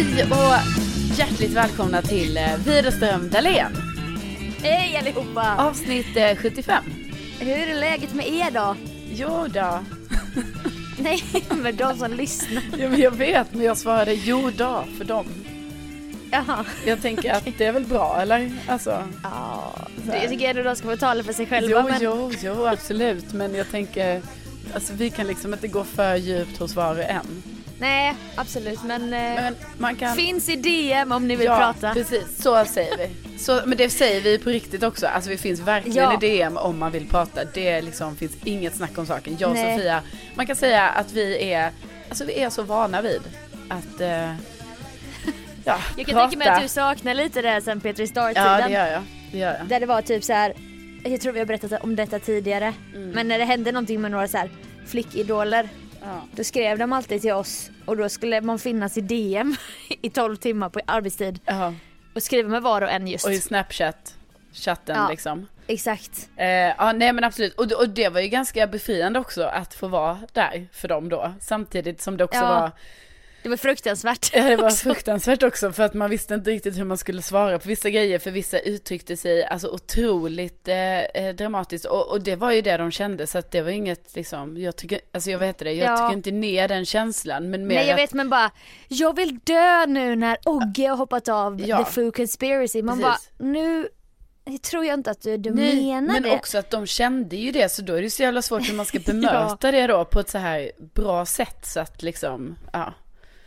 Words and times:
Hej 0.00 0.24
och 0.24 1.18
hjärtligt 1.18 1.50
välkomna 1.50 2.02
till 2.02 2.36
eh, 2.36 2.56
Widerström 2.66 3.30
Dahlén. 3.30 3.72
Hej 4.62 4.96
allihopa! 4.96 5.56
Avsnitt 5.58 6.16
eh, 6.16 6.36
75. 6.36 6.84
Hur 7.40 7.68
är 7.68 7.74
läget 7.74 8.14
med 8.14 8.28
er 8.28 8.50
då? 8.50 8.76
Jo 9.10 9.46
då. 9.54 9.78
Nej, 10.98 11.22
men 11.62 11.76
de 11.76 11.96
som 11.96 12.12
lyssnar. 12.12 12.62
Ja, 12.78 12.88
men 12.88 13.00
jag 13.00 13.10
vet, 13.10 13.54
men 13.54 13.62
jag 13.64 13.78
svarade 13.78 14.14
jo 14.14 14.50
då 14.56 14.84
för 14.98 15.04
dem. 15.04 15.26
Jaha. 16.30 16.64
Jag 16.86 17.02
tänker 17.02 17.32
att 17.32 17.44
det 17.58 17.64
är 17.64 17.72
väl 17.72 17.86
bra, 17.86 18.18
eller? 18.22 18.52
Alltså, 18.68 19.04
Ja, 19.22 19.74
jag 20.06 20.28
tycker 20.28 20.50
ändå 20.50 20.62
de 20.62 20.76
ska 20.76 20.88
få 20.88 20.96
tala 20.96 21.22
för 21.22 21.32
sig 21.32 21.46
själva. 21.46 21.70
jo, 21.70 21.88
men... 21.88 22.02
jo, 22.02 22.32
jo, 22.42 22.66
absolut. 22.66 23.32
Men 23.32 23.54
jag 23.54 23.70
tänker, 23.70 24.22
alltså 24.74 24.92
vi 24.92 25.10
kan 25.10 25.26
liksom 25.26 25.52
inte 25.52 25.68
gå 25.68 25.84
för 25.84 26.16
djupt 26.16 26.58
hos 26.58 26.74
var 26.74 26.98
och 26.98 27.04
en. 27.04 27.42
Nej, 27.80 28.14
absolut. 28.36 28.82
Men, 28.84 29.02
eh, 29.02 29.08
Men 29.10 29.56
man 29.78 29.96
kan... 29.96 30.16
finns 30.16 30.48
i 30.48 30.56
DM 30.56 31.12
om 31.12 31.28
ni 31.28 31.36
vill 31.36 31.46
ja, 31.46 31.56
prata. 31.58 31.94
precis. 31.94 32.42
Så 32.42 32.64
säger 32.64 32.96
vi. 32.98 33.38
Så, 33.38 33.60
men 33.66 33.78
det 33.78 33.90
säger 33.90 34.20
vi 34.20 34.38
på 34.38 34.50
riktigt 34.50 34.82
också. 34.82 35.06
Alltså 35.06 35.30
vi 35.30 35.36
finns 35.36 35.60
verkligen 35.60 35.96
Ja. 36.04 36.14
i 36.22 36.38
DM 36.38 36.56
om 36.56 36.78
man 36.78 36.92
vill 36.92 37.08
prata. 37.08 37.40
Det 37.54 37.82
liksom 37.82 38.16
finns 38.16 38.32
inget 38.44 38.76
snack 38.76 38.98
om 38.98 39.06
saken. 39.06 39.36
Jag 39.40 39.50
och 39.50 39.56
Nej. 39.56 39.76
Sofia, 39.76 40.02
man 40.34 40.46
kan 40.46 40.56
säga 40.56 40.88
att 40.88 41.12
vi 41.12 41.52
är, 41.52 41.70
alltså 42.08 42.24
vi 42.24 42.40
är 42.42 42.50
så 42.50 42.62
vana 42.62 43.02
vid 43.02 43.22
att, 43.68 44.00
eh, 44.00 44.08
ja, 45.64 45.78
Jag 45.96 46.06
kan 46.06 46.14
prata. 46.14 46.20
tänka 46.30 46.38
mig 46.38 46.48
att 46.48 46.62
du 46.62 46.68
saknar 46.68 47.14
lite 47.14 47.42
det 47.42 47.60
sen 47.62 47.80
Petri 47.80 48.06
Star-tiden. 48.06 48.46
Ja, 48.60 48.66
det 48.68 48.72
gör 48.72 48.86
jag. 48.86 49.02
Det 49.32 49.38
gör 49.38 49.56
jag. 49.58 49.66
Där 49.66 49.80
det 49.80 49.86
var 49.86 50.02
typ 50.02 50.24
så 50.24 50.32
här. 50.32 50.54
jag 51.04 51.20
tror 51.20 51.32
vi 51.32 51.38
har 51.38 51.46
berättat 51.46 51.82
om 51.84 51.96
detta 51.96 52.18
tidigare. 52.18 52.74
Mm. 52.94 53.10
Men 53.10 53.28
när 53.28 53.38
det 53.38 53.44
hände 53.44 53.72
någonting 53.72 54.00
med 54.00 54.10
några 54.10 54.28
så 54.28 54.36
här 54.38 54.50
flickidoler. 54.86 55.68
Ja. 56.02 56.22
Då 56.32 56.44
skrev 56.44 56.78
de 56.78 56.92
alltid 56.92 57.20
till 57.22 57.32
oss 57.32 57.70
och 57.84 57.96
då 57.96 58.08
skulle 58.08 58.40
man 58.40 58.58
finnas 58.58 58.96
i 58.96 59.00
DM 59.00 59.56
i 60.02 60.10
12 60.10 60.36
timmar 60.36 60.68
på 60.68 60.80
arbetstid. 60.86 61.40
Ja. 61.44 61.74
Och 62.14 62.22
skriva 62.22 62.48
med 62.48 62.62
var 62.62 62.82
och 62.82 62.90
en 62.90 63.06
just. 63.08 63.26
Och 63.26 63.32
i 63.32 63.40
Snapchat, 63.40 64.16
chatten 64.52 64.96
Ja. 64.96 65.08
liksom. 65.10 65.46
Exakt. 65.66 66.28
Eh, 66.36 66.46
ja, 66.48 66.92
nej 66.92 67.12
men 67.12 67.24
absolut. 67.24 67.54
Och, 67.54 67.72
och 67.72 67.88
det 67.88 68.08
var 68.08 68.20
ju 68.20 68.28
ganska 68.28 68.66
befriande 68.66 69.18
också 69.18 69.42
att 69.42 69.74
få 69.74 69.88
vara 69.88 70.18
där 70.32 70.68
för 70.72 70.88
dem 70.88 71.08
då. 71.08 71.32
Samtidigt 71.40 72.00
som 72.00 72.16
det 72.16 72.24
också 72.24 72.38
Ja. 72.38 72.60
var 72.60 72.70
Det 73.42 73.48
var 73.48 73.56
fruktansvärt. 73.56 74.30
Ja, 74.34 74.44
det 74.44 74.56
var 74.56 74.64
också. 74.64 74.76
fruktansvärt 74.76 75.42
också 75.42 75.72
för 75.72 75.82
att 75.82 75.94
man 75.94 76.10
visste 76.10 76.34
inte 76.34 76.50
riktigt 76.50 76.78
hur 76.78 76.84
man 76.84 76.98
skulle 76.98 77.22
svara 77.22 77.58
på 77.58 77.68
vissa 77.68 77.90
grejer 77.90 78.18
för 78.18 78.30
vissa 78.30 78.58
uttryckte 78.58 79.16
sig 79.16 79.44
alltså 79.44 79.68
otroligt 79.68 80.68
eh, 80.68 81.00
eh, 81.00 81.34
dramatiskt 81.34 81.84
och, 81.84 82.10
och 82.10 82.20
det 82.22 82.36
var 82.36 82.52
ju 82.52 82.60
det 82.62 82.76
de 82.76 82.90
kände 82.90 83.26
så 83.26 83.38
att 83.38 83.50
det 83.50 83.62
var 83.62 83.70
inget 83.70 84.16
liksom, 84.16 84.56
jag 84.58 84.76
tycker, 84.76 85.00
alltså 85.12 85.30
jag 85.30 85.38
vet 85.38 85.58
det, 85.58 85.72
jag 85.72 85.90
Ja. 85.92 85.96
tycker 85.96 86.16
inte 86.16 86.30
ner 86.30 86.68
den 86.68 86.86
känslan 86.86 87.50
men 87.50 87.66
mer 87.66 87.74
Nej 87.74 87.86
jag 87.86 87.94
att, 87.94 88.00
vet 88.00 88.12
men 88.12 88.30
bara, 88.30 88.50
jag 88.88 89.16
vill 89.16 89.38
dö 89.38 89.86
nu 89.86 90.16
när 90.16 90.36
Ogge 90.44 90.88
har 90.88 90.96
hoppat 90.96 91.28
av 91.28 91.60
Ja. 91.68 91.84
The 91.84 91.90
Foo 91.92 92.12
Conspiracy. 92.12 92.82
Man 92.82 93.00
Precis. 93.02 93.30
bara, 93.38 93.46
nu 93.48 93.88
jag 94.44 94.62
tror 94.62 94.84
jag 94.84 94.94
inte 94.94 95.10
att 95.10 95.22
du, 95.22 95.36
du 95.36 95.50
Nej, 95.54 95.76
menar 95.84 96.12
men 96.12 96.22
det. 96.22 96.30
också 96.30 96.58
att 96.58 96.70
de 96.70 96.86
kände 96.86 97.36
ju 97.36 97.52
det 97.52 97.68
så 97.72 97.82
då 97.82 97.94
är 97.94 98.02
det 98.02 98.10
så 98.10 98.22
jävla 98.22 98.42
svårt 98.42 98.68
hur 98.68 98.74
man 98.74 98.86
ska 98.86 98.98
bemöta 99.06 99.70
det 99.70 99.86
då 99.86 100.04
på 100.04 100.20
ett 100.20 100.28
så 100.28 100.38
här 100.38 100.70
bra 100.94 101.26
sätt 101.26 101.66
så 101.66 101.80
att 101.80 102.02
liksom, 102.02 102.56
ja. 102.72 102.94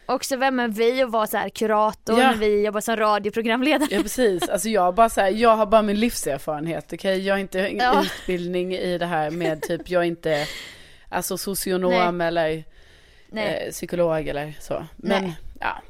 Också 0.06 0.36
vem 0.38 0.60
är 0.60 0.68
vi 0.68 1.04
och 1.04 1.12
vara 1.12 1.28
så 1.28 1.38
här 1.38 1.50
kurator 1.50 2.20
Ja. 2.20 2.32
när 2.32 2.38
vi 2.38 2.66
jobbar 2.66 2.82
som 2.82 2.96
radioprogramledare. 2.96 3.88
Ja 3.92 4.02
precis, 4.02 4.50
alltså 4.50 4.70
jag 4.70 4.96
bara 4.96 5.10
så 5.10 5.22
här, 5.22 5.30
jag 5.32 5.56
har 5.56 5.66
bara 5.66 5.82
min 5.82 6.00
livserfarenhet, 6.00 6.94
okej? 6.94 7.20
Jag 7.28 7.34
har 7.34 7.40
inte 7.40 7.60
Ja. 7.60 8.04
utbildning 8.04 8.74
i 8.76 8.98
det 8.98 9.06
här 9.06 9.32
med 9.32 9.62
typ, 9.62 9.90
jag 9.90 10.02
är 10.04 10.08
inte 10.08 10.48
alltså 11.10 11.38
socionom 11.38 12.22
eller 12.22 12.64
Nej. 13.28 13.64
eh, 13.68 13.72
psykolog 13.72 14.28
eller 14.28 14.54
så. 14.60 14.86
Men 14.96 15.24
Nej. 15.24 15.36
ja. 15.60 15.82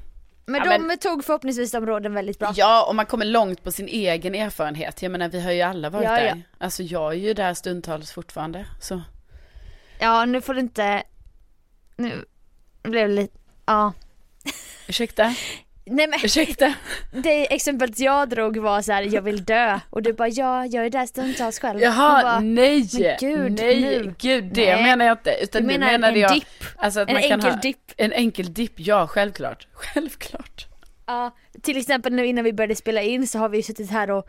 men 0.46 0.62
ja, 0.66 0.78
de 0.78 0.98
tog 0.98 1.26
förhoppningsvis 1.26 1.72
de 1.72 1.86
råden 1.86 2.14
väldigt 2.14 2.40
bra. 2.40 2.54
ja, 2.56 2.86
och 2.90 2.96
man 2.96 3.06
kommer 3.06 3.26
långt 3.26 3.64
på 3.64 3.72
sin 3.72 3.88
egen 3.88 4.36
erfarenhet. 4.36 5.02
Jag 5.02 5.12
menar 5.12 5.30
vi 5.30 5.42
har 5.42 5.52
ju 5.52 5.62
alla 5.62 5.90
varit 5.90 6.06
Ja, 6.06 6.12
där. 6.16 6.26
ja. 6.26 6.36
Alltså 6.58 6.84
jag 6.84 7.12
är 7.14 7.18
ju 7.18 7.34
där 7.34 7.54
stundtals 7.54 8.12
fortfarande. 8.12 8.66
Så. 8.82 9.02
Ja 10.00 10.26
nu 10.26 10.42
får 10.42 10.54
du 10.54 10.60
inte, 10.60 11.04
nu 11.96 12.26
blev 12.84 13.08
det 13.10 13.16
lite, 13.16 13.38
ja. 13.66 13.94
Ursäkta? 14.88 15.34
Nej 15.86 16.08
men 16.08 16.20
Ursäkta? 16.24 16.74
det 17.12 17.54
exemplet 17.54 18.00
jag 18.00 18.30
drog 18.30 18.58
var 18.58 18.82
så 18.82 18.92
här: 18.92 19.02
jag 19.16 19.22
vill 19.22 19.44
dö 19.46 19.80
och 19.90 20.02
du 20.02 20.14
bara 20.14 20.28
ja, 20.30 20.66
jag 20.66 20.86
är 20.86 20.90
där 20.90 21.06
stundtals 21.06 21.60
själv. 21.60 21.80
Jaha, 21.82 22.22
bara, 22.22 22.40
nej! 22.40 22.90
gud, 23.20 23.52
nej, 23.52 23.82
nu. 23.82 24.16
gud 24.20 24.44
det 24.54 24.76
Nej. 24.76 24.84
menar 24.84 25.06
jag 25.06 25.14
inte. 25.18 25.38
Utan 25.42 25.62
Du 25.62 25.68
menar 25.68 25.92
menade 25.92 26.14
en 26.14 26.20
jag 26.20 26.34
dipp? 26.34 26.64
alltså 26.78 27.00
En 27.02 27.18
enkel 27.18 27.60
dipp? 27.62 27.92
en 27.98 28.12
enkel 28.12 28.54
dipp, 28.54 28.74
ja 28.76 29.08
självklart. 29.08 29.68
Självklart. 29.74 30.68
Ja, 31.06 31.36
till 31.62 31.78
exempel 31.78 32.14
nu 32.14 32.26
innan 32.26 32.44
vi 32.44 32.54
började 32.54 32.76
spela 32.76 33.02
in 33.02 33.28
så 33.28 33.40
har 33.40 33.50
vi 33.50 33.64
suttit 33.64 33.92
här 33.92 34.12
och 34.12 34.28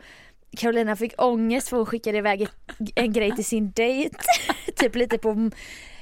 Carolina 0.57 0.95
fick 0.95 1.21
ångest 1.21 1.69
för 1.69 1.77
hon 1.77 1.85
skickade 1.85 2.17
iväg 2.17 2.47
en 2.95 3.13
grej 3.13 3.35
till 3.35 3.45
sin 3.45 3.71
dejt. 3.71 4.15
typ 4.75 4.95
lite 4.95 5.17
på 5.17 5.51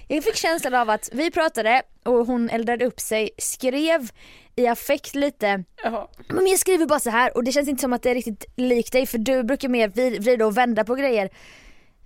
jag 0.07 0.23
fick 0.23 0.35
känslan 0.35 0.73
av 0.73 0.89
att 0.89 1.09
vi 1.13 1.31
pratade 1.31 1.81
och 2.03 2.27
hon 2.27 2.49
eldade 2.49 2.85
upp 2.85 2.99
sig, 2.99 3.29
skrev 3.37 4.09
i 4.55 4.67
affekt 4.67 5.15
lite 5.15 5.63
Jaha. 5.83 6.07
Men 6.29 6.47
jag 6.47 6.59
skriver 6.59 6.85
bara 6.85 6.99
så 6.99 7.09
här 7.09 7.37
och 7.37 7.43
det 7.43 7.51
känns 7.51 7.67
inte 7.69 7.81
som 7.81 7.93
att 7.93 8.03
det 8.03 8.09
är 8.09 8.15
riktigt 8.15 8.45
likt 8.55 8.91
dig 8.91 9.05
för 9.05 9.17
du 9.17 9.43
brukar 9.43 9.69
mer 9.69 9.87
vri- 9.87 10.19
vrida 10.19 10.45
och 10.45 10.57
vända 10.57 10.83
på 10.83 10.95
grejer. 10.95 11.29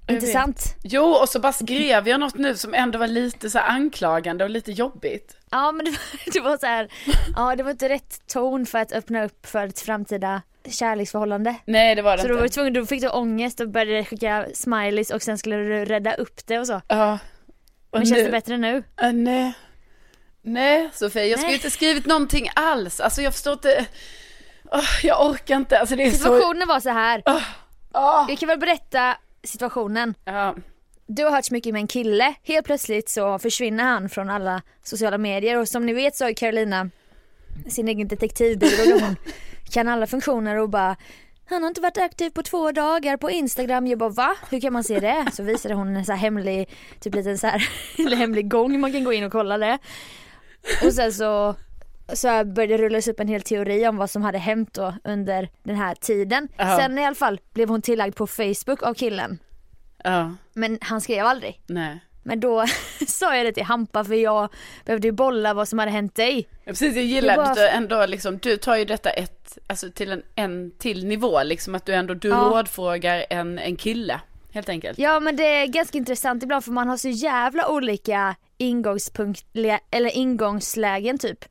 Inte 0.09 0.28
sant? 0.28 0.75
Jo, 0.84 1.03
och 1.03 1.30
så 1.30 1.40
bara 1.40 1.53
skrev 1.53 2.07
jag 2.07 2.19
något 2.19 2.38
nu 2.38 2.56
som 2.56 2.74
ändå 2.74 3.00
var 3.00 3.07
lite 3.07 3.50
så 3.50 3.59
anklagande 3.59 4.44
och 4.44 4.50
lite 4.50 4.72
jobbigt. 4.72 5.38
Ja 5.52 5.72
men 5.72 5.86
det 5.86 5.91
var, 5.91 6.34
det 6.34 6.40
var 6.40 6.57
så 6.57 6.66
här, 6.66 6.88
ja 7.36 7.56
det 7.56 7.63
var 7.63 7.72
inte 7.72 7.90
rätt 7.90 8.28
ton 8.28 8.66
för 8.66 8.80
att 8.80 8.91
öppna 8.91 9.25
upp 9.25 9.46
för 9.46 9.68
ett 9.68 9.80
framtida 9.80 10.41
kärleksförhållande. 10.69 11.56
Nej, 11.66 11.96
det 11.96 12.02
var 12.02 12.18
det 12.18 12.22
Så 12.22 12.28
då 12.28 12.34
var 12.34 12.41
du 12.41 12.46
inte. 12.46 12.56
tvungen, 12.56 12.74
då 12.74 12.86
fick 12.86 13.02
du 13.02 13.09
ångest 13.09 13.59
och 13.59 13.69
började 13.69 14.06
skicka 14.06 14.46
smileys 14.53 15.09
och 15.12 15.22
sen 15.22 15.38
skulle 15.38 15.56
du 15.56 15.86
rädda 15.86 16.13
upp 16.13 16.47
det 16.47 16.59
och 16.59 16.68
så. 16.68 16.81
Ja. 16.88 17.18
Men 17.97 18.06
känns 18.06 18.24
det 18.24 18.31
bättre 18.31 18.58
nu? 18.58 18.84
Äh, 19.02 19.13
nej. 19.13 19.53
Nej, 20.41 20.90
Sofie, 20.94 21.25
jag 21.25 21.40
skulle 21.40 21.53
inte 21.53 21.69
skrivit 21.69 22.06
någonting 22.06 22.50
alls. 22.56 23.00
Alltså 23.00 23.22
jag 23.22 23.34
förstår 23.34 23.53
inte. 23.53 23.85
Åh, 24.72 25.06
jag 25.06 25.25
orkar 25.25 25.56
inte. 25.56 25.80
Alltså 25.80 25.96
är 25.96 26.12
så. 26.12 26.18
Situationen 26.18 26.68
var 26.68 26.80
så 26.80 26.90
här. 26.90 27.24
Åh. 27.94 28.25
jag 28.30 28.38
kan 28.38 28.50
väl 28.50 28.59
berätta 28.59 29.18
situationen. 29.44 30.13
Ja. 30.25 30.56
Du 31.07 31.24
har 31.24 31.31
hört 31.31 31.46
så 31.46 31.53
mycket 31.53 31.74
med 31.74 31.80
en 31.80 31.88
kille, 31.88 32.34
helt 32.44 32.66
plötsligt 32.66 33.09
så 33.09 33.40
försvinner 33.40 33.84
han 33.84 34.09
från 34.09 34.30
alla 34.30 34.62
sociala 34.84 35.18
medier 35.18 35.57
och 35.57 35.68
som 35.68 35.86
ni 35.86 35.94
vet 35.94 36.16
så 36.16 36.25
har 36.25 36.34
Carolina 36.34 36.90
sin 37.69 37.88
egen 37.88 38.07
detektivbyrå 38.07 38.84
där 38.84 39.02
hon 39.02 39.16
kan 39.72 39.88
alla 39.88 40.07
funktioner 40.07 40.56
och 40.56 40.69
bara 40.69 40.96
han 41.50 41.62
har 41.63 41.68
inte 41.68 41.81
varit 41.81 41.97
aktiv 41.97 42.30
på 42.30 42.44
två 42.44 42.72
dagar 42.72 43.18
på 43.18 43.31
Instagram. 43.31 43.88
Jag 43.88 44.00
bara 44.00 44.09
va? 44.09 44.35
Hur 44.50 44.59
kan 44.59 44.74
man 44.74 44.84
se 44.84 45.00
det? 45.00 45.25
Så 45.34 45.44
visade 45.44 45.75
hon 45.75 45.96
en 45.96 46.06
så 46.06 46.13
hemlig, 46.13 46.69
typ 47.00 47.16
liten 47.16 47.38
så 47.38 47.47
här, 47.47 48.16
hemlig 48.16 48.50
gång 48.50 48.80
man 48.80 48.91
kan 48.91 49.03
gå 49.03 49.13
in 49.13 49.24
och 49.24 49.31
kolla 49.31 49.57
det. 49.57 49.78
Och 50.86 50.94
sen 50.94 51.13
så, 51.13 51.56
så 52.13 52.28
började 52.28 52.78
det 52.78 52.84
rullas 52.84 53.07
upp 53.07 53.19
en 53.19 53.28
hel 53.28 53.41
teori 53.41 53.88
om 53.88 53.97
vad 53.97 54.09
som 54.09 54.22
hade 54.22 54.38
hänt 54.38 54.74
då 54.74 54.94
under 55.03 55.50
den 55.63 55.75
här 55.75 55.96
tiden. 55.96 56.47
Ja. 56.57 56.78
Sen 56.78 56.97
i 56.97 57.06
alla 57.06 57.16
fall 57.16 57.40
blev 57.53 57.69
hon 57.69 57.81
tillagd 57.81 58.16
på 58.16 58.28
Facebook 58.28 58.84
av 58.84 58.94
killen. 58.94 59.40
Ja. 60.03 60.36
Men 60.53 60.78
han 60.81 61.02
skrev 61.02 61.25
aldrig. 61.25 61.62
Nej. 61.68 62.00
Men 62.28 62.40
då 62.40 62.66
sa 63.08 63.36
jag 63.36 63.46
det 63.46 63.52
till 63.52 63.64
Hampa 63.64 64.04
för 64.04 64.14
jag 64.16 64.50
behövde 64.86 65.08
ju 65.08 65.12
bolla 65.12 65.54
vad 65.54 65.68
som 65.68 65.80
hade 65.80 65.92
hänt 65.92 66.16
dig. 66.16 66.48
Ja, 66.64 66.72
precis, 66.72 66.96
jag 66.96 67.06
gillar 67.06 67.38
var- 67.38 67.44
att 67.44 67.56
du 67.56 67.68
ändå 67.68 68.06
liksom, 68.06 68.38
du 68.38 68.58
tar 68.58 68.76
ju 68.76 68.86
detta 68.86 69.10
ett, 69.10 69.58
alltså 69.68 69.92
till 69.92 70.12
en, 70.12 70.24
en 70.36 70.72
till 70.78 71.06
nivå 71.06 71.44
liksom 71.44 71.76
att 71.76 71.86
du 71.86 71.94
ändå, 71.94 72.14
du 72.14 72.28
Ja. 72.28 72.36
rådfrågar 72.36 73.26
en, 73.30 73.60
en 73.60 73.76
kille. 73.76 74.20
Helt 74.54 74.70
enkelt. 74.70 75.00
Ja 75.00 75.20
men 75.20 75.36
det 75.36 75.44
är 75.44 75.68
ganska 75.68 75.98
intressant 75.98 76.44
ibland 76.44 76.64
för 76.64 76.72
man 76.72 76.90
har 76.90 76.98
så 76.98 77.10
jävla 77.10 77.69
olika 77.69 78.36
ingångspunkt, 78.57 79.46
eller 79.92 80.18
ingångslägen 80.18 81.18
typ. 81.18 81.46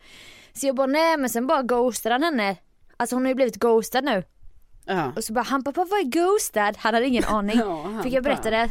Så 0.53 0.67
jag 0.67 0.75
bara 0.77 0.87
nej 0.87 1.17
men 1.17 1.31
sen 1.31 1.47
bara 1.47 1.63
ghostade 1.63 2.15
han 2.15 2.23
henne. 2.23 2.57
Alltså 2.97 3.17
hon 3.17 3.23
har 3.25 3.29
ju 3.29 3.35
blivit 3.35 3.57
ghostad 3.57 4.05
nu. 4.05 4.23
Ja. 4.87 5.13
Och 5.17 5.25
så 5.25 5.33
bara 5.33 5.45
Hampa 5.45 5.73
vad 5.73 5.93
är 5.93 6.05
ghostad? 6.05 6.77
Han 6.79 6.95
hade 6.95 7.07
ingen 7.07 7.25
aning. 7.29 7.59
Ja, 7.59 7.83
han 7.83 8.03
Fick 8.03 8.13
jag 8.13 8.25
berätta 8.25 8.51
det. 8.51 8.71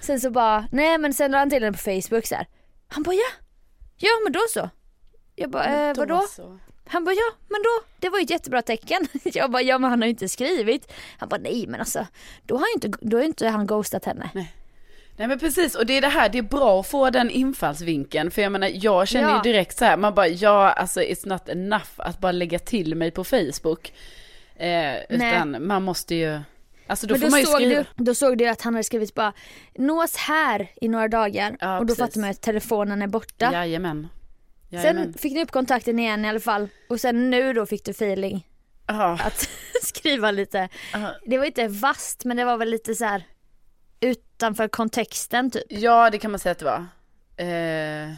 Sen 0.00 0.20
så 0.20 0.30
bara 0.30 0.66
nej 0.72 0.98
men 0.98 1.14
sen 1.14 1.30
la 1.30 1.38
han 1.38 1.50
till 1.50 1.62
henne 1.64 1.72
på 1.76 1.78
Facebook 2.02 2.26
så 2.26 2.34
här. 2.34 2.46
Han 2.88 3.02
bara 3.02 3.14
ja. 3.14 3.28
Ja 3.96 4.08
men 4.24 4.32
då 4.32 4.40
så. 4.50 4.70
Jag 5.34 5.50
bara 5.50 5.88
eh, 5.88 5.94
Då 5.94 6.00
vadå? 6.00 6.24
så. 6.30 6.58
Han 6.88 7.04
bara 7.04 7.12
ja, 7.14 7.32
men 7.48 7.62
då, 7.62 7.86
det 8.00 8.08
var 8.08 8.18
ju 8.18 8.24
ett 8.24 8.30
jättebra 8.30 8.62
tecken. 8.62 9.08
Jag 9.24 9.50
bara 9.50 9.62
ja 9.62 9.78
men 9.78 9.90
han 9.90 10.00
har 10.02 10.06
ju 10.06 10.10
inte 10.10 10.28
skrivit. 10.28 10.92
Han 11.18 11.28
bara 11.28 11.40
nej 11.40 11.66
men 11.68 11.80
alltså, 11.80 12.06
då 12.42 12.56
har 12.56 12.66
inte, 12.74 12.88
då 13.00 13.16
har 13.16 13.22
ju 13.22 13.26
inte 13.26 13.48
han 13.48 13.66
ghostat 13.66 14.04
henne. 14.04 14.30
Nej 15.18 15.28
men 15.28 15.38
precis, 15.38 15.74
och 15.74 15.86
det 15.86 15.92
är 15.96 16.00
det 16.00 16.08
här, 16.08 16.28
det 16.28 16.38
är 16.38 16.42
bra 16.42 16.80
att 16.80 16.86
få 16.86 17.10
den 17.10 17.30
infallsvinkeln. 17.30 18.30
För 18.30 18.42
jag 18.42 18.52
menar, 18.52 18.70
jag 18.74 19.08
känner 19.08 19.28
Ja. 19.28 19.36
ju 19.44 19.52
direkt 19.52 19.78
så 19.78 19.84
här, 19.84 19.96
man 19.96 20.14
bara, 20.14 20.28
ja 20.28 20.70
alltså 20.72 21.00
it's 21.00 21.28
not 21.28 21.48
enough 21.48 21.88
att 21.96 22.18
bara 22.20 22.32
lägga 22.32 22.58
till 22.58 22.94
mig 22.94 23.10
på 23.10 23.24
Facebook. 23.24 23.92
Eh, 24.58 24.96
utan 25.08 25.66
man 25.66 25.82
måste 25.82 26.14
ju, 26.14 26.40
alltså 26.86 27.06
då 27.06 27.14
men 27.14 27.20
får 27.20 27.26
då 27.26 27.30
man 27.30 27.40
ju 27.40 27.46
såg, 27.46 27.54
skriva. 27.54 27.84
du, 27.96 28.04
då 28.04 28.14
såg 28.14 28.38
du 28.38 28.48
att 28.48 28.62
han 28.62 28.74
hade 28.74 28.84
skrivit 28.84 29.14
bara 29.14 29.32
nås 29.74 30.16
här 30.16 30.70
i 30.80 30.88
några 30.88 31.08
dagar 31.08 31.56
Ja, 31.60 31.78
och 31.78 31.86
då 31.86 31.94
precis. 31.94 32.04
fattar 32.04 32.20
man 32.20 32.30
att 32.30 32.40
telefonen 32.40 33.02
är 33.02 33.06
borta. 33.06 33.52
Jajamän. 33.52 34.08
Jajamän. 34.68 35.04
Sen 35.04 35.14
fick 35.14 35.32
ni 35.32 35.42
upp 35.42 35.50
kontakten 35.50 35.98
igen 35.98 36.24
i 36.24 36.28
alla 36.28 36.40
fall 36.40 36.68
och 36.88 37.00
sen 37.00 37.30
nu 37.30 37.52
då 37.52 37.66
fick 37.66 37.84
du 37.84 37.90
feeling 37.90 38.46
Ja, 38.86 39.18
att 39.24 39.48
skriva 39.82 40.30
lite. 40.30 40.68
ja. 40.92 41.14
Det 41.26 41.38
var 41.38 41.44
inte 41.44 41.68
vast 41.68 42.24
men 42.24 42.36
det 42.36 42.44
var 42.44 42.56
väl 42.56 42.70
lite 42.70 42.94
så 42.94 43.04
här 43.04 43.22
utanför 44.00 44.68
kontexten 44.68 45.50
typ. 45.50 45.62
ja, 45.68 46.10
det 46.10 46.18
kan 46.18 46.30
man 46.30 46.40
säga 46.40 46.52
att 46.52 46.58
det 46.58 46.64
var. 46.64 46.86
Eh, 47.46 48.12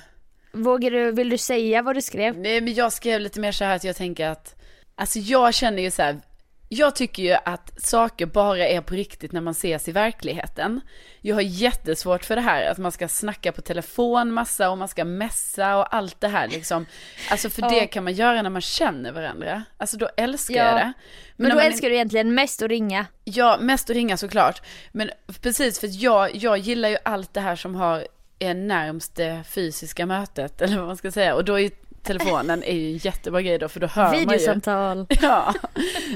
Vågar 0.52 0.90
du, 0.90 1.12
vill 1.12 1.28
du 1.28 1.38
säga 1.38 1.82
vad 1.82 1.94
du 1.96 2.02
skrev? 2.02 2.38
nej, 2.38 2.60
men 2.60 2.74
jag 2.74 2.92
skrev 2.92 3.20
lite 3.20 3.40
mer 3.40 3.52
så 3.52 3.64
här 3.64 3.76
att 3.76 3.84
jag 3.84 3.96
tänker 3.96 4.28
att, 4.28 4.57
alltså 4.98 5.18
jag 5.18 5.54
känner 5.54 5.82
ju 5.82 5.90
så 5.90 6.02
här, 6.02 6.20
jag 6.68 6.96
tycker 6.96 7.22
ju 7.22 7.36
att 7.44 7.82
saker 7.82 8.26
bara 8.26 8.66
är 8.68 8.80
på 8.80 8.94
riktigt 8.94 9.32
när 9.32 9.40
man 9.40 9.50
ses 9.50 9.88
i 9.88 9.92
verkligheten. 9.92 10.80
Jag 11.20 11.34
har 11.34 11.42
jättesvårt 11.42 12.24
för 12.24 12.36
det 12.36 12.42
här 12.42 12.70
att 12.70 12.78
man 12.78 12.92
ska 12.92 13.08
snacka 13.08 13.52
på 13.52 13.60
telefon 13.60 14.32
massa 14.32 14.70
och 14.70 14.78
man 14.78 14.88
ska 14.88 15.04
messa 15.04 15.76
och 15.76 15.94
allt 15.94 16.20
det 16.20 16.28
här 16.28 16.48
liksom. 16.48 16.86
Alltså 17.30 17.50
för 17.50 17.62
Ja. 17.62 17.68
det 17.68 17.86
kan 17.86 18.04
man 18.04 18.12
göra 18.12 18.42
när 18.42 18.50
man 18.50 18.60
känner 18.60 19.12
varandra. 19.12 19.64
Alltså 19.76 19.96
då 19.96 20.08
älskar 20.16 20.54
Ja. 20.54 20.64
jag 20.64 20.74
det. 20.74 20.92
Men 21.36 21.48
när 21.48 21.50
då 21.50 21.56
man 21.56 21.66
älskar 21.66 21.88
du 21.88 21.94
egentligen 21.94 22.34
mest 22.34 22.62
att 22.62 22.68
ringa. 22.68 23.06
Ja, 23.24 23.58
mest 23.60 23.90
att 23.90 23.96
ringa 23.96 24.16
såklart. 24.16 24.62
Men 24.92 25.10
precis, 25.42 25.80
för 25.80 25.88
jag, 26.04 26.36
jag 26.36 26.58
gillar 26.58 26.88
ju 26.88 26.96
allt 27.04 27.34
det 27.34 27.40
här 27.40 27.56
som 27.56 27.74
har 27.74 28.06
är 28.38 28.54
närmst 28.54 29.16
det 29.16 29.42
fysiska 29.50 30.06
mötet, 30.06 30.60
eller 30.62 30.76
vad 30.76 30.86
man 30.86 30.96
ska 30.96 31.10
säga. 31.10 31.34
Och 31.34 31.44
då 31.44 31.60
är 31.60 31.70
telefonen 32.08 32.62
är 32.62 32.74
ju 32.74 32.92
en 32.92 32.96
jättebra 32.96 33.42
grej 33.42 33.58
då, 33.58 33.68
för 33.68 33.80
då 33.80 33.86
hör 33.86 34.04
man 34.04 34.14
ju. 34.14 34.20
Videosamtal. 34.20 35.06
Ja, 35.22 35.54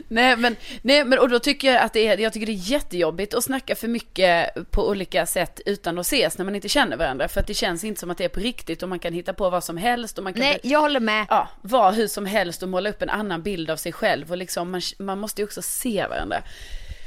nej 0.09 0.37
men, 0.37 0.57
nej 0.83 1.05
men 1.05 1.19
och 1.19 1.29
då 1.29 1.39
tycker 1.39 1.73
jag 1.73 1.83
att 1.83 1.93
det 1.93 2.07
är, 2.07 2.19
jag 2.19 2.33
tycker 2.33 2.47
det 2.47 2.53
är 2.53 2.71
jättejobbigt 2.71 3.35
att 3.35 3.45
snacka 3.45 3.75
för 3.75 3.89
mycket 3.89 4.71
på 4.71 4.89
olika 4.89 5.27
sätt 5.27 5.61
utan 5.67 5.99
att 5.99 6.07
ses 6.07 6.39
när 6.39 6.45
man 6.45 6.55
inte 6.55 6.69
känner 6.69 6.97
varandra. 6.97 7.29
För 7.29 7.41
att 7.41 7.47
det 7.47 7.55
känns 7.55 7.85
inte 7.85 8.01
som 8.01 8.11
att 8.11 8.19
det 8.19 8.25
är 8.25 8.29
på 8.29 8.41
riktigt 8.41 8.83
och 8.83 8.89
man 8.89 8.99
kan 8.99 9.13
hitta 9.13 9.33
på 9.33 9.51
vad 9.51 9.65
som 9.65 9.77
helst 9.77 10.19
och 10.19 10.25
man 10.25 10.33
kan 10.33 10.41
Nej, 10.41 10.61
jag 10.63 10.81
håller 10.81 11.01
med. 11.01 11.27
ja, 11.29 11.49
vara 11.63 11.91
hur 11.91 12.07
som 12.07 12.27
helst 12.27 12.63
och 12.63 12.69
måla 12.69 12.91
upp 12.91 13.03
en 13.03 13.11
annan 13.11 13.43
bild 13.43 13.71
av 13.71 13.77
sig 13.77 13.93
själv 13.93 14.31
och 14.31 14.37
liksom 14.37 14.71
man, 14.71 14.81
man 14.99 15.19
måste 15.19 15.41
ju 15.41 15.47
också 15.47 15.63
se 15.63 16.07
varandra. 16.07 16.43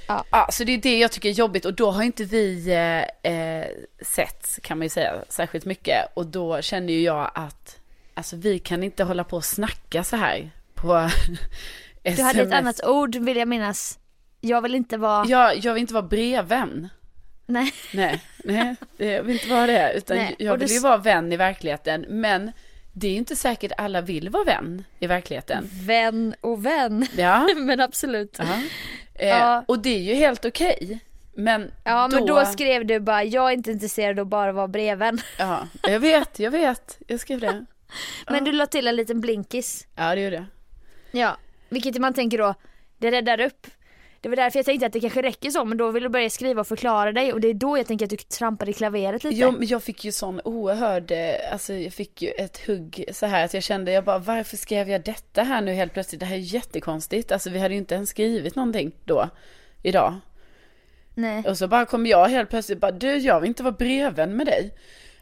Ja. 0.07 0.47
så 0.51 0.63
det 0.63 0.71
är 0.71 0.77
det 0.77 0.97
jag 0.97 1.11
tycker 1.11 1.29
är 1.29 1.33
jobbigt 1.33 1.65
och 1.65 1.73
då 1.73 1.91
har 1.91 2.03
inte 2.03 2.23
vi 2.23 2.69
eh, 2.69 3.31
eh, 3.33 3.67
sett 4.01 4.59
kan 4.61 4.77
man 4.77 4.85
ju 4.85 4.89
säga 4.89 5.13
särskilt 5.29 5.65
mycket 5.65 5.97
och 6.13 6.25
då 6.25 6.61
känner 6.61 6.93
ju 6.93 7.01
jag 7.01 7.31
att 7.33 7.79
alltså 8.15 8.35
vi 8.35 8.59
kan 8.59 8.83
inte 8.83 9.03
hålla 9.03 9.23
på 9.23 9.35
och 9.37 9.45
snacka 9.45 10.03
så 10.03 10.15
här 10.15 10.51
på 10.73 11.09
Du 12.03 12.21
hade 12.23 12.41
ett 12.41 12.53
annat 12.53 12.85
ord 12.85 13.15
vill 13.15 13.37
jag 13.37 13.47
minnas. 13.47 13.99
Jag 14.41 14.61
vill 14.61 14.75
inte 14.75 14.97
vara, 14.97 15.25
Jag, 15.25 15.57
jag 15.57 15.73
vill 15.73 15.81
inte 15.81 15.93
vara 15.93 16.03
brevvän. 16.07 16.89
nej. 17.45 17.73
Nej, 17.93 18.21
nej, 18.43 18.75
jag 18.97 19.23
vill 19.23 19.35
inte 19.35 19.49
vara 19.49 19.67
det. 19.67 19.93
Utan 19.93 20.17
Nej, 20.17 20.35
jag 20.39 20.57
vill 20.57 20.67
du 20.67 20.73
ju 20.73 20.79
vara 20.79 20.97
vän 20.97 21.33
i 21.33 21.37
verkligheten. 21.37 22.05
Men 22.09 22.51
det 22.93 23.07
är 23.07 23.11
ju 23.11 23.17
inte 23.17 23.35
säkert 23.35 23.71
alla 23.77 24.01
vill 24.01 24.29
vara 24.29 24.43
vän 24.43 24.83
i 24.99 25.07
verkligheten. 25.07 25.69
Vän 25.71 26.35
och 26.41 26.65
vän. 26.65 27.07
Ja, 27.17 27.47
men 27.55 27.79
absolut. 27.79 28.35
ja. 28.39 28.45
Eh, 29.15 29.27
Ja. 29.29 29.63
Och 29.67 29.79
det 29.79 29.95
är 29.95 30.01
ju 30.01 30.13
helt 30.13 30.45
okej. 30.45 30.99
Men, 31.37 31.71
Ja 31.83 32.07
men 32.07 32.25
då, 32.25 32.39
då 32.39 32.45
skrev 32.45 32.85
du 32.85 32.99
bara, 32.99 33.23
jag 33.23 33.49
är 33.49 33.53
inte 33.53 33.71
intresserad 33.71 34.19
av 34.19 34.25
bara 34.25 34.51
vara 34.51 34.67
breven. 34.67 35.19
Ja, 35.39 35.67
jag 35.83 35.99
vet, 35.99 36.39
jag 36.39 36.51
vet. 36.51 36.97
Jag 37.07 37.19
skrev 37.19 37.39
det. 37.39 37.65
Men 38.27 38.43
du 38.43 38.51
la 38.51 38.65
till 38.65 38.87
en 38.87 38.95
liten 38.95 39.21
blinkis. 39.21 39.87
Ja, 39.95 40.15
det 40.15 40.21
gjorde 40.21 40.35
jag. 40.35 40.45
Ja, 41.11 41.37
vilket 41.69 41.97
man 41.97 42.13
tänker 42.13 42.37
då, 42.37 42.53
det 42.97 43.11
räddar 43.11 43.39
upp. 43.39 43.67
Det 44.21 44.29
var 44.29 44.35
därför 44.35 44.59
jag 44.59 44.65
tänkte 44.65 44.85
att 44.85 44.93
det 44.93 44.99
kanske 44.99 45.21
räcker 45.21 45.49
så, 45.49 45.65
men 45.65 45.77
då 45.77 45.91
vill 45.91 46.03
du 46.03 46.09
börja 46.09 46.29
skriva 46.29 46.61
och 46.61 46.67
förklara 46.67 47.11
dig 47.11 47.33
och 47.33 47.41
det 47.41 47.47
är 47.47 47.53
då 47.53 47.77
jag 47.77 47.87
tänker 47.87 48.05
att 48.05 48.09
du 48.09 48.17
trampar 48.17 48.69
i 48.69 48.73
klaveret 48.73 49.23
lite. 49.23 49.35
Jo, 49.35 49.51
men 49.51 49.67
jag 49.67 49.83
fick 49.83 50.05
ju 50.05 50.11
sån 50.11 50.41
oerhörd, 50.43 51.11
eh, 51.11 51.51
alltså 51.51 51.73
jag 51.73 51.93
fick 51.93 52.21
ju 52.21 52.29
ett 52.29 52.67
hugg 52.67 53.05
så 53.11 53.25
här 53.25 53.45
att 53.45 53.53
jag 53.53 53.63
kände, 53.63 53.91
jag 53.91 54.03
bara 54.03 54.17
varför 54.17 54.57
skrev 54.57 54.89
jag 54.89 55.03
detta 55.03 55.43
här 55.43 55.61
nu 55.61 55.73
helt 55.73 55.93
plötsligt? 55.93 56.19
Det 56.19 56.25
här 56.25 56.35
är 56.35 56.39
jättekonstigt. 56.39 57.31
Alltså 57.31 57.49
vi 57.49 57.59
hade 57.59 57.73
ju 57.73 57.77
inte 57.77 57.95
ens 57.95 58.09
skrivit 58.09 58.55
någonting 58.55 58.91
då, 59.03 59.29
idag. 59.83 60.15
Nej. 61.13 61.43
Och 61.47 61.57
så 61.57 61.67
bara 61.67 61.85
kom 61.85 62.05
jag 62.05 62.27
helt 62.27 62.49
plötsligt 62.49 62.79
bara, 62.79 62.91
du 62.91 63.17
jag 63.17 63.39
vill 63.39 63.47
inte 63.47 63.63
vara 63.63 63.75
brevvän 63.75 64.35
med 64.35 64.45
dig. 64.45 64.73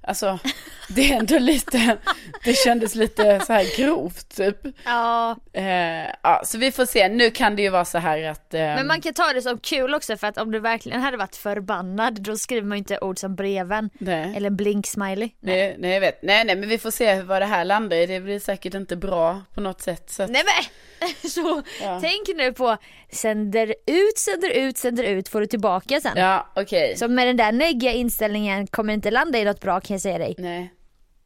Alltså, 0.03 0.39
det 0.87 1.11
är 1.11 1.19
ändå 1.19 1.39
lite, 1.39 1.97
det 2.43 2.53
kändes 2.53 2.95
lite 2.95 3.39
så 3.47 3.53
här 3.53 3.77
grovt 3.77 4.35
typ. 4.35 4.57
Ja, 4.85 5.35
Eh, 5.53 6.09
ja, 6.23 6.41
så 6.45 6.57
vi 6.57 6.71
får 6.71 6.85
se, 6.85 7.09
nu 7.09 7.31
kan 7.31 7.55
det 7.55 7.61
ju 7.61 7.69
vara 7.69 7.85
så 7.85 7.97
här 7.97 8.23
att... 8.23 8.53
Eh, 8.53 8.59
men 8.59 8.87
man 8.87 9.01
kan 9.01 9.13
ta 9.13 9.33
det 9.33 9.41
som 9.41 9.59
kul 9.59 9.93
också 9.93 10.17
för 10.17 10.27
att 10.27 10.37
om 10.37 10.51
du 10.51 10.59
verkligen 10.59 11.01
hade 11.01 11.17
varit 11.17 11.35
förbannad 11.35 12.21
då 12.21 12.37
skriver 12.37 12.67
man 12.67 12.77
ju 12.77 12.79
inte 12.79 12.99
ord 12.99 13.19
som 13.19 13.35
breven 13.35 13.89
nej, 13.97 14.33
eller 14.35 14.49
blink-smiley. 14.49 15.29
nej, 15.39 15.75
nej, 15.79 15.91
jag 15.91 16.01
vet. 16.01 16.23
Nej, 16.23 16.45
nej, 16.45 16.55
men 16.55 16.69
vi 16.69 16.77
får 16.77 16.91
se 16.91 17.21
vad 17.21 17.41
det 17.41 17.45
här 17.45 17.65
landar 17.65 17.97
i. 17.97 18.05
Det 18.05 18.19
blir 18.19 18.39
säkert 18.39 18.73
inte 18.73 18.95
bra 18.95 19.41
på 19.53 19.61
något 19.61 19.81
sätt. 19.81 20.09
Så 20.09 20.23
att, 20.23 20.29
Nej 20.29 20.43
men! 20.45 20.63
Så 21.29 21.61
Ja. 21.81 21.99
tänk 22.01 22.37
nu 22.37 22.53
på 22.53 22.77
sänder 23.11 23.75
ut, 23.87 24.17
sänder 24.17 24.49
ut, 24.49 24.77
sänder 24.77 25.03
ut 25.03 25.27
får 25.29 25.39
du 25.39 25.45
tillbaka 25.45 26.01
sen. 26.01 26.11
ja, 26.15 26.51
okej. 26.55 26.97
Så 26.97 27.07
med 27.07 27.27
den 27.27 27.37
där 27.37 27.51
negga 27.51 27.91
inställningen 27.91 28.67
kommer 28.67 28.93
inte 28.93 29.11
landa 29.11 29.39
i 29.39 29.45
något 29.45 29.59
bra 29.61 29.79
kan 29.79 29.93
jag 29.93 30.01
säga 30.01 30.17
dig. 30.17 30.35
Nej. 30.37 30.73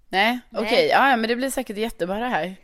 Nej, 0.10 0.40
okej. 0.54 0.88
Ja, 0.92 1.10
ja, 1.10 1.18
men 1.18 1.28
det 1.30 1.36
blir 1.36 1.50
säkert 1.50 1.78
jättebra 1.78 2.20
det 2.20 2.28
här. 2.28 2.56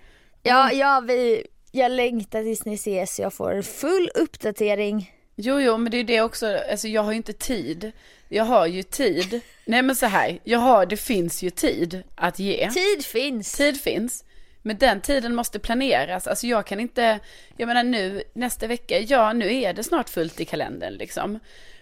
Ja, 0.44 0.72
ja 0.72 1.04
vi, 1.08 1.48
jag 1.72 1.92
längtar 1.92 2.44
tills 2.44 2.66
ni 2.66 2.74
ses, 2.74 3.20
jag 3.20 3.34
får 3.34 3.62
full 3.62 4.10
uppdatering. 4.16 5.12
Jo, 5.36 5.60
jo, 5.60 5.78
men 5.78 5.92
det 5.92 5.98
är 5.98 6.04
det 6.04 6.22
också, 6.22 6.58
alltså 6.72 6.88
jag 6.88 7.04
har 7.04 7.12
ju 7.12 7.18
inte 7.18 7.34
tid. 7.34 7.92
Jag 8.30 8.44
har 8.44 8.68
ju 8.68 8.84
tid. 8.84 9.42
Nej 9.66 9.82
men 9.82 9.96
så 9.96 10.06
här, 10.06 10.40
jag 10.44 10.60
har, 10.60 10.86
det 10.86 10.98
finns 10.98 11.44
ju 11.44 11.50
tid 11.50 12.04
att 12.16 12.40
ge. 12.40 12.70
Tid 12.72 13.06
finns. 13.06 13.54
Tid 13.54 13.82
finns. 13.82 14.24
Men 14.66 14.78
den 14.78 15.02
tiden 15.02 15.36
måste 15.36 15.60
planeras. 15.60 16.28
Alltså 16.28 16.48
jag 16.48 16.66
kan 16.66 16.80
inte, 16.80 17.20
jag 17.58 17.68
menar 17.68 17.84
nu, 17.84 18.24
nästa 18.34 18.68
vecka, 18.68 19.00
ja 19.00 19.34
nu 19.34 19.54
är 19.54 19.74
det 19.74 19.84
snart 19.84 20.10
fullt 20.10 20.40
i 20.40 20.46
kalendern 20.46 20.94
liksom. 20.94 21.40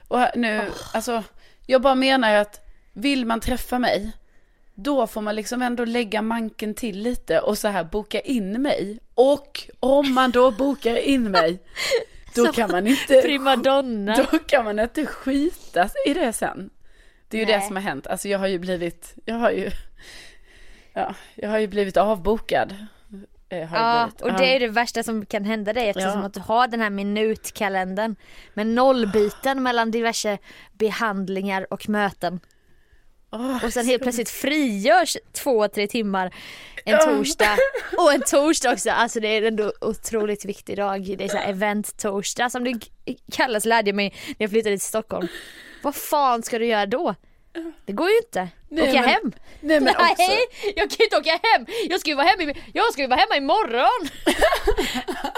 Och 0.07 0.19
nu, 0.35 0.71
alltså, 0.93 1.23
jag 1.65 1.81
bara 1.81 1.95
menar 1.95 2.35
att 2.35 2.67
vill 2.93 3.25
man 3.25 3.39
träffa 3.39 3.79
mig, 3.79 4.11
då 4.75 5.07
får 5.07 5.21
man 5.21 5.35
liksom 5.35 5.61
ändå 5.61 5.85
lägga 5.85 6.21
manken 6.21 6.73
till 6.73 6.99
lite 7.01 7.39
och 7.39 7.57
så 7.57 7.67
här 7.67 7.83
boka 7.83 8.19
in 8.19 8.61
mig. 8.61 8.99
Och 9.15 9.67
om 9.79 10.13
man 10.13 10.31
då 10.31 10.51
bokar 10.51 10.95
in 10.95 11.31
mig, 11.31 11.59
då 12.35 12.53
kan 12.53 12.71
man 12.71 12.87
inte, 12.87 13.21
Primadonna. 13.21 14.15
då 14.15 14.39
kan 14.39 14.65
man 14.65 14.79
inte 14.79 15.05
skita 15.05 15.89
i 16.07 16.13
det 16.13 16.33
sen. 16.33 16.69
Det 17.27 17.37
är 17.37 17.39
ju 17.39 17.45
det 17.45 17.57
Nej. 17.57 17.67
som 17.67 17.75
har 17.75 17.83
hänt. 17.83 18.07
Alltså 18.07 18.27
jag 18.27 18.39
har 18.39 18.47
ju 18.47 18.59
blivit, 18.59 19.13
jag 19.25 19.35
har 19.35 19.51
ju, 19.51 19.71
ja, 20.93 21.15
jag 21.35 21.49
har 21.49 21.59
ju 21.59 21.67
blivit 21.67 21.97
avbokad. 21.97 22.75
Eh, 23.49 23.73
Ja, 23.73 24.09
blivit. 24.17 24.21
och 24.21 24.39
det 24.41 24.55
är 24.55 24.59
det 24.59 24.67
värsta 24.67 25.03
som 25.03 25.25
kan 25.25 25.45
hända 25.45 25.73
dig 25.73 25.89
eftersom 25.89 26.19
Ja. 26.19 26.25
att 26.25 26.33
du 26.33 26.39
har 26.39 26.67
den 26.67 26.81
här 26.81 26.89
minutkalendern 26.89 28.15
med 28.53 28.67
nollbyten 28.67 29.63
mellan 29.63 29.91
diverse 29.91 30.37
behandlingar 30.73 31.67
och 31.73 31.89
möten. 31.89 32.39
Åh, 33.31 33.65
Och 33.65 33.73
sen 33.73 33.85
helt 33.85 34.01
plötsligt 34.03 34.29
frigörs 34.29 35.17
två, 35.31 35.67
tre 35.67 35.87
timmar 35.87 36.33
en 36.85 36.97
torsdag 36.99 37.57
och 37.97 38.13
en 38.13 38.21
torsdag 38.21 38.71
också. 38.73 38.89
Alltså 38.89 39.19
det 39.19 39.27
är 39.27 39.41
ändå 39.41 39.73
otroligt 39.81 40.45
viktig 40.45 40.77
dag. 40.77 41.15
Det 41.17 41.23
är 41.23 41.27
så 41.27 41.37
här 41.37 41.49
event-torsdag 41.49 42.49
som 42.49 42.63
det 42.63 42.73
kallas 43.31 43.65
lärde 43.65 43.89
jag 43.89 43.95
mig 43.95 44.13
när 44.27 44.35
jag 44.37 44.49
flyttade 44.49 44.77
till 44.77 44.87
Stockholm. 44.87 45.27
Vad 45.83 45.95
fan 45.95 46.43
ska 46.43 46.59
du 46.59 46.65
göra 46.65 46.85
då? 46.85 47.15
Det 47.85 47.93
går 47.93 48.09
ju 48.09 48.17
inte. 48.17 48.47
Nej, 48.73 48.89
åka 48.89 49.01
men- 49.01 49.09
hem. 49.09 49.31
Nej 49.59 49.79
men 49.79 49.95
också, 49.95 50.15
Nej, 50.17 50.39
jag 50.75 50.89
kan 50.89 50.95
ju 50.99 51.03
inte 51.05 51.17
åka 51.17 51.39
hem. 51.43 51.65
Jag 51.89 51.99
ska 51.99 52.09
ju 52.09 52.15
vara 52.15 52.27
hemma, 52.27 52.43
i- 52.43 52.55
jag 52.73 52.93
ska 52.93 53.01
ju 53.01 53.07
vara 53.07 53.19
hemma 53.19 53.35
imorgon. 53.37 54.09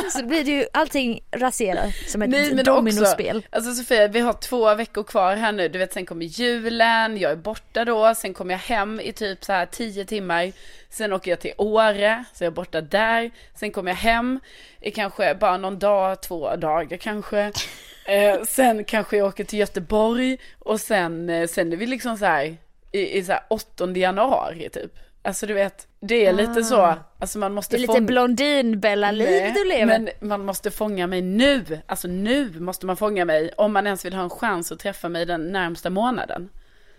så 0.11 0.23
blir 0.25 0.43
det 0.43 0.51
ju 0.51 0.65
allting 0.73 1.23
raserat 1.31 1.95
som 2.07 2.21
ett 2.21 2.29
Nej, 2.29 2.53
men 2.55 2.65
dominospel. 2.65 3.37
också, 3.37 3.47
alltså 3.51 3.73
Sofia, 3.73 4.07
vi 4.07 4.19
har 4.19 4.33
två 4.33 4.75
veckor 4.75 5.03
kvar 5.03 5.35
här 5.35 5.51
nu. 5.51 5.67
Du 5.67 5.79
vet, 5.79 5.93
sen 5.93 6.05
kommer 6.05 6.25
julen, 6.25 7.17
jag 7.17 7.31
är 7.31 7.35
borta 7.35 7.85
då, 7.85 8.15
sen 8.15 8.33
kommer 8.33 8.53
jag 8.53 8.59
hem 8.59 8.99
i 8.99 9.11
typ 9.13 9.43
så 9.45 9.53
här 9.53 9.65
tio 9.65 10.05
timmar. 10.05 10.51
Sen 10.89 11.13
åker 11.13 11.31
jag 11.31 11.39
till 11.39 11.53
Åre, 11.57 12.23
så 12.33 12.43
jag 12.43 12.51
är 12.51 12.55
borta 12.55 12.81
där. 12.81 13.31
Sen 13.55 13.71
kommer 13.71 13.91
jag 13.91 13.97
hem 13.97 14.39
i 14.81 14.91
kanske 14.91 15.35
bara 15.35 15.57
någon 15.57 15.79
dag, 15.79 16.21
två 16.21 16.55
dagar 16.55 16.97
kanske. 16.97 17.51
Eh, 18.05 18.43
sen 18.43 18.83
kanske 18.83 19.17
jag 19.17 19.27
åker 19.27 19.43
till 19.43 19.59
Göteborg 19.59 20.37
och 20.59 20.81
sen, 20.81 21.29
eh, 21.29 21.47
sen 21.47 21.73
är 21.73 21.77
vi 21.77 21.85
liksom 21.85 22.17
så 22.17 22.25
här 22.25 22.57
i, 22.93 23.17
i 23.17 23.23
så 23.23 23.31
här 23.31 23.41
8 23.49 23.87
januari 23.91 24.69
typ. 24.69 24.91
Alltså 25.25 25.45
du 25.47 25.53
vet, 25.53 25.87
det 25.99 26.25
är 26.25 26.33
lite 26.33 26.63
så, 26.63 26.95
alltså 27.19 27.39
man 27.39 27.53
måste 27.53 27.75
Ah. 27.75 27.77
Det 27.77 27.79
är 27.83 27.87
lite 27.87 27.93
fånga- 27.93 28.05
blondin-Bella-liv 28.07 29.53
du 29.53 29.65
lever. 29.69 29.85
Men 29.85 30.09
man 30.19 30.45
måste 30.45 30.71
fånga 30.71 31.07
mig 31.07 31.21
nu. 31.21 31.79
Alltså 31.85 32.07
nu 32.07 32.59
måste 32.59 32.85
man 32.85 32.97
fånga 32.97 33.25
mig 33.25 33.51
om 33.57 33.73
man 33.73 33.85
ens 33.85 34.05
vill 34.05 34.13
ha 34.13 34.23
en 34.23 34.29
chans 34.29 34.71
att 34.71 34.79
träffa 34.79 35.09
mig 35.09 35.25
den 35.25 35.51
närmsta 35.51 35.89
månaden. 35.89 36.49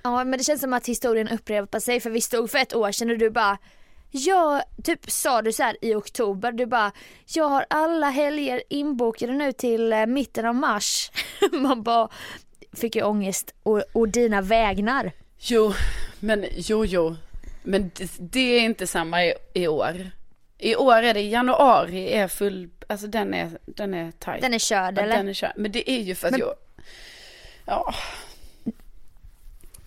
Ja 0.02 0.24
men 0.24 0.38
det 0.38 0.44
känns 0.44 0.60
som 0.60 0.72
att 0.72 0.86
historien 0.88 1.28
upprepar 1.28 1.80
sig 1.80 2.00
för 2.00 2.10
vi 2.10 2.20
stod 2.20 2.50
för 2.50 2.58
ett 2.58 2.74
år 2.74 2.92
sedan 2.92 3.10
och 3.10 3.18
du 3.18 3.30
bara 3.30 3.58
jag, 4.10 4.62
typ 4.84 5.10
sa 5.10 5.42
du 5.42 5.52
så 5.52 5.62
här 5.62 5.76
i 5.80 5.94
oktober, 5.94 6.52
du 6.52 6.66
bara 6.66 6.92
jag 7.34 7.48
har 7.48 7.66
alla 7.70 8.08
helger 8.10 8.62
inbokade 8.68 9.32
nu 9.32 9.52
till 9.52 9.92
eh, 9.92 10.06
mitten 10.06 10.46
av 10.46 10.54
mars. 10.54 11.10
Man 11.52 11.82
bara 11.82 12.08
fick 12.76 12.96
ju 12.96 13.02
ångest 13.02 13.54
och, 13.62 13.82
och 13.92 14.08
dina 14.08 14.40
vägnar. 14.40 15.12
Jo, 15.46 15.74
men 16.20 16.46
jo, 16.52 16.84
jo. 16.84 17.16
Men 17.62 17.90
det, 17.94 18.10
det 18.18 18.40
är 18.40 18.60
inte 18.60 18.86
samma 18.86 19.24
i, 19.24 19.34
i 19.54 19.66
år. 19.68 20.10
I 20.58 20.76
år 20.76 21.02
är 21.02 21.14
det 21.14 21.20
januari 21.20 22.12
är 22.12 22.28
full, 22.28 22.70
alltså 22.86 23.06
den 23.06 23.34
är, 23.34 23.50
den 23.66 23.94
är 23.94 24.10
tajt. 24.12 24.42
Den 24.42 24.54
är 24.54 24.58
körd 24.58 24.98
Ja, 24.98 25.02
eller? 25.02 25.16
Den 25.16 25.28
är 25.28 25.32
körd. 25.32 25.52
Men 25.56 25.72
det 25.72 25.90
är 25.90 26.00
ju 26.00 26.14
för 26.14 26.26
att 26.26 26.30
Men- 26.32 26.40
jag, 26.40 26.54
ja. 27.66 27.94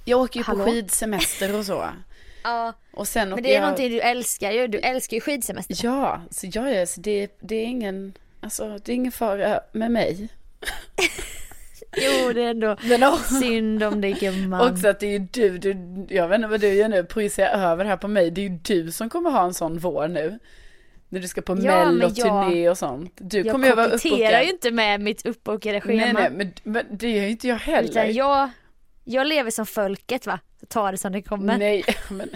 Jag 0.06 0.20
åker 0.22 0.40
ju 0.40 0.44
Hallå? 0.44 0.66
på 0.66 0.72
skidsemester 0.72 1.56
och 1.56 1.66
så. 1.66 1.90
Ja, 2.44 2.74
Och 2.94 3.08
sen 3.08 3.30
men 3.30 3.44
det 3.44 3.50
är 3.50 3.54
jag, 3.54 3.62
någonting 3.62 3.90
du 3.92 4.00
älskar 4.02 4.52
ju. 4.52 4.68
Du 4.68 4.80
älskar 4.80 5.18
ju 5.18 5.22
skidsemester. 5.22 5.76
Ja, 5.84 6.22
så 6.32 6.48
jag 6.54 6.72
är, 6.72 6.86
så 6.86 7.02
det, 7.02 7.38
det 7.40 7.56
är 7.56 7.66
ingen, 7.66 8.14
alltså 8.42 8.78
det 8.78 8.92
är 8.92 8.96
ingen 8.96 9.12
fara 9.12 9.60
med 9.72 9.92
mig. 9.92 10.28
Jo, 11.98 12.34
det 12.34 12.44
är 12.44 12.50
ändå 12.50 12.76
Men 12.84 13.18
synd 13.18 13.84
om 13.84 14.02
dig 14.02 14.12
gumman. 14.12 14.72
också 14.72 14.88
att 14.88 15.00
det 15.00 15.06
är 15.08 15.12
ju 15.12 15.20
du, 15.20 15.58
du, 15.58 15.76
jag 16.16 16.28
vet 16.28 16.36
inte 16.36 16.48
vad 16.48 16.60
du 16.62 16.74
gör 16.74 16.88
nu, 16.88 17.04
projicerar 17.04 17.72
över 17.72 17.86
här 17.86 17.98
på 17.98 18.08
mig. 18.08 18.32
Det 18.32 18.42
är 18.42 18.50
ju 18.50 18.60
du 18.64 18.92
som 18.92 19.10
kommer 19.10 19.30
ha 19.30 19.44
en 19.46 19.54
sån 19.54 19.78
vår 19.80 20.08
nu. 20.08 20.40
När 21.10 21.20
du 21.20 21.28
ska 21.28 21.42
på 21.42 21.52
Ja, 21.54 21.56
mello, 21.86 21.92
men 22.08 22.14
jag- 22.16 22.16
turné 22.50 22.70
och 22.70 22.78
sånt. 22.78 23.12
Du 23.16 23.38
jag 23.42 23.52
kommer 23.52 23.68
ju 23.68 23.76
vara 23.76 23.90
kompletterar 23.90 24.16
uppbokad. 24.20 24.44
ju 24.44 24.50
inte 24.50 24.72
med 24.72 25.02
mitt 25.02 25.26
uppbokade 25.26 25.82
schema. 25.82 26.02
Nej, 26.06 26.14
nej, 26.14 26.30
men, 26.32 26.54
men 26.64 26.98
det 26.98 27.10
gör 27.12 27.24
ju 27.24 27.30
inte 27.30 27.48
jag 27.48 27.56
heller. 27.56 27.90
Utan 27.90 28.14
jag, 28.14 28.50
jag 29.04 29.28
lever 29.28 29.52
som 29.52 29.66
folket 29.66 30.26
va. 30.28 30.40
Så 30.60 30.66
ta 30.66 30.92
det 30.92 30.98
som 30.98 31.12
det 31.12 31.22
kommer. 31.22 31.58
Nej, 31.58 31.84
men 32.10 32.30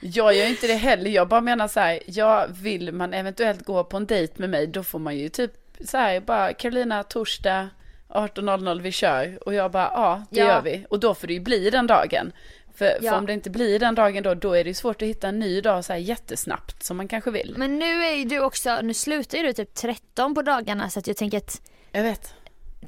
jag 0.00 0.34
gör 0.36 0.46
inte 0.48 0.66
det 0.66 0.74
heller. 0.74 1.10
Jag 1.10 1.28
bara 1.28 1.40
menar 1.40 1.68
så 1.68 1.80
här, 1.80 1.98
ja, 2.06 2.46
vill 2.62 2.92
man 2.92 3.14
eventuellt 3.14 3.64
gå 3.64 3.84
på 3.84 3.96
en 3.96 4.06
dejt 4.06 4.34
med 4.36 4.50
mig, 4.50 4.66
då 4.66 4.82
får 4.82 4.98
man 4.98 5.16
ju 5.16 5.28
typ 5.28 5.52
så 5.84 5.96
här, 5.98 6.20
bara 6.20 6.52
Carolina, 6.52 7.02
torsdag 7.02 7.68
18.00 8.12 8.80
vi 8.80 8.92
kör. 8.92 9.38
Och 9.46 9.54
jag 9.54 9.70
bara, 9.70 9.90
ja, 9.94 10.22
det 10.30 10.40
Ja. 10.40 10.46
gör 10.46 10.62
vi. 10.62 10.86
Och 10.90 11.00
då 11.00 11.14
får 11.14 11.26
det 11.26 11.32
ju 11.32 11.40
bli 11.40 11.70
den 11.70 11.86
dagen. 11.86 12.32
För, 12.74 12.98
Ja. 13.02 13.10
för 13.12 13.18
om 13.18 13.26
det 13.26 13.32
inte 13.32 13.50
blir 13.50 13.78
den 13.78 13.94
dagen 13.94 14.22
då, 14.22 14.34
då 14.34 14.52
är 14.52 14.64
det 14.64 14.70
ju 14.70 14.74
svårt 14.74 15.02
att 15.02 15.08
hitta 15.08 15.28
en 15.28 15.38
ny 15.38 15.60
dag 15.60 15.84
så 15.84 15.92
här 15.92 16.00
jättesnabbt 16.00 16.82
som 16.82 16.96
man 16.96 17.08
kanske 17.08 17.30
vill. 17.30 17.54
Men 17.56 17.78
nu 17.78 18.04
är 18.04 18.14
ju 18.14 18.24
du 18.24 18.40
också, 18.40 18.80
nu 18.82 18.94
slutar 18.94 19.38
ju 19.38 19.44
du 19.44 19.52
typ 19.52 19.74
13 19.74 20.34
på 20.34 20.42
dagarna 20.42 20.90
så 20.90 20.98
att 20.98 21.06
jag 21.06 21.16
tänker 21.16 21.38
att 21.38 21.60
Jag 21.92 22.02
vet. 22.02 22.34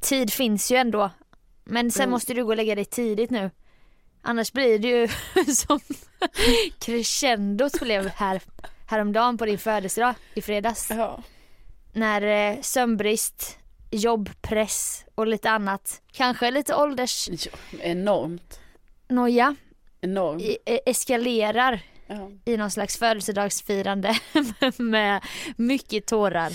tid 0.00 0.32
finns 0.32 0.72
ju 0.72 0.76
ändå. 0.76 1.10
Men 1.64 1.90
sen 1.90 2.02
Mm. 2.02 2.10
måste 2.10 2.34
du 2.34 2.44
gå 2.44 2.50
och 2.50 2.56
lägga 2.56 2.74
dig 2.74 2.84
tidigt 2.84 3.30
nu. 3.30 3.50
Annars 4.22 4.52
blir 4.52 4.78
det 4.78 4.88
ju 4.88 5.08
som 5.54 5.80
crescendot 6.78 7.80
blev 7.80 8.08
här, 8.08 8.42
häromdagen 8.86 9.38
på 9.38 9.46
din 9.46 9.58
födelsedag 9.58 10.14
i 10.34 10.42
fredags. 10.42 10.90
Ja. 10.90 11.22
När 11.92 12.22
eh, 12.52 12.60
sömnbrist, 12.60 13.58
jobbpress 13.96 15.04
och 15.14 15.26
lite 15.26 15.50
annat, 15.50 16.02
kanske 16.12 16.50
lite 16.50 16.74
åldersnoja, 16.74 17.38
ja 17.72 17.78
enormt. 17.82 18.60
Enormt. 20.00 20.42
i- 20.42 20.58
eh, 20.66 20.78
eskalerar 20.86 21.80
Ja. 22.06 22.30
i 22.44 22.56
någon 22.56 22.70
slags 22.70 22.98
födelsedagsfirande 22.98 24.16
med 24.76 25.20
mycket 25.56 26.06
tårar. 26.06 26.52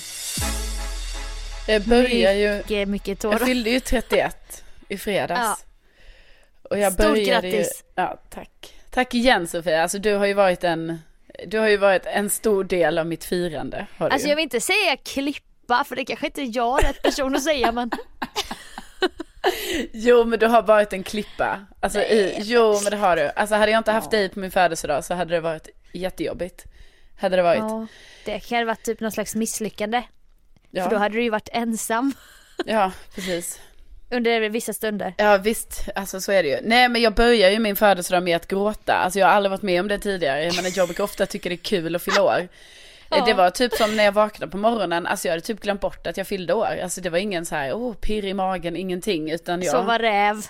Jag 1.67 1.81
börjar 1.81 2.33
ju, 2.33 2.57
Mycket, 2.57 2.87
mycket 2.87 3.07
jag 3.07 3.19
tårar. 3.19 3.45
fyllde 3.45 3.69
ju 3.69 3.79
31 3.79 4.63
i 4.89 4.97
fredags. 4.97 5.39
Ja. 5.41 5.57
Och 6.69 6.79
jag 6.79 6.93
Stort 6.93 7.05
började 7.05 7.49
grattis. 7.49 7.83
Ju, 7.87 7.91
ja, 8.03 8.19
tack. 8.29 8.73
Tack 8.89 9.13
igen 9.13 9.47
Sofia. 9.47 9.81
Alltså 9.83 9.99
du 9.99 10.13
har 10.13 10.25
ju 10.25 10.33
varit 10.33 10.63
en, 10.63 10.99
du 11.47 11.59
har 11.59 11.67
ju 11.67 11.77
varit 11.77 12.05
en 12.05 12.29
stor 12.29 12.63
del 12.63 12.97
av 12.97 13.05
mitt 13.07 13.23
firande. 13.23 13.85
Har 13.97 14.09
du 14.09 14.13
Alltså 14.13 14.27
ju. 14.27 14.29
jag 14.31 14.35
vill 14.35 14.43
inte 14.43 14.61
säga 14.61 14.97
klippa 15.69 15.83
för 15.83 15.95
det 15.95 16.05
kanske 16.05 16.25
inte 16.25 16.41
är 16.41 16.51
jag 16.55 16.83
rätt 16.83 17.01
person 17.01 17.35
att 17.35 17.43
säga 17.43 17.71
men 17.71 17.91
Jo 19.93 20.25
men 20.25 20.39
du 20.39 20.47
har 20.47 20.61
varit 20.61 20.93
en 20.93 21.03
klippa. 21.03 21.65
Alltså 21.79 21.99
i, 21.99 22.37
jo 22.41 22.79
men 22.83 22.91
det 22.91 22.97
har 22.97 23.15
du. 23.15 23.31
Alltså 23.35 23.55
hade 23.55 23.71
jag 23.71 23.79
inte 23.79 23.91
haft 23.91 24.11
dig 24.11 24.29
på 24.29 24.39
min 24.39 24.51
födelsedag 24.51 25.05
så 25.05 25.13
hade 25.13 25.35
det 25.35 25.41
varit 25.41 25.69
jättejobbigt. 25.93 26.65
Hade 27.19 27.35
det 27.35 27.43
varit. 27.43 27.59
ja, 27.59 27.87
det 28.25 28.39
kan 28.39 28.57
ha 28.57 28.65
varit 28.65 28.83
typ 28.83 28.99
någon 28.99 29.11
slags 29.11 29.35
misslyckande. 29.35 30.03
Ja, 30.71 30.83
För 30.83 30.91
då 30.91 30.97
hade 30.97 31.15
du 31.15 31.23
ju 31.23 31.29
varit 31.29 31.49
ensam 31.51 32.13
ja 32.65 32.91
precis. 33.15 33.59
under 34.11 34.49
vissa 34.49 34.73
stunder. 34.73 35.13
Ja 35.17 35.37
visst, 35.37 35.85
alltså 35.95 36.21
så 36.21 36.31
är 36.31 36.43
det 36.43 36.49
ju. 36.49 36.59
Nej 36.63 36.89
men 36.89 37.01
jag 37.01 37.13
börjar 37.13 37.49
ju 37.49 37.59
min 37.59 37.75
födelsedag 37.75 38.23
med 38.23 38.35
att 38.35 38.47
gråta. 38.47 38.93
Alltså 38.93 39.19
jag 39.19 39.27
har 39.27 39.33
aldrig 39.33 39.51
varit 39.51 39.61
med 39.61 39.79
om 39.81 39.87
det 39.87 39.99
tidigare. 39.99 40.43
Jag 40.43 40.55
menar 40.55 40.71
jag 40.75 40.87
brukar 40.87 41.03
ofta 41.03 41.25
tycka 41.25 41.49
det 41.49 41.55
är 41.55 41.57
kul 41.57 41.95
att 41.95 42.03
fylla 42.03 42.23
år. 42.23 42.47
Ja. 43.09 43.25
Det 43.25 43.33
var 43.33 43.49
typ 43.49 43.73
som 43.73 43.95
när 43.95 44.03
jag 44.03 44.11
vaknade 44.11 44.51
på 44.51 44.57
morgonen, 44.57 45.07
alltså 45.07 45.27
jag 45.27 45.31
hade 45.31 45.41
typ 45.41 45.59
glömt 45.59 45.81
bort 45.81 46.07
att 46.07 46.17
jag 46.17 46.27
fyllde 46.27 46.53
år. 46.53 46.79
Alltså 46.83 47.01
det 47.01 47.09
var 47.09 47.17
ingen 47.17 47.45
så 47.45 47.55
här, 47.55 47.73
oh 47.73 47.93
pirr 47.93 48.25
i 48.25 48.33
magen, 48.33 48.75
ingenting. 48.75 49.31
Utan 49.31 49.61
jag... 49.61 49.71
Så 49.71 49.81
var 49.81 49.99
räv. 49.99 50.47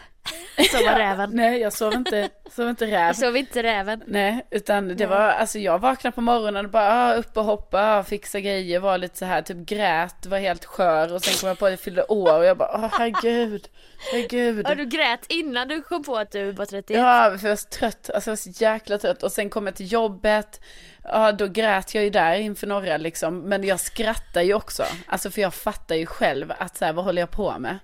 Så 0.71 0.85
var 0.85 0.95
räven. 0.95 1.29
Nej 1.33 1.59
jag 1.59 1.73
sov 1.73 1.93
inte, 1.93 2.29
sov 2.51 2.69
inte 2.69 2.85
räv. 2.85 3.13
Så 3.13 3.31
var 3.31 3.37
inte 3.37 3.63
räven. 3.63 4.03
Nej, 4.07 4.45
utan 4.51 4.87
det 4.87 5.05
var, 5.05 5.17
alltså 5.17 5.59
jag 5.59 5.79
vaknade 5.79 6.15
på 6.15 6.21
morgonen 6.21 6.65
och 6.65 6.71
bara 6.71 6.93
ah, 6.93 7.13
upp 7.13 7.37
och 7.37 7.43
hoppa, 7.43 7.97
ah, 7.97 8.03
fixa 8.03 8.39
grejer, 8.39 8.79
var 8.79 8.97
lite 8.97 9.17
så 9.17 9.25
här, 9.25 9.41
typ 9.41 9.57
grät, 9.57 10.25
var 10.25 10.37
helt 10.37 10.65
skör 10.65 11.13
och 11.13 11.23
sen 11.23 11.33
kom 11.39 11.47
jag 11.47 11.59
på 11.59 11.65
att 11.65 11.71
jag 11.71 11.79
fyllde 11.79 12.03
år 12.03 12.37
och 12.37 12.45
jag 12.45 12.57
bara, 12.57 12.71
åh 12.73 12.89
herregud, 12.91 13.67
herregud. 14.11 14.65
Ja 14.69 14.75
du 14.75 14.85
grät 14.85 15.25
innan 15.29 15.67
du 15.67 15.81
kom 15.81 16.03
på 16.03 16.17
att 16.17 16.31
du 16.31 16.51
var 16.51 16.65
31. 16.65 16.99
Ja, 16.99 17.37
för 17.39 17.47
jag 17.47 17.51
var 17.51 17.55
så 17.55 17.69
trött, 17.69 18.09
alltså 18.09 18.29
jag 18.29 18.31
var 18.31 18.53
så 18.53 18.63
jäkla 18.63 18.97
trött 18.97 19.23
och 19.23 19.31
sen 19.31 19.49
kom 19.49 19.65
jag 19.65 19.75
till 19.75 19.91
jobbet, 19.91 20.61
ja 21.03 21.31
då 21.31 21.47
grät 21.47 21.95
jag 21.95 22.03
ju 22.03 22.09
där 22.09 22.35
inför 22.35 22.67
några 22.67 22.97
liksom, 22.97 23.39
men 23.39 23.63
jag 23.63 23.79
skrattar 23.79 24.41
ju 24.41 24.53
också, 24.53 24.83
alltså 25.07 25.31
för 25.31 25.41
jag 25.41 25.53
fattar 25.53 25.95
ju 25.95 26.05
själv 26.05 26.53
att 26.57 26.77
så 26.77 26.85
här, 26.85 26.93
vad 26.93 27.05
håller 27.05 27.21
jag 27.21 27.31
på 27.31 27.59
med? 27.59 27.79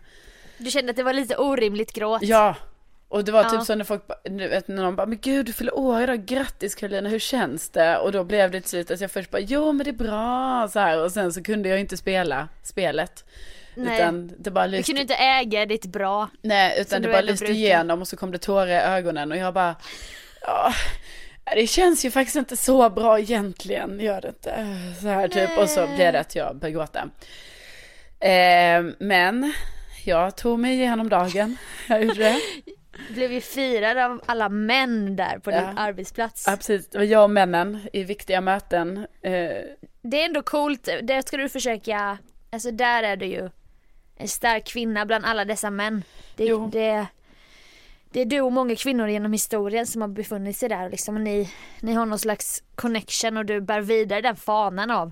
Du 0.57 0.71
kände 0.71 0.89
att 0.89 0.95
det 0.95 1.03
var 1.03 1.13
lite 1.13 1.37
orimligt 1.37 1.93
gråt. 1.93 2.21
Ja, 2.23 2.55
och 3.07 3.23
det 3.25 3.31
var 3.31 3.43
typ 3.43 3.53
Ja. 3.53 3.65
så 3.65 3.75
när 3.75 3.85
folk, 3.85 4.01
du 4.23 4.47
vet, 4.47 4.67
när 4.67 4.83
någon 4.83 4.95
bara, 4.95 5.05
men 5.07 5.17
gud 5.21 5.45
du 5.45 5.53
fyller 5.53 5.77
år 5.77 6.01
idag, 6.03 6.25
grattis 6.25 6.75
Karolina, 6.75 7.09
hur 7.09 7.19
känns 7.19 7.69
det? 7.69 7.97
Och 7.97 8.11
då 8.11 8.23
blev 8.23 8.51
det 8.51 8.61
till 8.61 8.69
slut 8.69 8.91
att 8.91 9.01
jag 9.01 9.11
först 9.11 9.29
bara, 9.31 9.39
jo 9.41 9.71
men 9.71 9.83
det 9.83 9.89
är 9.91 9.93
bra, 9.93 10.67
så 10.73 10.79
här, 10.79 11.03
och 11.03 11.11
sen 11.11 11.33
så 11.33 11.43
kunde 11.43 11.69
jag 11.69 11.79
inte 11.79 11.97
spela 11.97 12.47
spelet. 12.63 13.25
Nej. 13.75 13.95
Utan 13.95 14.31
det 14.39 14.51
bara 14.51 14.65
Du 14.67 14.71
lyste, 14.71 14.89
kunde 14.91 15.01
inte 15.01 15.15
äga 15.15 15.65
ditt 15.65 15.85
bra. 15.85 16.29
nej, 16.41 16.81
utan 16.81 17.01
det 17.01 17.07
du 17.07 17.11
bara 17.11 17.21
lyste 17.21 17.45
brukar. 17.45 17.59
igenom 17.59 18.01
och 18.01 18.07
så 18.07 18.17
kom 18.17 18.31
det 18.31 18.37
tårar 18.37 18.67
i 18.67 18.73
ögonen 18.73 19.31
och 19.31 19.37
jag 19.37 19.53
bara, 19.53 19.75
ja, 20.41 20.73
det 21.55 21.67
känns 21.67 22.05
ju 22.05 22.11
faktiskt 22.11 22.35
inte 22.35 22.57
så 22.57 22.89
bra 22.89 23.19
egentligen, 23.19 23.99
gör 23.99 24.21
det 24.21 24.27
inte? 24.27 24.53
Så 25.01 25.07
här 25.07 25.27
typ, 25.27 25.57
och 25.57 25.69
så 25.69 25.87
blev 25.95 26.13
det 26.13 26.19
att 26.19 26.35
jag 26.35 26.55
började 26.55 26.71
gråta. 26.79 27.09
Eh, 28.19 28.83
men 28.99 29.53
jag 30.07 30.37
tog 30.37 30.59
mig 30.59 30.73
igenom 30.73 31.09
dagen, 31.09 31.57
jag 31.89 32.03
gjorde 32.03 32.19
det. 32.23 32.39
Blev 33.13 33.31
ju 33.31 33.41
firad 33.41 33.97
av 33.97 34.21
alla 34.25 34.49
män 34.49 35.15
där 35.15 35.39
på 35.39 35.49
din 35.51 35.59
Ja. 35.59 35.73
arbetsplats. 35.77 36.43
Ja, 36.47 36.55
precis. 36.55 36.89
Det 36.89 36.97
var 36.97 37.05
jag 37.05 37.23
och 37.23 37.29
männen 37.29 37.79
i 37.93 38.03
viktiga 38.03 38.41
möten. 38.41 38.97
Eh, 39.21 39.31
Det 40.01 40.21
är 40.21 40.25
ändå 40.25 40.41
coolt, 40.41 40.83
där 41.03 41.21
ska 41.21 41.37
du 41.37 41.49
försöka, 41.49 42.17
alltså 42.51 42.71
där 42.71 43.03
är 43.03 43.15
du 43.17 43.25
ju 43.25 43.49
en 44.17 44.27
stark 44.27 44.65
kvinna 44.67 45.05
bland 45.05 45.25
alla 45.25 45.45
dessa 45.45 45.69
män. 45.71 46.03
Det, 46.35 46.45
Jo. 46.45 46.69
det, 46.71 47.05
det 48.11 48.21
är 48.21 48.25
du 48.25 48.41
och 48.41 48.51
många 48.51 48.75
kvinnor 48.75 49.07
genom 49.07 49.31
historien 49.33 49.85
som 49.87 50.01
har 50.01 50.09
befunnit 50.09 50.57
sig 50.57 50.69
där 50.69 50.89
liksom. 50.89 51.15
Och 51.15 51.21
ni, 51.21 51.49
ni 51.79 51.93
har 51.93 52.05
någon 52.05 52.19
slags 52.19 52.63
connection 52.75 53.37
och 53.37 53.45
du 53.45 53.61
bär 53.61 53.81
vidare 53.81 54.21
den 54.21 54.35
fanan 54.35 54.91
av 54.91 55.11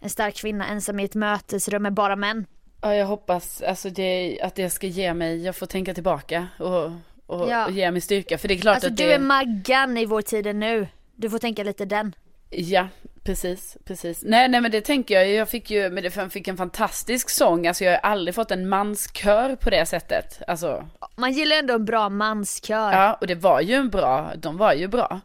en 0.00 0.10
stark 0.10 0.34
kvinna 0.36 0.66
ensam 0.66 1.00
i 1.00 1.04
ett 1.04 1.14
mötesrum 1.14 1.82
med 1.82 1.92
bara 1.94 2.16
män. 2.16 2.46
Ja, 2.84 2.94
jag 2.94 3.06
hoppas 3.06 3.62
alltså 3.62 3.90
det, 3.90 4.38
att 4.42 4.54
det 4.54 4.70
ska 4.70 4.86
ge 4.86 5.14
mig, 5.14 5.44
jag 5.44 5.56
får 5.56 5.66
tänka 5.66 5.94
tillbaka 5.94 6.46
och, 6.58 6.84
och, 7.26 7.50
Ja. 7.50 7.64
och 7.66 7.70
ge 7.72 7.90
mig 7.90 8.00
styrka. 8.00 8.38
För 8.38 8.48
det 8.48 8.54
är 8.54 8.58
klart 8.58 8.74
Alltså 8.74 8.88
att 8.90 8.96
du 8.96 9.04
det 9.06 9.12
är 9.12 9.18
Maggan 9.18 9.96
i 9.98 10.04
vår 10.06 10.22
tid 10.22 10.56
nu. 10.56 10.86
Du 11.16 11.30
får 11.30 11.38
tänka 11.38 11.62
lite 11.62 11.84
den. 11.84 12.14
Ja, 12.50 12.88
precis, 13.22 13.76
precis. 13.84 14.22
Nej, 14.22 14.48
nej 14.48 14.60
men 14.60 14.70
det 14.70 14.80
tänker 14.80 15.14
jag. 15.14 15.28
Jag 15.30 15.48
fick 15.48 15.70
ju, 15.70 15.90
men 15.90 16.02
det 16.02 16.30
fick 16.30 16.48
en 16.48 16.56
fantastisk 16.56 17.30
sång. 17.30 17.66
Alltså 17.66 17.84
jag 17.84 17.92
har 17.92 17.98
aldrig 17.98 18.34
fått 18.34 18.50
en 18.50 18.68
manskör 18.68 19.56
på 19.56 19.70
det 19.70 19.86
sättet. 19.86 20.42
Alltså, 20.46 20.88
Man 21.16 21.32
gillar 21.32 21.56
ändå 21.56 21.74
en 21.74 21.84
bra 21.84 22.08
manskör. 22.08 22.92
ja, 22.92 23.14
och 23.20 23.26
det 23.26 23.34
var 23.34 23.60
ju 23.60 23.74
en 23.74 23.90
bra, 23.90 24.32
de 24.36 24.56
var 24.56 24.72
ju 24.72 24.88
bra. 24.88 25.20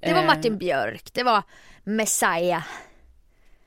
Det 0.00 0.12
var 0.12 0.20
Eh, 0.20 0.26
Martin 0.26 0.58
Björk, 0.58 1.04
det 1.12 1.22
var 1.22 1.42
Messiah 1.84 2.62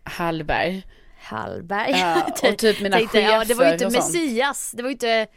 Hallberg. 0.03 0.83
Hallberg. 1.27 1.91
Ja, 1.91 2.27
och 2.51 2.57
typ 2.57 2.81
mina 2.81 2.97
Tänkte, 2.97 3.19
ja, 3.19 3.43
det 3.45 3.53
var 3.53 3.65
ju 3.65 3.71
inte 3.71 3.85
chefer. 3.85 3.97
Messias, 3.97 4.71
det 4.71 4.81
var 4.83 4.89
ju 4.89 4.93
inte, 4.93 5.27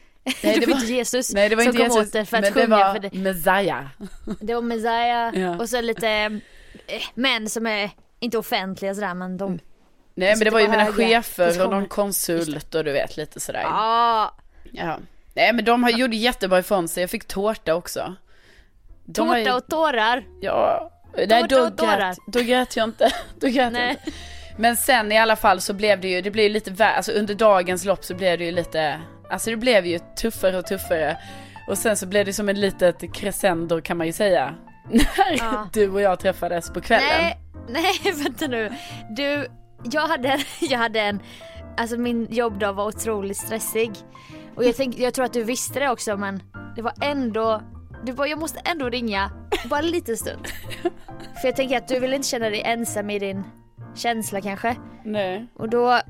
Nej, 0.42 0.61
det 0.61 0.66
var 0.66 0.75
inte 0.75 0.92
Jesus 0.92 1.35
Nej, 1.35 1.49
det 1.49 1.56
var 1.56 1.62
som 1.62 1.70
inte 1.70 1.88
kom 1.88 1.97
Jesus, 1.97 2.06
åt 2.09 2.12
det 2.12 2.25
för 2.25 2.37
att 2.37 2.42
men 2.42 2.52
sjunga 2.52 2.66
det 2.78 2.85
var 2.85 2.92
för 2.94 3.00
det. 3.00 3.12
Messiah. 3.14 3.85
Det 4.40 4.54
var 4.54 4.62
Messiah 4.62 5.38
Ja. 5.38 5.59
och 5.59 5.68
så 5.68 5.80
lite 5.80 6.09
eh, 6.87 7.02
män 7.14 7.49
som 7.49 7.66
är 7.66 7.90
inte 8.20 8.38
offentliga 8.38 8.94
sådär 8.94 9.14
men 9.14 9.37
de 9.37 9.59
Nej, 10.14 10.37
men 10.37 10.44
det 10.44 10.50
var 10.50 10.61
ju 10.61 10.68
mina 10.68 10.85
höga 10.85 11.23
chefer 11.23 11.64
och 11.64 11.70
någon 11.70 11.87
konsult 11.87 12.75
och 12.75 12.85
du 12.85 12.92
vet 12.92 13.16
lite 13.16 13.40
sådär. 13.40 13.62
Ja, 13.62 14.35
Ja. 14.73 14.99
Nej, 15.35 15.52
men 15.52 15.64
de 15.64 15.82
har 15.82 15.90
gjort 15.90 16.14
jättebra 16.14 16.59
ifrån 16.59 16.88
sig. 16.88 17.00
Jag 17.02 17.11
fick 17.11 17.25
tårta 17.28 17.75
också. 17.75 18.14
De 19.04 19.28
var 19.28 19.37
ju- 19.37 19.44
tårta 19.44 19.56
och 19.56 19.66
tårar. 19.66 20.25
Ja, 20.40 20.90
nej 21.28 21.44
då 21.49 21.61
och 21.61 21.76
tårar. 21.76 21.97
grät, 21.99 22.18
då 22.26 22.40
grät 22.40 22.76
jag 22.76 22.85
inte. 22.85 23.12
Då 23.40 23.47
grät 23.47 23.56
jag 23.56 23.90
inte. 23.90 23.97
Men 24.61 24.76
sen 24.76 25.12
i 25.12 25.19
alla 25.19 25.37
fall 25.37 25.61
så 25.61 25.75
blev 25.75 26.00
det 26.00 26.09
ju, 26.09 26.21
det 26.21 26.31
blev 26.31 26.43
ju 26.45 26.50
lite 26.52 26.71
värre, 26.71 26.95
alltså 26.97 27.12
under 27.12 27.35
dagens 27.35 27.85
lopp 27.85 28.05
så 28.05 28.14
blev 28.14 28.38
det 28.38 28.45
ju 28.45 28.52
lite, 28.52 29.00
alltså 29.31 29.50
det 29.50 29.57
blev 29.57 29.87
ju 29.87 29.99
tuffare 29.99 30.59
och 30.59 30.67
tuffare. 30.67 31.17
Och 31.69 31.79
sen 31.79 31.97
så 31.97 32.07
blev 32.07 32.26
det 32.26 32.33
som 32.33 32.49
en 32.49 32.61
litet 32.61 33.14
crescendo 33.14 33.81
kan 33.81 33.97
man 33.97 34.07
ju 34.07 34.12
säga. 34.12 34.55
när 34.90 35.37
Ja. 35.38 35.69
du 35.73 35.90
och 35.90 36.00
jag 36.00 36.21
träffades 36.21 36.71
på 36.71 36.81
kvällen. 36.81 37.09
Nej, 37.19 37.38
nej 37.69 38.12
vänta 38.25 38.47
nu. 38.47 38.73
Du, 39.11 39.47
jag 39.93 40.09
hade, 40.09 40.38
jag 40.61 40.79
hade 40.79 41.00
en, 41.00 41.21
alltså 41.76 41.97
min 41.97 42.26
jobbdag 42.31 42.73
var 42.73 42.87
otroligt 42.87 43.37
stressig. 43.37 43.93
Och 44.57 44.64
jag, 44.64 44.76
tänk, 44.76 44.99
jag 44.99 45.14
tror 45.14 45.25
att 45.25 45.33
du 45.33 45.45
visste 45.45 45.81
det 45.81 45.88
också 45.90 46.17
men 46.17 46.43
det 46.76 46.83
var 46.83 46.93
ändå, 47.02 47.62
det 48.07 48.12
var, 48.12 48.26
jag 48.26 48.38
måste 48.38 48.61
ändå 48.64 48.88
ringa 48.88 49.31
bara 49.64 49.81
en 49.81 49.87
liten 49.87 50.17
stund. 50.17 50.49
För 51.40 51.49
jag 51.49 51.57
tänker 51.57 51.76
att 51.76 51.88
du 51.88 52.00
vill 52.00 52.14
inte 52.14 52.29
känna 52.29 52.50
dig 52.50 52.62
ensam 52.62 53.11
i 53.11 53.19
din 53.19 53.45
känsla 53.94 54.40
kanske. 54.40 54.76
Nej. 55.04 55.47
Och 55.54 55.68
då 55.68 56.00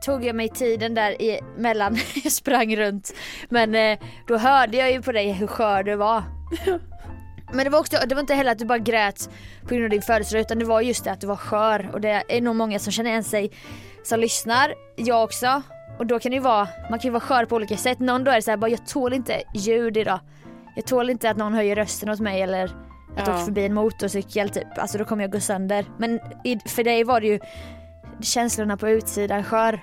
tog 0.00 0.24
jag 0.24 0.36
mig 0.36 0.48
tiden 0.48 0.94
där 0.94 1.22
i, 1.22 1.40
mellan, 1.56 1.96
jag 2.24 2.32
sprang 2.32 2.76
runt. 2.76 3.14
Men 3.48 3.74
eh, 3.74 3.98
då 4.26 4.36
hörde 4.36 4.76
jag 4.76 4.92
ju 4.92 5.02
på 5.02 5.12
dig 5.12 5.32
hur 5.32 5.46
skör 5.46 5.82
du 5.82 5.96
var. 5.96 6.22
Men 7.52 7.64
det 7.64 7.70
var, 7.70 7.78
också, 7.78 7.96
det 8.06 8.14
var 8.14 8.20
inte 8.20 8.34
heller 8.34 8.52
att 8.52 8.58
du 8.58 8.64
bara 8.64 8.78
grät 8.78 9.30
på 9.62 9.68
grund 9.68 9.84
av 9.84 9.90
din 9.90 10.02
födelsedag 10.02 10.40
utan 10.40 10.58
det 10.58 10.64
var 10.64 10.80
just 10.80 11.04
det 11.04 11.12
att 11.12 11.20
du 11.20 11.26
var 11.26 11.36
skör 11.36 11.90
och 11.92 12.00
det 12.00 12.22
är 12.28 12.40
nog 12.40 12.56
många 12.56 12.78
som 12.78 12.92
känner 12.92 13.10
igen 13.10 13.24
sig 13.24 13.50
som 14.02 14.20
lyssnar, 14.20 14.74
jag 14.96 15.24
också. 15.24 15.62
Och 15.98 16.06
då 16.06 16.18
kan 16.18 16.30
det 16.30 16.36
ju 16.36 16.42
vara, 16.42 16.68
man 16.90 16.98
kan 16.98 17.08
ju 17.08 17.10
vara 17.10 17.20
skör 17.20 17.44
på 17.44 17.56
olika 17.56 17.76
sätt. 17.76 17.98
Någon 17.98 18.24
då 18.24 18.30
är 18.30 18.34
det 18.34 18.42
så 18.42 18.50
här, 18.50 18.58
bara 18.58 18.70
jag 18.70 18.86
tål 18.86 19.12
inte 19.12 19.42
ljud 19.54 19.96
idag. 19.96 20.20
Jag 20.76 20.86
tål 20.86 21.10
inte 21.10 21.30
att 21.30 21.36
någon 21.36 21.54
höjer 21.54 21.76
rösten 21.76 22.08
åt 22.08 22.20
mig 22.20 22.42
eller 22.42 22.87
att 23.16 23.26
Ja. 23.28 23.34
åka 23.34 23.44
förbi 23.44 23.64
en 23.66 23.74
motorcykel 23.74 24.48
typ. 24.48 24.78
Alltså 24.78 24.98
då 24.98 25.04
kommer 25.04 25.24
jag 25.24 25.32
gå 25.32 25.40
sönder. 25.40 25.84
Men 25.98 26.20
i, 26.44 26.58
för 26.68 26.84
dig 26.84 27.04
var 27.04 27.20
det 27.20 27.26
ju 27.26 27.38
känslorna 28.20 28.76
på 28.76 28.88
utsidan 28.88 29.44
skör. 29.44 29.80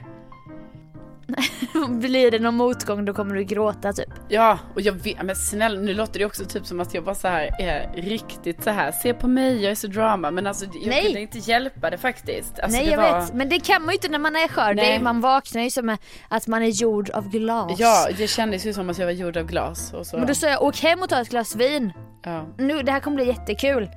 Blir 1.90 2.32
det 2.32 2.40
någon 2.40 2.56
motgång 2.56 3.06
då 3.06 3.14
kommer 3.14 3.36
du 3.36 3.44
gråta 3.44 3.94
typ. 3.94 4.10
Ja, 4.30 4.60
och 4.76 4.82
jag 4.82 4.94
vet, 4.94 5.24
men 5.24 5.36
snälla 5.36 5.80
nu 5.80 5.94
låter 5.94 6.20
det 6.20 6.26
också 6.26 6.46
typ 6.46 6.66
som 6.66 6.80
att 6.80 6.94
jag 6.94 7.04
bara 7.04 7.16
så 7.16 7.28
här 7.28 7.62
är 7.62 8.02
riktigt 8.02 8.64
så 8.64 8.70
här. 8.70 8.92
se 8.92 9.14
på 9.14 9.28
mig, 9.28 9.62
jag 9.62 9.72
är 9.72 9.76
så 9.76 9.88
drama. 9.88 10.32
Men 10.32 10.48
alltså 10.48 10.66
jag 10.66 10.88
Nej. 10.88 11.04
kunde 11.04 11.20
inte 11.22 11.38
hjälpa 11.38 11.90
det 11.90 11.98
faktiskt. 11.98 12.60
Alltså, 12.60 12.78
Nej 12.78 12.86
det 12.86 12.92
jag 12.92 13.12
var... 13.12 13.20
vet, 13.20 13.34
men 13.34 13.50
det 13.50 13.60
kan 13.60 13.82
man 13.82 13.90
ju 13.90 13.96
inte 13.96 14.10
när 14.10 14.20
man 14.20 14.36
är 14.36 14.48
skör. 14.48 14.74
Nej. 14.74 14.96
är, 14.96 15.00
man 15.00 15.22
vaknar 15.22 15.62
ju 15.62 15.70
som 15.70 15.98
att 16.30 16.48
man 16.48 16.64
är 16.64 16.68
gjord 16.68 17.10
av 17.10 17.30
glas. 17.30 17.80
Ja, 17.80 18.08
det 18.18 18.28
kändes 18.28 18.66
ju 18.66 18.74
som 18.74 18.90
att 18.90 18.98
jag 18.98 19.06
var 19.06 19.14
gjord 19.14 19.38
av 19.38 19.46
glas. 19.46 19.94
Och 19.94 20.08
så... 20.08 20.18
Men 20.18 20.28
då 20.28 20.36
sa 20.36 20.48
jag 20.48 20.64
åk 20.64 20.78
hem 20.78 21.02
och 21.02 21.10
ta 21.10 21.22
ett 21.22 21.30
glas 21.30 21.56
vin. 21.56 21.94
ja, 22.24 22.46
Nu, 22.58 22.84
det 22.84 22.92
här 22.92 23.00
kommer 23.00 23.16
bli 23.16 23.28
jättekul. 23.28 23.90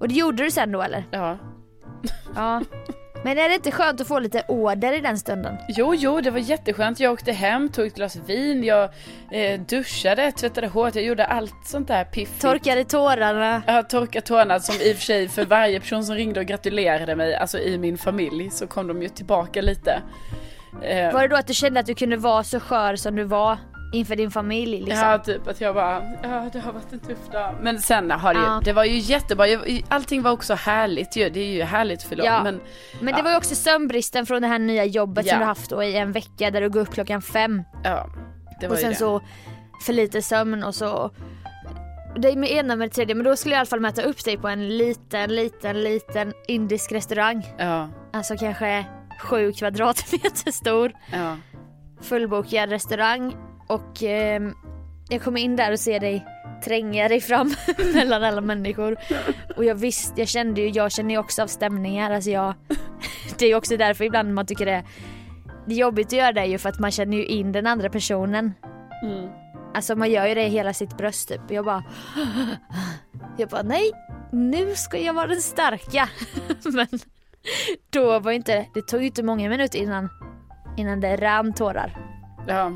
Och 0.00 0.08
det 0.08 0.14
gjorde 0.14 0.42
du 0.44 0.50
sen 0.50 0.72
då 0.72 0.82
eller? 0.82 1.04
ja. 1.10 1.38
Ja. 2.34 2.62
Men 3.24 3.38
är 3.38 3.48
det 3.48 3.54
inte 3.54 3.70
skönt 3.70 4.00
att 4.00 4.08
få 4.08 4.18
lite 4.18 4.42
order 4.48 4.92
i 4.92 5.00
den 5.00 5.18
stunden? 5.18 5.56
Jo, 5.68 5.94
jo, 5.94 6.20
det 6.20 6.30
var 6.30 6.38
jätteskönt. 6.38 7.00
Jag 7.00 7.12
åkte 7.12 7.32
hem, 7.32 7.68
tog 7.68 7.86
ett 7.86 7.94
glas 7.94 8.16
vin, 8.16 8.64
jag 8.64 8.90
eh, 9.32 9.60
duschade, 9.60 10.32
tvättade 10.32 10.66
håret, 10.66 10.94
jag 10.94 11.04
gjorde 11.04 11.24
allt 11.26 11.54
sånt 11.64 11.88
där 11.88 12.04
piffigt. 12.04 12.40
Torkade 12.40 12.84
tårarna. 12.84 13.62
Jag 13.66 13.72
har 13.74 13.82
torkat 13.82 14.24
tårna 14.26 14.60
som 14.60 14.74
i 14.74 14.92
och 14.92 14.96
för 14.96 15.04
sig 15.04 15.28
för 15.28 15.44
varje 15.44 15.80
person 15.80 16.04
som 16.04 16.14
ringde 16.14 16.40
och 16.40 16.46
gratulerade 16.46 17.16
mig, 17.16 17.34
alltså 17.34 17.58
i 17.58 17.78
min 17.78 17.98
familj, 17.98 18.50
så 18.50 18.66
kom 18.66 18.86
de 18.86 19.02
ju 19.02 19.08
tillbaka 19.08 19.62
lite. 19.62 20.02
Eh, 20.82 21.12
Var 21.12 21.22
det 21.22 21.28
då 21.28 21.36
att 21.36 21.46
du 21.46 21.54
kände 21.54 21.80
att 21.80 21.86
du 21.86 21.94
kunde 21.94 22.16
vara 22.16 22.44
så 22.44 22.60
skör 22.60 22.96
som 22.96 23.16
du 23.16 23.24
var 23.24 23.58
inför 23.92 24.16
din 24.16 24.30
familj 24.30 24.80
liksom? 24.80 25.08
Ja, 25.08 25.18
typ 25.18 25.48
att 25.48 25.60
jag 25.60 25.74
bara, 25.74 26.02
ja 26.22 26.48
det 26.52 26.60
har 26.60 26.72
varit 26.72 26.92
en 26.92 26.98
tuff 27.00 27.28
dag. 27.32 27.54
Men 27.62 27.80
sen 27.80 28.10
har 28.10 28.34
det 28.34 28.40
ju, 28.40 28.46
Ja. 28.46 28.60
det 28.64 28.72
var 28.72 28.84
ju 28.84 28.98
jättebra, 28.98 29.46
allting 29.88 30.22
var 30.22 30.30
också 30.30 30.54
härligt 30.54 31.16
ju, 31.16 31.28
det 31.30 31.40
är 31.40 31.52
ju 31.52 31.62
härligt 31.62 32.02
för 32.02 32.16
dem. 32.16 32.26
Ja. 32.26 32.42
Men 32.42 32.60
Men 33.00 33.14
det 33.14 33.22
var 33.22 33.30
ju 33.30 33.36
också 33.36 33.54
sömnbristen 33.54 34.26
från 34.26 34.42
det 34.42 34.48
här 34.48 34.58
nya 34.58 34.84
jobbet 34.84 35.26
som 35.28 35.38
du 35.38 35.44
haft 35.44 35.70
då 35.70 35.82
i 35.82 35.96
en 35.96 36.12
vecka 36.12 36.50
där 36.50 36.60
du 36.60 36.70
går 36.70 36.80
upp 36.80 36.90
klockan 36.94 37.22
fem. 37.22 37.62
ja, 37.84 38.06
det 38.60 38.66
var 38.68 38.74
Och 38.74 38.78
ju 38.78 38.82
sen 38.82 38.90
det. 38.90 38.96
så 38.98 39.20
för 39.86 39.92
lite 39.92 40.22
sömn 40.22 40.64
och 40.64 40.74
så 40.74 41.10
det 42.16 42.28
är 42.28 42.36
med 42.36 42.50
ena 42.50 42.76
med 42.76 42.88
det 42.88 42.94
tredje 42.94 43.14
men 43.14 43.24
då 43.24 43.36
skulle 43.36 43.54
jag 43.54 43.58
i 43.58 43.60
alla 43.60 43.66
fall 43.66 43.80
mäta 43.80 44.02
upp 44.02 44.24
dig 44.24 44.36
på 44.38 44.48
en 44.48 44.76
liten, 44.78 45.34
liten, 45.34 45.82
liten 45.82 46.32
indisk 46.48 46.92
restaurang. 46.92 47.46
Ja, 47.58 47.88
Alltså 48.12 48.36
kanske 48.36 48.84
sju 49.20 49.52
kvadratmeter 49.52 50.50
stor. 50.52 50.92
ja. 51.12 51.36
Fullbokad 52.02 52.70
restaurang 52.70 53.34
och 53.70 54.02
ehm, 54.02 54.54
jag 55.08 55.22
kommer 55.22 55.40
in 55.40 55.56
där 55.56 55.72
och 55.72 55.80
ser 55.80 56.00
dig 56.00 56.26
tränga 56.64 57.08
dig 57.08 57.20
fram 57.20 57.54
mellan 57.94 58.24
alla 58.24 58.40
människor. 58.40 58.96
Och 59.56 59.64
jag 59.64 59.74
visste, 59.74 60.20
jag 60.20 60.28
kände 60.28 60.60
ju, 60.60 60.68
jag 60.68 60.92
känner 60.92 61.10
ju 61.10 61.18
också 61.18 61.42
av 61.42 61.46
stämningar. 61.46 62.10
Alltså 62.10 62.30
jag, 62.30 62.54
det 63.38 63.44
är 63.44 63.48
ju 63.48 63.54
också 63.54 63.76
därför 63.76 64.04
ibland 64.04 64.34
man 64.34 64.46
tycker 64.46 64.66
det, 64.66 64.84
det 65.66 65.74
är 65.74 65.78
jobbigt 65.78 66.06
att 66.06 66.12
göra 66.12 66.32
det 66.32 66.46
ju 66.46 66.58
för 66.58 66.68
att 66.68 66.78
man 66.78 66.90
känner 66.90 67.16
ju 67.16 67.26
in 67.26 67.52
den 67.52 67.66
andra 67.66 67.90
personen. 67.90 68.54
Mm. 69.02 69.28
Alltså 69.74 69.96
man 69.96 70.10
gör 70.10 70.26
ju 70.26 70.34
det 70.34 70.44
i 70.44 70.48
hela 70.48 70.74
sitt 70.74 70.96
bröst 70.96 71.28
typ. 71.28 71.40
Jag 71.48 71.64
bara, 71.64 71.84
jag 73.36 73.48
bara 73.48 73.62
nej, 73.62 73.92
nu 74.32 74.74
ska 74.74 74.98
jag 74.98 75.14
vara 75.14 75.26
den 75.26 75.40
starka. 75.40 76.08
Men 76.72 76.88
då 77.90 78.18
var 78.18 78.32
inte, 78.32 78.66
det 78.74 78.82
tog 78.82 79.00
ju 79.00 79.06
inte 79.06 79.22
många 79.22 79.48
minuter 79.48 79.78
innan, 79.78 80.08
innan 80.76 81.00
det 81.00 81.16
rann 81.16 81.52
tårar. 81.52 81.96
ja. 82.48 82.72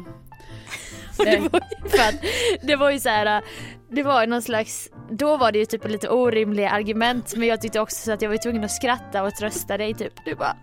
Det 1.25 1.39
var 1.39 1.61
ju 1.83 1.89
för 1.89 1.99
att 1.99 2.15
det 2.63 2.77
var 2.77 2.91
ju 2.91 3.01
så 3.01 3.09
här, 3.09 3.43
det 3.91 4.03
var 4.03 4.27
någon 4.27 4.43
slags, 4.43 4.89
då 5.11 5.37
var 5.37 5.53
det 5.53 5.59
ju 5.59 5.65
typ 5.67 5.89
lite 5.89 6.09
orimliga 6.09 6.71
argument 6.71 7.35
men 7.37 7.49
jag 7.49 7.61
tyckte 7.61 7.81
också 7.81 7.97
så 7.97 8.13
att 8.13 8.23
jag 8.23 8.31
var 8.31 8.37
tvungen 8.37 8.65
att 8.65 8.71
skratta 8.71 9.23
och 9.23 9.35
trösta 9.35 9.79
dig 9.79 9.95
typ. 9.95 10.13
Du 10.25 10.35
bara 10.35 10.57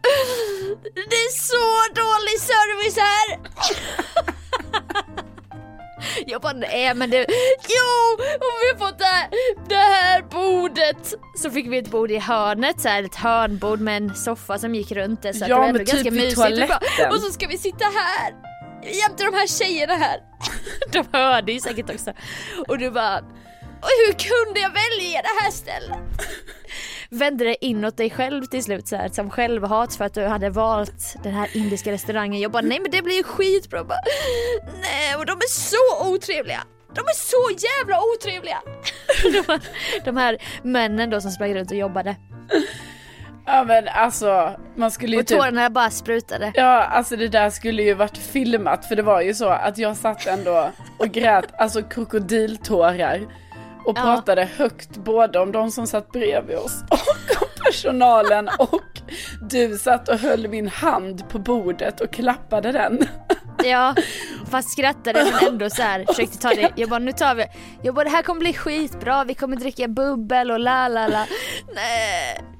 Det 0.93 1.15
är 1.15 1.31
så 1.31 1.93
dålig 1.95 2.39
service 2.39 2.97
här! 2.97 3.39
Jag 6.27 6.41
bara 6.41 6.53
nej 6.53 6.93
men 6.93 7.09
det, 7.09 7.17
jo 7.67 8.23
om 8.33 8.55
vi 8.61 8.83
har 8.83 8.87
fått 8.87 8.99
det 8.99 9.05
här, 9.05 9.29
det 9.69 9.75
här 9.75 10.21
bordet 10.21 11.13
Så 11.35 11.51
fick 11.51 11.67
vi 11.67 11.77
ett 11.77 11.91
bord 11.91 12.11
i 12.11 12.17
hörnet 12.17 12.81
så 12.81 12.89
här, 12.89 13.03
ett 13.03 13.15
hörnbord 13.15 13.79
med 13.79 13.97
en 13.97 14.15
soffa 14.15 14.57
som 14.57 14.75
gick 14.75 14.91
runt 14.91 15.21
det 15.21 15.33
så 15.33 15.45
Ja, 15.47 15.47
det 15.47 15.53
var 15.53 15.67
ändå 15.67 15.79
typ 15.79 15.87
ganska 15.87 16.11
mysigt. 16.11 16.37
Och 16.37 16.43
bara, 16.43 16.49
toaletten. 16.49 17.11
Och 17.11 17.21
så 17.21 17.31
ska 17.31 17.47
vi 17.47 17.57
sitta 17.57 17.85
här 17.85 18.50
jämte 18.83 19.23
de 19.23 19.33
här 19.33 19.47
tjejerna 19.47 19.93
här. 19.95 20.19
De 20.91 21.05
hörde 21.11 21.51
ju 21.51 21.59
säkert 21.59 21.89
också. 21.89 22.13
Och 22.67 22.77
du 22.77 22.91
bara, 22.91 23.17
"Och 23.81 23.89
hur 24.07 24.13
kunde 24.13 24.59
jag 24.59 24.69
välja 24.69 25.21
det 25.21 25.41
här 25.43 25.51
stället? 25.51 25.97
Vände 27.09 27.45
det 27.45 27.65
inåt 27.65 27.97
dig 27.97 28.09
själv 28.09 28.45
till 28.45 28.63
slut 28.63 28.87
så 28.87 28.95
här, 28.95 29.09
som 29.09 29.29
självhat 29.29 29.95
för 29.95 30.05
att 30.05 30.13
du 30.13 30.25
hade 30.25 30.49
valt 30.49 31.15
den 31.23 31.33
här 31.33 31.49
indiska 31.57 31.91
restaurangen. 31.91 32.41
Jag 32.41 32.51
bara, 32.51 32.61
nej 32.61 32.79
men 32.79 32.91
det 32.91 33.01
blir 33.01 33.15
ju 33.15 33.23
skitbra. 33.23 33.77
Jag 33.79 33.87
Bara, 33.87 33.99
nej 34.81 35.15
och 35.15 35.25
de 35.25 35.31
är 35.31 35.49
så 35.49 36.09
otrevliga. 36.13 36.63
De 36.95 36.99
är 37.01 37.15
så 37.15 37.65
jävla 37.67 38.01
otrevliga. 38.01 38.61
De, 39.23 39.51
här- 39.51 39.61
de 40.05 40.17
här 40.17 40.37
männen 40.63 41.09
då 41.09 41.21
som 41.21 41.31
sprang 41.31 41.53
runt 41.55 41.71
och 41.71 41.77
jobbade 41.77 42.15
ja 43.45 43.63
men 43.63 43.87
alltså, 43.87 44.51
man 44.75 44.91
skulle 44.91 45.15
ju 45.15 45.21
Och 45.21 45.27
typ 45.27 45.37
tårarna 45.39 45.69
bara 45.69 45.89
sprutade. 45.89 46.51
Ja, 46.55 46.83
alltså 46.83 47.15
det 47.15 47.27
där 47.27 47.49
skulle 47.49 47.83
ju 47.83 47.93
varit 47.93 48.17
filmat 48.17 48.85
för 48.85 48.95
det 48.95 49.01
var 49.03 49.21
ju 49.21 49.33
så 49.33 49.49
att 49.49 49.77
jag 49.77 49.97
satt 49.97 50.27
ändå 50.27 50.69
och 50.97 51.07
grät, 51.07 51.45
alltså 51.57 51.81
krokodiltårar. 51.83 53.21
Och 53.85 53.97
Ja. 53.97 54.01
pratade 54.01 54.49
högt 54.57 54.97
både 54.97 55.39
om 55.39 55.51
de 55.51 55.71
som 55.71 55.87
satt 55.87 56.11
bredvid 56.11 56.57
oss 56.57 56.83
och 56.89 57.41
om 57.41 57.47
personalen 57.65 58.49
och 58.59 58.81
du 59.49 59.77
satt 59.77 60.09
och 60.09 60.17
höll 60.19 60.47
min 60.47 60.67
hand 60.67 61.29
på 61.29 61.39
bordet 61.39 62.01
och 62.01 62.13
klappade 62.13 62.71
den. 62.71 62.99
Ja, 63.63 63.95
fast 64.51 64.69
skrattade 64.71 65.23
men 65.25 65.47
ändå 65.53 65.69
så 65.69 65.81
här 65.81 66.05
försökte 66.07 66.37
ta 66.37 66.49
det. 66.49 66.71
Jag 66.75 66.89
bara 66.89 66.99
nu 66.99 67.11
tar 67.11 67.35
vi, 67.35 67.45
jag 67.81 67.95
bara 67.95 68.03
det 68.03 68.09
här 68.09 68.23
kommer 68.23 68.39
bli 68.39 68.53
skitbra, 68.53 69.23
vi 69.23 69.33
kommer 69.33 69.55
dricka 69.55 69.87
bubbel 69.87 70.51
och 70.51 70.59
la 70.59 70.87
la 70.87 71.07
la. 71.07 71.25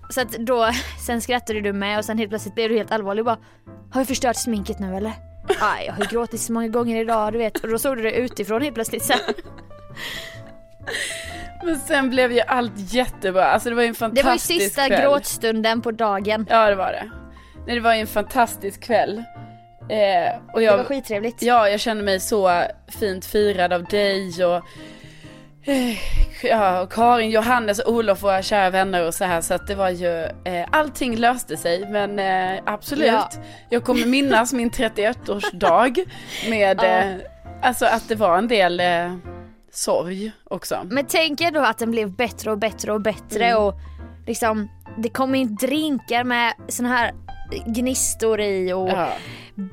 Så 0.10 0.22
att 0.22 0.32
då, 0.32 0.70
sen 1.06 1.22
skrattade 1.22 1.62
du 1.62 1.74
med 1.74 1.98
och 1.98 2.06
sen 2.06 2.18
helt 2.18 2.30
plötsligt 2.30 2.56
blev 2.56 2.70
du 2.70 2.78
helt 2.78 2.92
allvarlig 2.92 3.22
och 3.22 3.26
bara 3.26 3.38
Har 3.92 4.02
jag 4.02 4.08
förstört 4.08 4.36
sminket 4.36 4.80
nu 4.80 4.96
eller? 4.96 5.12
Aj, 5.62 5.86
jag 5.86 5.94
har 5.94 6.04
ju 6.04 6.10
gråtit 6.10 6.42
så 6.42 6.54
många 6.54 6.68
gånger 6.68 7.02
idag 7.02 7.34
du 7.34 7.38
vet 7.40 7.58
och 7.60 7.70
då 7.70 7.78
såg 7.80 7.98
du 7.98 8.04
det 8.04 8.12
utifrån 8.12 8.62
helt 8.62 8.76
plötsligt 8.76 9.10
här. 9.10 9.20
Men 11.66 11.80
sen 11.80 12.10
blev 12.10 12.32
ju 12.32 12.40
allt 12.42 12.72
jättebra, 12.76 13.46
alltså 13.46 13.70
det 13.70 13.76
var 13.76 13.84
ju 13.84 13.88
en 13.88 13.94
Det 13.94 14.02
var 14.02 14.10
ju 14.10 14.22
fantastisk 14.24 14.62
sista 14.62 14.88
kväll. 14.88 15.02
gråtstunden 15.02 15.82
på 15.82 15.92
dagen. 15.92 16.46
Ja 16.50 16.70
det 16.70 16.76
var 16.76 16.92
det. 16.92 17.12
Nej, 17.68 17.76
det 17.76 17.82
var 17.82 17.94
ju 17.94 18.02
en 18.02 18.08
fantastisk 18.08 18.84
kväll. 18.84 19.24
Eh, 19.92 20.36
och 20.54 20.60
Det 20.60 20.66
jag, 20.66 20.78
var 20.78 20.84
skittrevligt. 20.84 21.42
Ja, 21.42 21.70
jag 21.70 21.80
känner 21.80 22.04
mig 22.04 22.20
så 22.20 22.64
fint 23.00 23.26
firad 23.26 23.74
av 23.74 23.84
dig 23.84 24.46
och 24.46 24.62
eh, 25.70 25.98
ja, 26.44 26.82
och 26.82 26.92
Karin, 26.94 27.30
Johannes 27.32 27.80
och 27.80 27.94
Olof, 27.94 28.24
våra 28.24 28.42
kära 28.42 28.70
vänner 28.70 29.08
och 29.08 29.14
så 29.14 29.26
här. 29.26 29.42
Så 29.42 29.54
att 29.54 29.68
det 29.68 29.76
var 29.76 29.90
ju, 29.90 30.24
eh, 30.24 30.68
allting 30.72 31.16
löste 31.16 31.58
sig. 31.58 31.88
Men 31.90 32.20
eh, 32.20 32.60
absolut, 32.66 33.08
Ja. 33.08 33.30
jag 33.70 33.84
kommer 33.84 34.06
minnas 34.06 34.54
min 34.54 34.70
31-årsdag 34.72 36.06
med, 36.50 36.80
Ja. 36.82 36.86
eh, 36.88 37.16
alltså 37.62 37.86
att 37.86 38.08
det 38.10 38.16
var 38.16 38.38
en 38.38 38.48
del 38.48 38.80
eh, 38.80 39.16
sorg 39.72 40.32
också. 40.44 40.80
Men 40.86 41.06
tänk 41.10 41.42
ändå 41.42 41.60
att 41.62 41.78
den 41.78 41.92
blev 41.92 42.12
bättre 42.16 42.52
och 42.52 42.58
bättre 42.58 42.92
och 42.92 43.02
bättre 43.02 43.46
Mm. 43.46 43.64
och 43.64 43.74
liksom 44.28 44.70
det 44.98 45.10
kom 45.10 45.36
in 45.36 45.56
drinkar 45.56 46.24
med 46.24 46.54
såna 46.68 46.90
här 46.90 47.12
gnistor 47.66 48.42
i 48.42 48.74
och 48.74 48.90
Ja, 48.90 49.10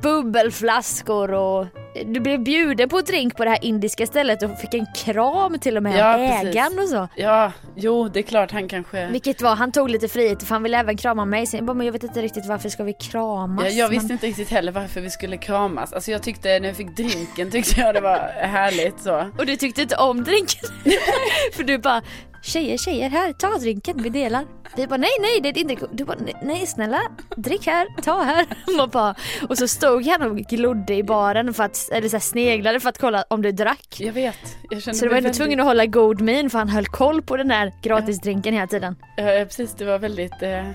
bubbelflaskor 0.02 1.32
och 1.32 1.66
du 2.06 2.20
blev 2.20 2.40
bjuden 2.44 2.88
på 2.88 3.00
drink 3.00 3.36
på 3.36 3.44
det 3.44 3.50
här 3.50 3.64
indiska 3.64 4.06
stället 4.06 4.42
och 4.42 4.58
fick 4.58 4.74
en 4.74 4.86
kram 4.96 5.58
till 5.58 5.76
och 5.76 5.82
med 5.82 5.98
Ja, 5.98 6.14
av 6.14 6.18
precis. 6.28 6.48
ägaren 6.56 6.78
och 6.78 6.88
så. 6.88 7.08
Ja, 7.16 7.52
jo 7.76 8.08
det 8.08 8.18
är 8.18 8.22
klart 8.22 8.50
han 8.50 8.68
kanske... 8.68 9.06
Vilket 9.06 9.42
var, 9.42 9.56
han 9.56 9.72
tog 9.72 9.90
lite 9.90 10.08
frihet 10.08 10.42
för 10.42 10.54
han 10.54 10.62
ville 10.62 10.78
även 10.78 10.96
krama 10.96 11.24
mig. 11.24 11.46
Så 11.46 11.56
jag 11.56 11.64
bara, 11.64 11.74
men 11.74 11.86
jag 11.86 11.92
vet 11.92 12.02
inte 12.02 12.22
riktigt 12.22 12.46
varför 12.46 12.68
ska 12.68 12.84
vi 12.84 12.92
kramas? 12.92 13.64
Ja, 13.64 13.70
jag 13.70 13.88
visste 13.88 14.04
Men- 14.06 14.12
inte 14.12 14.26
riktigt 14.26 14.50
heller 14.50 14.72
varför 14.72 15.00
vi 15.00 15.10
skulle 15.10 15.36
kramas. 15.36 15.92
Alltså 15.92 16.10
jag 16.10 16.22
tyckte 16.22 16.48
när 16.60 16.68
jag 16.68 16.76
fick 16.76 16.96
drinken 16.96 17.50
tyckte 17.50 17.80
jag 17.80 17.94
det 17.94 18.00
var 18.00 18.18
härligt 18.36 19.00
så. 19.00 19.30
Och 19.38 19.46
du 19.46 19.56
tyckte 19.56 19.82
inte 19.82 19.96
om 19.96 20.24
drinken? 20.24 20.70
för 21.56 21.62
du 21.64 21.78
bara, 21.78 22.02
tjejer 22.48 22.76
tjejer 22.78 23.10
här, 23.10 23.32
ta 23.32 23.58
drinken, 23.58 24.02
vi 24.02 24.08
delar. 24.08 24.44
Vi 24.76 24.86
bara 24.86 24.96
nej 24.96 25.10
nej 25.20 25.40
det 25.42 25.48
är 25.48 25.52
din 25.52 25.66
drink. 25.66 25.80
Du 25.92 26.04
bara 26.04 26.16
nej, 26.42 26.66
snälla, 26.66 27.00
drick 27.36 27.66
här, 27.66 27.86
ta 28.02 28.22
här. 28.22 28.46
Man 28.76 28.88
bara, 28.88 29.14
och 29.48 29.58
så 29.58 29.68
stod 29.68 30.06
han 30.06 30.22
och 30.22 30.36
glodde 30.36 30.94
i 30.94 31.02
baren 31.02 31.54
för 31.54 31.64
att, 31.64 31.88
eller 31.92 32.08
så 32.08 32.16
här, 32.16 32.20
sneglade 32.20 32.80
för 32.80 32.88
att 32.88 32.98
kolla 32.98 33.24
om 33.30 33.42
du 33.42 33.52
drack. 33.52 33.96
Jag 33.98 34.12
vet. 34.12 34.56
Jag 34.70 34.82
Så 34.82 34.90
du 34.90 34.96
var 34.96 35.04
ändå 35.06 35.14
väldigt... 35.14 35.32
tvungen 35.36 35.60
att 35.60 35.66
hålla 35.66 35.86
god 35.86 36.20
min 36.20 36.50
för 36.50 36.58
han 36.58 36.68
höll 36.68 36.86
koll 36.86 37.22
på 37.22 37.36
den 37.36 37.48
där 37.48 37.72
gratisdrinken 37.82 38.54
hela 38.54 38.66
tiden. 38.66 38.96
Ja, 39.16 39.24
precis. 39.24 39.74
Det 39.74 39.84
var 39.84 39.98
väldigt... 39.98 40.42
Eh... 40.42 40.70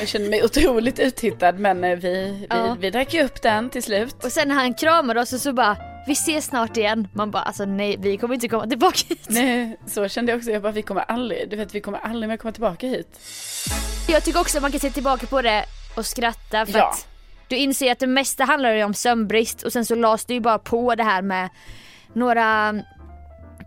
Jag 0.00 0.08
kände 0.08 0.30
mig 0.30 0.44
otroligt 0.44 0.98
uthittad 0.98 1.52
men 1.52 1.84
eh, 1.84 1.96
vi, 1.96 1.98
vi, 2.40 2.46
Ja. 2.50 2.76
vi 2.80 2.90
drack 2.90 3.14
ju 3.14 3.22
upp 3.24 3.42
den 3.42 3.70
till 3.70 3.82
slut. 3.82 4.24
Och 4.24 4.32
sen 4.32 4.48
när 4.48 4.54
han 4.54 4.74
kramade 4.74 5.20
oss 5.20 5.32
och 5.32 5.40
så 5.40 5.52
bara, 5.52 5.76
vi 6.06 6.12
ses 6.12 6.44
snart 6.44 6.76
igen. 6.76 7.08
Man 7.12 7.30
bara 7.30 7.42
alltså 7.42 7.64
nej 7.64 7.96
vi 8.00 8.16
kommer 8.16 8.34
inte 8.34 8.48
komma 8.48 8.66
tillbaka 8.66 8.98
hit. 9.08 9.26
Nej, 9.28 9.76
så 9.86 10.08
kände 10.08 10.32
jag 10.32 10.38
också. 10.38 10.50
Jag 10.50 10.62
bara, 10.62 10.72
vi 10.72 10.82
kommer 10.82 11.00
aldrig, 11.02 11.50
du 11.50 11.56
vet 11.56 11.74
vi 11.74 11.80
kommer 11.80 11.98
aldrig 11.98 12.28
mer 12.28 12.36
komma 12.36 12.52
tillbaka 12.52 12.86
hit. 12.86 13.20
Jag 14.08 14.24
tycker 14.24 14.40
också 14.40 14.58
att 14.58 14.62
man 14.62 14.70
kan 14.70 14.80
se 14.80 14.90
tillbaka 14.90 15.26
på 15.26 15.42
det 15.42 15.64
och 15.96 16.06
skratta 16.06 16.66
för 16.66 16.78
Ja. 16.78 16.88
att 16.90 17.06
du 17.48 17.56
inser 17.56 17.92
att 17.92 17.98
det 17.98 18.06
mesta 18.06 18.44
handlar 18.44 18.72
ju 18.74 18.84
om 18.84 18.94
sömnbrist 18.94 19.62
och 19.62 19.72
sen 19.72 19.84
så 19.86 19.94
lades 19.94 20.24
det 20.24 20.34
ju 20.34 20.40
bara 20.40 20.58
på 20.58 20.94
det 20.94 21.02
här 21.04 21.22
med 21.22 21.48
några 22.14 22.74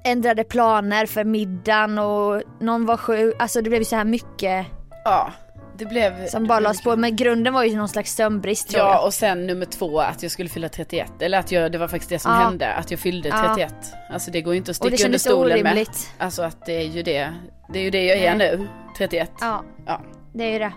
ändrade 0.03 0.43
planer 0.43 1.05
för 1.05 1.23
middagen 1.23 1.99
och 1.99 2.41
någon 2.61 2.85
var 2.85 2.97
sjuk, 2.97 3.35
alltså 3.39 3.61
det 3.61 3.69
blev 3.69 3.81
ju 3.81 3.85
så 3.85 3.95
här 3.95 4.03
mycket 4.05 4.65
Ja, 5.05 5.31
det 5.77 5.85
blev... 5.85 6.27
som 6.27 6.47
bara 6.47 6.59
lades 6.59 6.81
på 6.83 6.95
men 6.95 7.15
grunden 7.15 7.53
var 7.53 7.63
ju 7.63 7.75
någon 7.75 7.89
slags 7.89 8.15
sömnbrist 8.15 8.69
tror 8.69 8.83
Ja, 8.83 8.93
jag. 8.93 9.05
och 9.05 9.13
sen 9.13 9.47
nummer 9.47 9.65
två 9.65 9.99
att 9.99 10.23
jag 10.23 10.31
skulle 10.31 10.49
fylla 10.49 10.69
31. 10.69 11.21
Eller 11.21 11.39
att 11.39 11.51
jag, 11.51 11.71
det 11.71 11.77
var 11.77 11.87
faktiskt 11.87 12.09
det 12.09 12.19
som 12.19 12.31
Ja. 12.31 12.37
hände, 12.37 12.73
att 12.73 12.91
jag 12.91 12.99
fyllde 12.99 13.29
Ja. 13.29 13.43
31. 13.55 13.73
Alltså 14.11 14.31
det 14.31 14.41
går 14.41 14.53
ju 14.53 14.57
inte 14.57 14.71
att 14.71 14.81
det 14.81 14.87
sticka 14.87 15.05
under 15.05 15.19
stolen 15.19 15.49
med. 15.63 15.71
orimligt. 15.71 16.11
Alltså 16.17 16.41
att 16.43 16.65
det 16.65 16.73
är 16.73 16.85
ju 16.87 17.03
det, 17.03 17.33
det 17.73 17.79
är 17.79 17.83
ju 17.83 17.89
det 17.89 18.05
jag 18.05 18.17
är 18.17 18.35
nu, 18.35 18.67
31. 18.97 19.31
Ja, 19.41 19.63
Ja. 19.85 20.01
det 20.33 20.43
är 20.43 20.51
ju 20.53 20.59
det. 20.59 20.71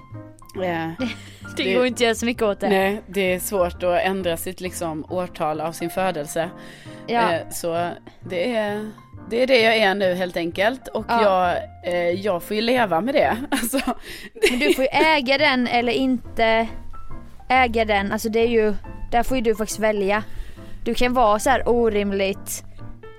Eh, 0.67 0.91
Det, 1.57 1.65
Det- 1.65 1.75
går 1.75 1.87
inte 1.87 1.97
att 1.97 2.01
göra 2.01 2.15
så 2.15 2.27
mycket 2.27 2.43
åt 2.43 2.61
det. 2.61 2.69
Nej, 2.69 3.03
det 3.07 3.35
är 3.35 3.41
svårt 3.41 3.83
att 3.83 4.01
ändra 4.01 4.37
sitt 4.37 4.61
liksom 4.61 5.05
årtal 5.11 5.61
av 5.61 5.73
sin 5.73 5.91
födelse. 5.91 6.51
Ja. 7.07 7.33
Eh, 7.33 7.41
så 7.51 7.91
det 8.29 8.57
är, 8.57 8.91
det 9.31 9.43
är 9.43 9.47
det 9.47 9.61
jag 9.61 9.77
är 9.77 9.95
nu 9.95 10.15
helt 10.15 10.37
enkelt. 10.37 10.89
Och 10.89 11.07
Ja. 11.09 11.23
jag, 11.23 11.57
eh, 11.95 12.11
jag 12.11 12.43
får 12.43 12.57
ju 12.57 12.63
leva 12.63 13.01
med 13.01 13.15
det. 13.15 13.37
Alltså, 13.51 13.81
Men 14.51 14.59
du 14.59 14.75
får 14.75 14.85
ju 14.85 14.89
äga 14.91 15.39
den 15.39 15.67
eller 15.67 15.93
inte 15.93 16.69
äga 17.49 17.85
den. 17.85 18.13
Alltså 18.13 18.29
det 18.29 18.41
är 18.41 18.49
ju, 18.49 18.75
där 19.11 19.23
får 19.23 19.37
ju 19.37 19.43
du 19.43 19.55
faktiskt 19.55 19.79
välja. 19.81 20.23
Du 20.85 20.95
kan 20.95 21.15
vara 21.15 21.39
så 21.39 21.51
här 21.51 21.69
orimligt 21.69 22.65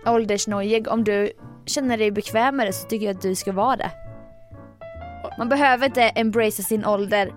åldersnojig. 0.05 0.87
Om 0.87 1.03
du 1.03 1.31
känner 1.65 1.97
dig 1.97 2.11
bekväm 2.11 2.55
med 2.55 2.67
det 2.67 2.73
så 2.73 2.87
tycker 2.87 3.05
jag 3.05 3.15
att 3.15 3.21
du 3.21 3.35
ska 3.35 3.51
vara 3.51 3.75
det. 3.75 3.91
Man 5.37 5.49
behöver 5.49 5.85
inte 5.85 6.01
embracea 6.03 6.63
sin 6.65 6.85
ålder 6.85 7.33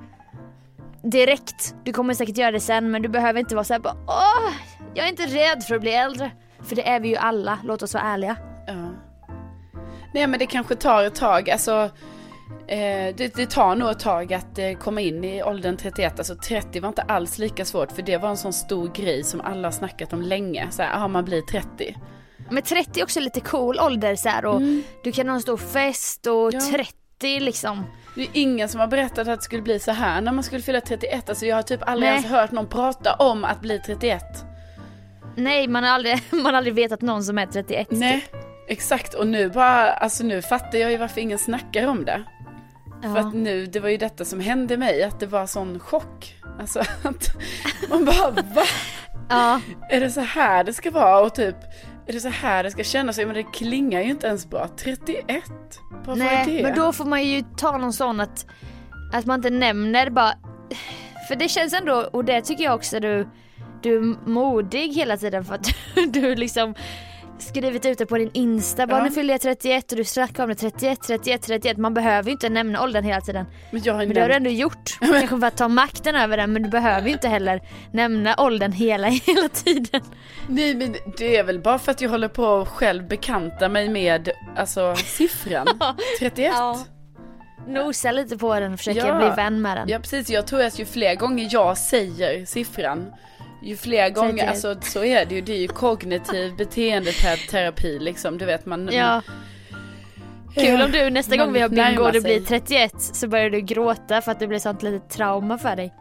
direkt. 1.02 1.74
Du 1.84 1.92
kommer 1.92 2.14
säkert 2.14 2.36
göra 2.36 2.50
det 2.50 2.60
sen 2.60 2.90
men 2.90 3.02
du 3.02 3.08
behöver 3.08 3.40
inte 3.40 3.54
vara 3.54 3.64
så 3.64 3.72
här 3.74 3.80
bara 3.80 3.96
åh, 4.06 4.52
jag 4.94 5.06
är 5.06 5.10
inte 5.10 5.26
rädd 5.26 5.62
för 5.68 5.74
att 5.74 5.80
bli 5.80 5.92
äldre. 5.94 6.30
För 6.62 6.76
det 6.76 6.88
är 6.88 7.00
vi 7.00 7.08
ju 7.08 7.16
alla, 7.16 7.58
låt 7.64 7.82
oss 7.82 7.94
vara 7.94 8.04
ärliga. 8.04 8.36
Nej 10.12 10.26
men 10.26 10.38
det 10.38 10.46
kanske 10.46 10.74
tar 10.74 11.04
ett 11.04 11.14
tag, 11.14 11.50
alltså 11.50 11.90
eh, 12.66 13.14
det, 13.16 13.34
det 13.34 13.50
tar 13.50 13.74
nog 13.74 13.90
ett 13.90 13.98
tag 14.00 14.34
att 14.34 14.58
eh, 14.58 14.72
komma 14.72 15.00
in 15.00 15.24
i 15.24 15.42
åldern 15.42 15.76
31, 15.76 16.18
alltså 16.18 16.34
30 16.34 16.80
var 16.80 16.88
inte 16.88 17.02
alls 17.02 17.38
lika 17.38 17.64
svårt 17.64 17.92
för 17.92 18.02
det 18.02 18.16
var 18.18 18.28
en 18.28 18.36
sån 18.36 18.52
stor 18.52 18.88
grej 18.94 19.24
som 19.24 19.40
alla 19.40 19.68
har 19.68 19.72
snackat 19.72 20.12
om 20.12 20.22
länge, 20.22 20.68
så 20.70 20.82
här, 20.82 20.94
aha, 20.94 21.08
man 21.08 21.24
blir 21.24 21.40
30. 21.42 21.96
Men 22.50 22.62
30 22.62 23.00
är 23.00 23.04
också 23.04 23.20
lite 23.20 23.40
cool 23.40 23.78
ålder 23.80 24.16
så 24.16 24.28
här, 24.28 24.44
och 24.44 24.60
du 25.04 25.12
kan 25.12 25.28
ha 25.28 25.34
en 25.34 25.42
stor 25.42 25.56
fest 25.56 26.26
och 26.26 26.54
Ja. 26.54 26.60
30 26.72 27.40
liksom. 27.40 27.84
Det 28.14 28.22
är 28.22 28.28
ingen 28.32 28.68
som 28.68 28.80
har 28.80 28.86
berättat 28.86 29.28
att 29.28 29.38
det 29.38 29.44
skulle 29.44 29.62
bli 29.62 29.78
så 29.78 29.90
här 29.92 30.20
när 30.20 30.32
man 30.32 30.44
skulle 30.44 30.62
fylla 30.62 30.80
31, 30.80 31.28
alltså 31.28 31.46
jag 31.46 31.56
har 31.56 31.62
typ 31.62 31.80
aldrig 31.88 32.10
Nej. 32.10 32.18
ens 32.18 32.30
hört 32.30 32.50
någon 32.50 32.66
prata 32.68 33.14
om 33.14 33.44
att 33.44 33.60
bli 33.60 33.78
31. 33.86 34.22
Nej 35.36 35.68
man 35.68 35.84
har 35.84 35.90
aldrig, 35.90 36.22
man 36.30 36.44
har 36.44 36.52
aldrig 36.52 36.74
vetat 36.74 37.00
någon 37.00 37.24
som 37.24 37.38
är 37.38 37.46
31. 37.46 37.86
Nej, 37.90 38.24
exakt 38.72 39.14
och 39.14 39.26
nu 39.26 39.48
bara, 39.48 39.92
alltså 39.92 40.24
nu 40.24 40.42
fattar 40.42 40.78
jag 40.78 40.90
ju 40.90 40.96
varför 40.96 41.20
ingen 41.20 41.38
snackar 41.38 41.86
om 41.86 42.04
det. 42.04 42.22
För 43.02 43.08
Ja. 43.08 43.18
att 43.18 43.34
nu, 43.34 43.66
det 43.66 43.80
var 43.80 43.88
ju 43.88 43.96
detta 43.96 44.24
som 44.24 44.40
hände 44.40 44.76
mig, 44.76 45.02
att 45.02 45.20
det 45.20 45.26
var 45.26 45.46
sån 45.46 45.78
chock. 45.78 46.34
Alltså 46.60 46.80
att 47.02 47.28
man 47.90 48.04
bara, 48.04 48.30
va? 48.30 48.62
ja. 49.28 49.60
Är 49.90 50.00
det 50.00 50.10
så 50.10 50.20
här 50.20 50.64
det 50.64 50.72
ska 50.72 50.90
vara? 50.90 51.20
Och 51.20 51.34
typ, 51.34 51.56
är 52.06 52.12
det 52.12 52.20
så 52.20 52.28
här 52.28 52.62
det 52.62 52.70
ska 52.70 52.84
kännas? 52.84 53.18
Men 53.18 53.34
det 53.34 53.42
klingar 53.42 54.00
ju 54.00 54.10
inte 54.10 54.26
ens 54.26 54.50
bra. 54.50 54.68
31? 54.76 55.44
Vad 55.90 56.06
var 56.06 56.14
det? 56.16 56.22
Nej 56.24 56.62
men 56.62 56.74
då 56.74 56.92
får 56.92 57.04
man 57.04 57.24
ju 57.24 57.42
ta 57.56 57.78
någon 57.78 57.92
sån 57.92 58.20
att, 58.20 58.46
att 59.12 59.26
man 59.26 59.38
inte 59.38 59.50
nämner 59.50 60.10
bara. 60.10 60.32
För 61.28 61.36
det 61.36 61.48
känns 61.48 61.72
ändå, 61.72 62.08
och 62.12 62.24
det 62.24 62.40
tycker 62.42 62.64
jag 62.64 62.74
också 62.74 63.00
du, 63.00 63.28
du 63.82 63.96
är 63.96 64.28
modig 64.28 64.92
hela 64.94 65.16
tiden 65.16 65.44
för 65.44 65.54
att 65.54 65.66
du 66.12 66.34
liksom 66.34 66.74
skrivit 67.42 67.86
ut 67.86 67.98
det 67.98 68.06
på 68.06 68.18
din 68.18 68.30
Insta, 68.34 68.86
bara 68.86 68.98
Ja. 68.98 69.04
nu 69.04 69.10
fyller 69.10 69.34
jag 69.34 69.40
31 69.40 69.92
och 69.92 69.98
du 69.98 70.04
snackar 70.04 70.42
om 70.42 70.48
det 70.48 70.54
31, 70.54 70.98
31, 71.06 71.42
31. 71.42 71.76
Man 71.76 71.94
behöver 71.94 72.26
ju 72.28 72.32
inte 72.32 72.48
nämna 72.48 72.82
åldern 72.82 73.04
hela 73.04 73.20
tiden. 73.20 73.46
Men 73.70 73.82
jag 73.84 73.94
har 73.94 74.06
Men 74.06 74.14
det 74.14 74.20
har 74.20 74.28
du 74.28 74.34
ändå 74.34 74.50
gjort. 74.50 74.98
Kanske 75.00 75.28
för 75.40 75.46
att 75.46 75.56
ta 75.56 75.68
makten 75.68 76.14
över 76.14 76.36
den 76.36 76.52
men 76.52 76.62
du 76.62 76.68
behöver 76.68 77.06
ju 77.06 77.12
inte 77.12 77.28
heller 77.28 77.60
nämna 77.92 78.34
åldern 78.38 78.72
hela, 78.72 79.06
hela 79.26 79.48
tiden. 79.48 80.00
nej 80.48 80.74
men 80.74 80.96
det 81.18 81.36
är 81.36 81.44
väl 81.44 81.60
bara 81.60 81.78
för 81.78 81.90
att 81.92 82.00
jag 82.00 82.10
håller 82.10 82.28
på 82.28 82.56
att 82.56 82.68
själv 82.68 83.08
bekanta 83.08 83.68
mig 83.68 83.88
med, 83.88 84.28
alltså 84.56 84.94
siffran. 85.06 85.66
31. 86.18 86.52
Ja. 86.56 86.78
Nosa 87.68 88.12
lite 88.12 88.38
på 88.38 88.60
den 88.60 88.72
och 88.72 88.78
försöka 88.78 89.06
Ja. 89.06 89.18
bli 89.18 89.28
vän 89.36 89.62
med 89.62 89.76
den. 89.76 89.88
Ja 89.88 89.98
precis, 89.98 90.30
jag 90.30 90.46
tror 90.46 90.62
att 90.62 90.78
ju 90.78 90.84
fler 90.84 91.14
gånger 91.14 91.48
jag 91.50 91.78
säger 91.78 92.44
siffran, 92.46 93.12
ju 93.62 93.76
fler 93.76 94.10
gånger, 94.10 94.32
31. 94.32 94.48
alltså 94.48 94.76
så 94.90 95.04
är 95.04 95.26
det 95.26 95.34
ju, 95.34 95.40
det 95.40 95.52
är 95.52 95.58
ju 95.58 95.68
kognitiv 95.68 96.56
beteendeterapi 96.56 97.98
liksom, 97.98 98.38
du 98.38 98.44
vet 98.44 98.66
man... 98.66 98.88
Ja. 98.92 99.22
Kul 100.54 100.80
om 100.82 100.90
du 100.90 101.10
nästa 101.10 101.36
Man 101.36 101.38
gång 101.46 101.52
vi 101.52 101.60
har 101.60 101.68
bingo 101.68 102.02
och 102.02 102.12
sig. 102.12 102.20
blir 102.20 102.40
31 102.40 102.92
så 102.98 103.28
börjar 103.28 103.50
du 103.50 103.60
gråta 103.60 104.20
för 104.20 104.32
att 104.32 104.38
det 104.38 104.46
blir 104.46 104.58
sånt 104.58 104.82
litet 104.82 105.10
trauma 105.10 105.58
för 105.58 105.76
dig. 105.76 105.94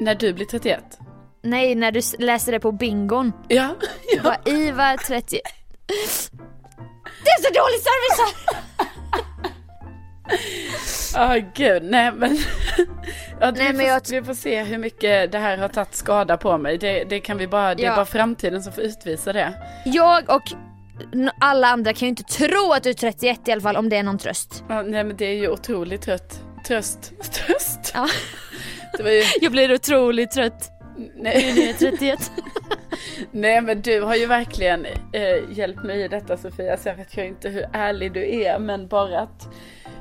När 0.00 0.14
du 0.14 0.32
blir 0.32 0.46
31? 0.46 0.84
Nej, 1.42 1.74
när 1.74 1.92
du 1.92 2.00
läser 2.18 2.52
det 2.52 2.60
på 2.60 2.72
bingon. 2.72 3.32
Ja. 3.48 3.74
Du 4.14 4.20
bara 4.20 4.38
Ivar 4.44 4.96
30. 4.96 5.40
Det 7.24 7.30
är 7.30 7.42
så 7.42 7.48
dålig 7.54 7.80
service 7.80 8.18
här! 8.18 8.64
Ja 11.14 11.40
gud, 11.54 11.82
nej 11.84 12.12
men... 12.12 12.36
ja, 13.40 13.50
Nej, 13.50 13.52
vi, 13.54 13.64
men 13.64 13.76
får, 13.76 13.84
jag- 13.84 14.00
vi 14.10 14.22
får 14.22 14.34
se 14.34 14.62
hur 14.62 14.78
mycket 14.78 15.32
det 15.32 15.38
här 15.38 15.56
har 15.58 15.68
tagit 15.68 15.94
skada 15.94 16.36
på 16.36 16.58
mig. 16.58 16.78
Det, 16.78 17.04
det 17.04 17.20
kan 17.20 17.38
vi 17.38 17.46
bara, 17.46 17.74
det 17.74 17.82
är 17.82 17.86
Ja. 17.86 17.96
bara 17.96 18.04
framtiden 18.04 18.62
som 18.62 18.72
får 18.72 18.84
utvisa 18.84 19.32
det. 19.32 19.52
Jag 19.84 20.30
och 20.30 20.42
alla 21.40 21.66
andra 21.68 21.92
kan 21.92 22.06
ju 22.06 22.08
inte 22.10 22.22
tro 22.22 22.72
att 22.72 22.82
du 22.82 22.90
är 22.90 22.94
31 22.94 23.48
i 23.48 23.52
alla 23.52 23.60
fall 23.60 23.76
om 23.76 23.88
det 23.88 23.96
är 23.96 24.02
någon 24.02 24.18
tröst. 24.18 24.64
Ja, 24.68 24.82
nej 24.82 25.04
men 25.04 25.16
det 25.16 25.24
är 25.26 25.34
ju 25.34 25.48
otroligt 25.48 26.02
trött. 26.02 26.40
Tröst. 26.66 27.12
Tröst. 27.32 27.90
Ja. 27.94 28.08
Det 28.96 29.02
var 29.02 29.10
ju, 29.10 29.22
Jag 29.40 29.52
blir 29.52 29.74
otroligt 29.74 30.30
trött. 30.30 30.70
nej, 31.16 31.52
Nu 31.56 31.62
är 31.62 31.72
31. 31.90 32.32
nej 33.30 33.60
men 33.60 33.80
du 33.80 34.00
har 34.00 34.14
ju 34.14 34.26
verkligen 34.26 34.84
eh, 35.12 35.36
hjälpt 35.58 35.82
mig 35.84 36.02
i 36.04 36.08
detta 36.08 36.36
Sofia. 36.36 36.76
Så 36.76 36.88
jag 36.88 36.96
vet 36.96 37.16
ju 37.16 37.26
inte 37.26 37.48
hur 37.48 37.66
ärlig 37.72 38.12
du 38.12 38.40
är 38.42 38.58
men 38.58 38.88
bara 38.88 39.20
att 39.20 39.48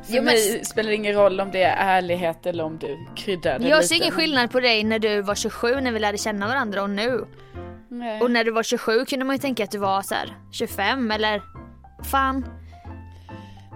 för 0.03 0.13
Jo, 0.13 0.23
men- 0.23 0.25
mig 0.25 0.65
spelar 0.65 0.89
det 0.89 0.95
ingen 0.95 1.13
roll 1.13 1.39
om 1.39 1.51
det 1.51 1.63
är 1.63 1.75
ärlighet 1.97 2.45
eller 2.45 2.63
om 2.63 2.77
du 2.77 2.97
kryddar 3.15 3.59
det 3.59 3.67
Jag 3.67 3.77
lite. 3.77 3.87
ser 3.87 3.95
ingen 3.95 4.11
skillnad 4.11 4.51
på 4.51 4.59
dig 4.59 4.83
när 4.83 4.99
du 4.99 5.21
var 5.21 5.35
27 5.35 5.75
när 5.81 5.91
vi 5.91 5.99
lärde 5.99 6.17
känna 6.17 6.47
varandra 6.47 6.83
och 6.83 6.89
nu. 6.89 7.25
Nej. 7.89 8.21
Och 8.21 8.31
när 8.31 8.43
du 8.43 8.51
var 8.51 8.63
27 8.63 9.05
kunde 9.05 9.25
man 9.25 9.35
ju 9.35 9.39
tänka 9.39 9.63
att 9.63 9.71
du 9.71 9.77
var 9.77 10.01
så 10.01 10.15
här 10.15 10.37
25 10.51 11.11
eller 11.11 11.41
fan. 12.03 12.45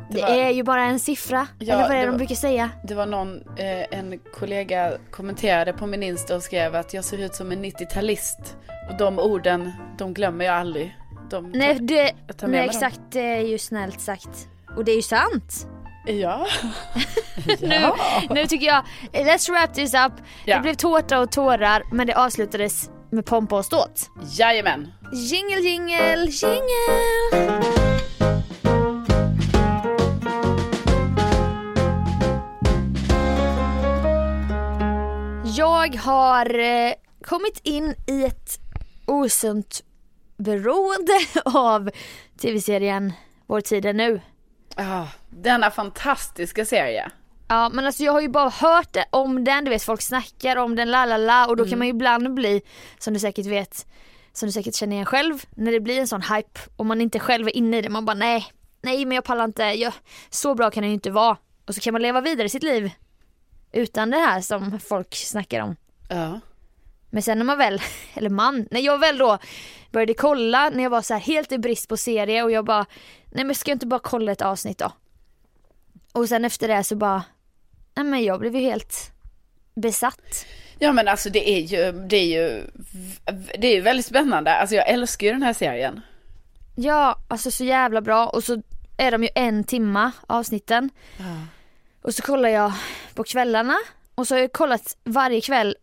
Det, 0.10 0.22
var- 0.22 0.30
är 0.30 0.50
ju 0.50 0.63
bara 0.63 0.84
en 0.84 1.00
siffra. 1.00 1.48
Ja, 1.60 1.74
eller 1.74 1.84
vad 1.84 1.92
är 1.92 1.96
det 1.96 2.06
det 2.06 2.12
de 2.12 2.18
brukar 2.18 2.36
säga? 2.36 2.70
Det 2.84 2.96
var 2.96 3.06
någon, 3.06 3.36
eh, 3.58 4.00
en 4.00 4.20
kollega 4.34 4.94
kommenterade 5.12 5.74
på 5.74 5.88
min 5.88 6.04
Insta 6.04 6.36
och 6.36 6.44
skrev 6.44 6.76
att 6.76 6.94
jag 6.94 7.04
ser 7.04 7.18
ut 7.18 7.36
som 7.36 7.52
en 7.52 7.62
90-talist. 7.66 8.58
Och 8.90 8.98
de 8.98 9.20
orden, 9.20 9.72
de 9.98 10.13
glömmer 10.13 10.46
jag 10.46 10.56
aldrig. 10.56 10.98
De, 11.30 11.52
Nej, 11.52 11.78
det, 11.82 12.12
nej 12.44 12.66
exakt 12.66 13.00
det 13.12 13.20
är 13.20 13.42
ju 13.42 13.58
snällt 13.58 14.02
sagt. 14.02 14.48
Och 14.76 14.86
det 14.86 14.92
är 14.92 14.96
ju 14.96 15.02
sant. 15.02 15.68
Ja. 16.08 16.48
Nu, 17.62 17.91
nu 18.30 18.48
tycker 18.48 18.65
jag, 18.65 18.84
let's 19.13 19.52
wrap 19.52 19.74
this 19.74 19.93
up. 19.93 20.12
Ja. 20.46 20.56
Det 20.56 20.62
blev 20.62 20.74
tårta 20.74 21.20
och 21.20 21.32
tårar 21.32 21.84
men 21.91 22.08
det 22.08 22.13
avslutades 22.13 22.89
med 23.12 23.26
pompa 23.26 23.58
och 23.58 23.65
ståt. 23.65 24.10
Jajamän. 24.38 24.91
Jingle, 25.13 25.60
jingle, 25.60 26.26
jingle! 26.26 27.63
Jag 35.58 35.96
har 35.96 36.60
eh, 36.60 36.93
kommit 37.24 37.60
in 37.63 37.96
i 38.08 38.24
ett 38.24 38.60
osunt 39.06 39.84
beroende 40.38 41.20
av 41.46 41.89
tv-serien 42.41 43.13
Vår 43.48 43.62
tid 43.62 43.86
är 43.86 43.93
nu. 43.93 44.22
Ja, 44.78 45.08
denna 45.30 45.72
fantastiska 45.72 46.66
serie. 46.66 47.12
Ja 47.48 47.70
men 47.70 47.86
alltså 47.86 48.04
jag 48.04 48.12
har 48.12 48.22
ju 48.22 48.30
bara 48.30 48.50
hört 48.50 48.98
om 49.10 49.44
den, 49.44 49.66
du 49.66 49.72
vet 49.72 49.84
folk 49.84 50.02
snackar 50.02 50.58
om 50.58 50.76
den, 50.76 50.92
la 50.92 51.06
la 51.06 51.18
la 51.18 51.48
och 51.48 51.58
då 51.58 51.66
kan 51.66 51.78
man 51.78 51.88
ju 51.88 51.94
ibland 51.94 52.34
bli, 52.34 52.62
som 53.00 53.13
du 53.13 53.20
säkert 53.20 53.46
vet, 53.46 53.88
som 54.34 54.48
du 54.48 54.52
säkert 54.52 54.76
känner 54.76 54.94
igen 54.94 55.06
själv, 55.06 55.44
när 55.50 55.72
det 55.72 55.80
blir 55.80 56.00
en 56.00 56.08
sån 56.08 56.22
hype 56.22 56.60
och 56.76 56.86
man 56.86 57.02
inte 57.02 57.20
själv 57.20 57.48
är 57.48 57.56
inne 57.56 57.78
i 57.78 57.82
det, 57.82 57.90
man 57.90 58.06
bara 58.06 58.13
nej, 58.13 58.46
nej 58.82 59.06
men 59.06 59.16
jag 59.16 59.24
pallar 59.24 59.46
inte, 59.46 59.63
jag, 59.63 59.94
så 60.30 60.56
bra 60.56 60.72
kan 60.72 60.84
det 60.84 60.88
ju 60.88 60.94
inte 60.94 61.12
vara. 61.12 61.38
Och 61.68 61.76
så 61.76 61.82
kan 61.82 61.94
man 61.94 62.02
leva 62.02 62.22
vidare 62.22 62.50
sitt 62.50 62.63
liv 62.63 62.92
utan 63.72 64.10
det 64.12 64.18
här 64.18 64.42
som 64.42 64.80
folk 64.80 65.16
snackar 65.16 65.62
om. 65.62 65.76
Ja. 66.10 66.40
Men 67.10 67.24
sen 67.24 67.38
när 67.38 67.46
man 67.46 67.58
väl, 67.58 67.82
eller 68.13 68.30
man, 68.30 68.67
när 68.72 68.82
jag 68.82 68.98
väl 68.98 69.17
då 69.17 69.38
började 69.91 70.13
kolla 70.13 70.70
när 70.70 70.84
jag 70.84 70.89
var 70.89 71.02
så 71.02 71.13
här 71.13 71.22
helt 71.22 71.52
i 71.52 71.58
brist 71.58 71.89
på 71.89 71.98
serie 71.98 72.43
och 72.43 72.52
jag 72.52 72.65
bara, 72.65 72.86
nej 73.32 73.46
men 73.46 73.56
ska 73.56 73.72
jag 73.72 73.76
inte 73.76 73.88
bara 73.88 74.00
kolla 74.00 74.32
ett 74.32 74.41
avsnitt 74.41 74.78
då? 74.78 74.91
Och 76.12 76.30
sen 76.30 76.46
efter 76.46 76.67
det 76.67 76.84
så 76.84 76.96
bara, 76.96 77.24
nej 77.96 78.06
men 78.06 78.24
jag 78.24 78.39
blev 78.39 78.56
ju 78.56 78.62
helt 78.62 79.12
besatt. 79.76 80.46
Ja 80.80 80.91
men 80.91 81.08
alltså 81.08 81.30
det 81.30 81.50
är 81.50 81.60
ju, 81.60 81.91
det 81.91 82.17
är 82.17 82.26
ju, 82.26 82.63
det 83.58 83.67
är 83.67 83.76
ju 83.76 83.82
väldigt 83.82 84.06
spännande. 84.06 84.56
Alltså 84.56 84.76
jag 84.76 84.89
älskar 84.89 85.28
ju 85.28 85.34
den 85.34 85.43
här 85.43 85.54
serien. 85.54 86.02
Ja, 86.76 87.17
alltså 87.28 87.52
så 87.52 87.63
jävla 87.63 88.02
bra 88.02 88.28
och 88.28 88.43
så 88.43 88.62
är 88.98 89.12
de 89.12 89.24
ju 89.24 89.30
en 89.36 89.63
timma 89.63 90.12
avsnitten. 90.28 90.89
Ja. 91.17 91.26
Och 92.02 92.15
så 92.15 92.22
kollar 92.22 92.50
jag 92.50 92.74
på 93.13 93.24
kvällarna 93.24 93.76
och 94.15 94.28
så 94.28 94.36
har 94.36 94.39
jag 94.39 94.52
kollat 94.52 94.98
varje 95.04 95.41
kväll 95.41 95.76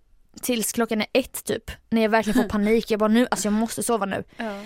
tills 0.42 0.72
klockan 0.72 1.00
är 1.00 1.06
ett 1.12 1.44
typ. 1.44 1.70
När 1.90 2.02
jag 2.02 2.08
verkligen 2.08 2.42
får 2.42 2.48
panik, 2.48 2.90
jag 2.90 3.00
bara 3.00 3.08
nu, 3.08 3.26
alltså 3.30 3.46
jag 3.46 3.52
måste 3.52 3.82
sova 3.82 4.06
nu. 4.06 4.24
Ja. 4.36 4.60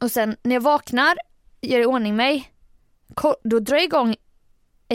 Och 0.00 0.10
sen 0.10 0.36
när 0.42 0.54
jag 0.54 0.60
vaknar, 0.60 1.16
gör 1.60 1.80
i 1.80 1.86
ordning 1.86 2.16
mig, 2.16 2.52
då 3.44 3.58
drar 3.58 3.76
jag 3.76 3.84
igång 3.84 4.16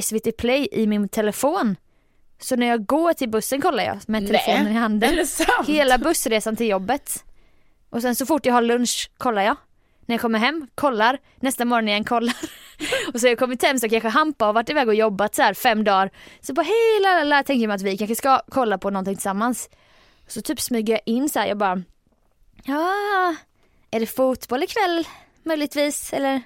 SVT 0.02 0.38
play 0.38 0.68
i 0.72 0.88
min 0.88 1.10
telefon. 1.10 1.76
Så 2.40 2.56
när 2.56 2.68
jag 2.68 2.86
går 2.86 3.14
till 3.14 3.30
bussen 3.30 3.62
kollar 3.62 3.84
jag 3.84 4.00
med 4.08 4.28
telefonen 4.28 4.68
i 4.68 4.76
Är 4.76 4.80
handen. 4.80 5.26
Hela 5.68 5.98
bussresan 5.98 6.56
till 6.56 6.68
jobbet. 6.68 7.24
Och 7.90 8.02
sen 8.02 8.16
så 8.16 8.26
fort 8.26 8.46
jag 8.46 8.54
har 8.54 8.62
lunch 8.62 9.12
kollar 9.18 9.42
jag. 9.42 9.56
När 10.06 10.14
jag 10.14 10.22
kommer 10.22 10.40
hem, 10.40 10.68
kollar. 10.76 11.18
Nästa 11.36 11.66
morgon 11.66 11.88
igen, 11.88 12.04
kollar. 12.04 12.36
Och 13.14 13.20
så 13.20 13.26
har 13.26 13.30
jag 13.30 13.40
kommit 13.40 13.64
hem 13.64 13.80
så 13.80 13.90
kanske 13.90 14.10
Hampa 14.10 14.46
har 14.46 14.54
varit 14.54 14.70
iväg 14.70 14.88
och 14.88 14.96
jobbat 14.96 15.36
så 15.36 15.42
här 15.42 15.54
fem 15.54 15.84
dagar. 15.84 16.12
Så 16.42 16.54
bara 16.54 16.64
hej 16.64 17.00
la 17.02 17.14
la 17.14 17.24
la 17.24 17.44
tänker 17.44 17.68
jag 17.68 17.76
att 17.76 17.82
vi 17.82 17.98
kanske 17.98 18.16
ska 18.16 18.42
kolla 18.50 18.78
på 18.78 18.90
någonting 18.90 19.16
tillsammans. 19.16 19.70
Så 20.34 20.41
typ 20.41 20.62
smyger 20.62 20.93
jag 20.93 21.02
in 21.06 21.30
så 21.30 21.39
här, 21.39 21.48
jag 21.48 21.58
bara 21.58 21.82
Ja, 22.63 23.36
är 23.91 24.00
det 24.00 24.06
fotboll 24.06 24.63
ikväll 24.63 25.08
möjligtvis 25.43 26.13
eller? 26.13 26.41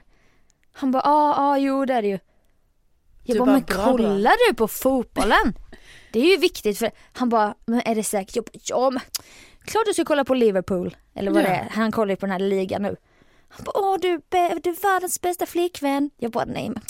Han 0.74 0.92
bara 0.92 1.02
ja, 1.06 1.36
ja 1.38 1.58
jo 1.58 1.86
det 1.86 1.94
är 1.94 2.02
det 2.02 2.08
ju. 2.08 2.20
Jag 3.24 3.36
Du 3.36 3.40
bara, 3.40 3.46
bara, 3.46 3.52
men 3.52 3.64
kollar 3.98 4.50
du 4.50 4.56
på 4.56 4.68
fotbollen? 4.68 5.54
Det 6.12 6.20
är 6.20 6.32
ju 6.32 6.38
viktigt 6.38 6.78
för 6.80 6.92
han 7.14 7.30
bara, 7.30 7.56
men 7.66 7.82
är 7.86 7.96
det 7.96 8.04
säkert? 8.04 8.36
Jag 8.36 8.44
bara, 8.46 8.52
ja 8.64 8.90
men 8.90 9.02
klart 9.66 9.86
du 9.86 9.94
ska 9.94 10.06
kolla 10.06 10.26
på 10.26 10.34
Liverpool. 10.34 10.96
Eller 11.16 11.32
vad 11.32 11.44
Ja. 11.44 11.48
det 11.48 11.54
är, 11.54 11.70
han 11.70 11.92
kollar 11.92 12.10
ju 12.10 12.16
på 12.16 12.26
den 12.26 12.32
här 12.32 12.40
ligan 12.40 12.82
nu. 12.82 12.96
Han 13.50 13.64
bara, 13.64 13.78
åh 13.80 13.98
du, 14.02 14.22
du 14.30 14.38
är 14.70 14.82
världens 14.82 15.22
bästa 15.22 15.46
flickvän. 15.46 16.10
Jag 16.18 16.32
bara, 16.32 16.46
nej 16.46 16.70
men 16.70 16.82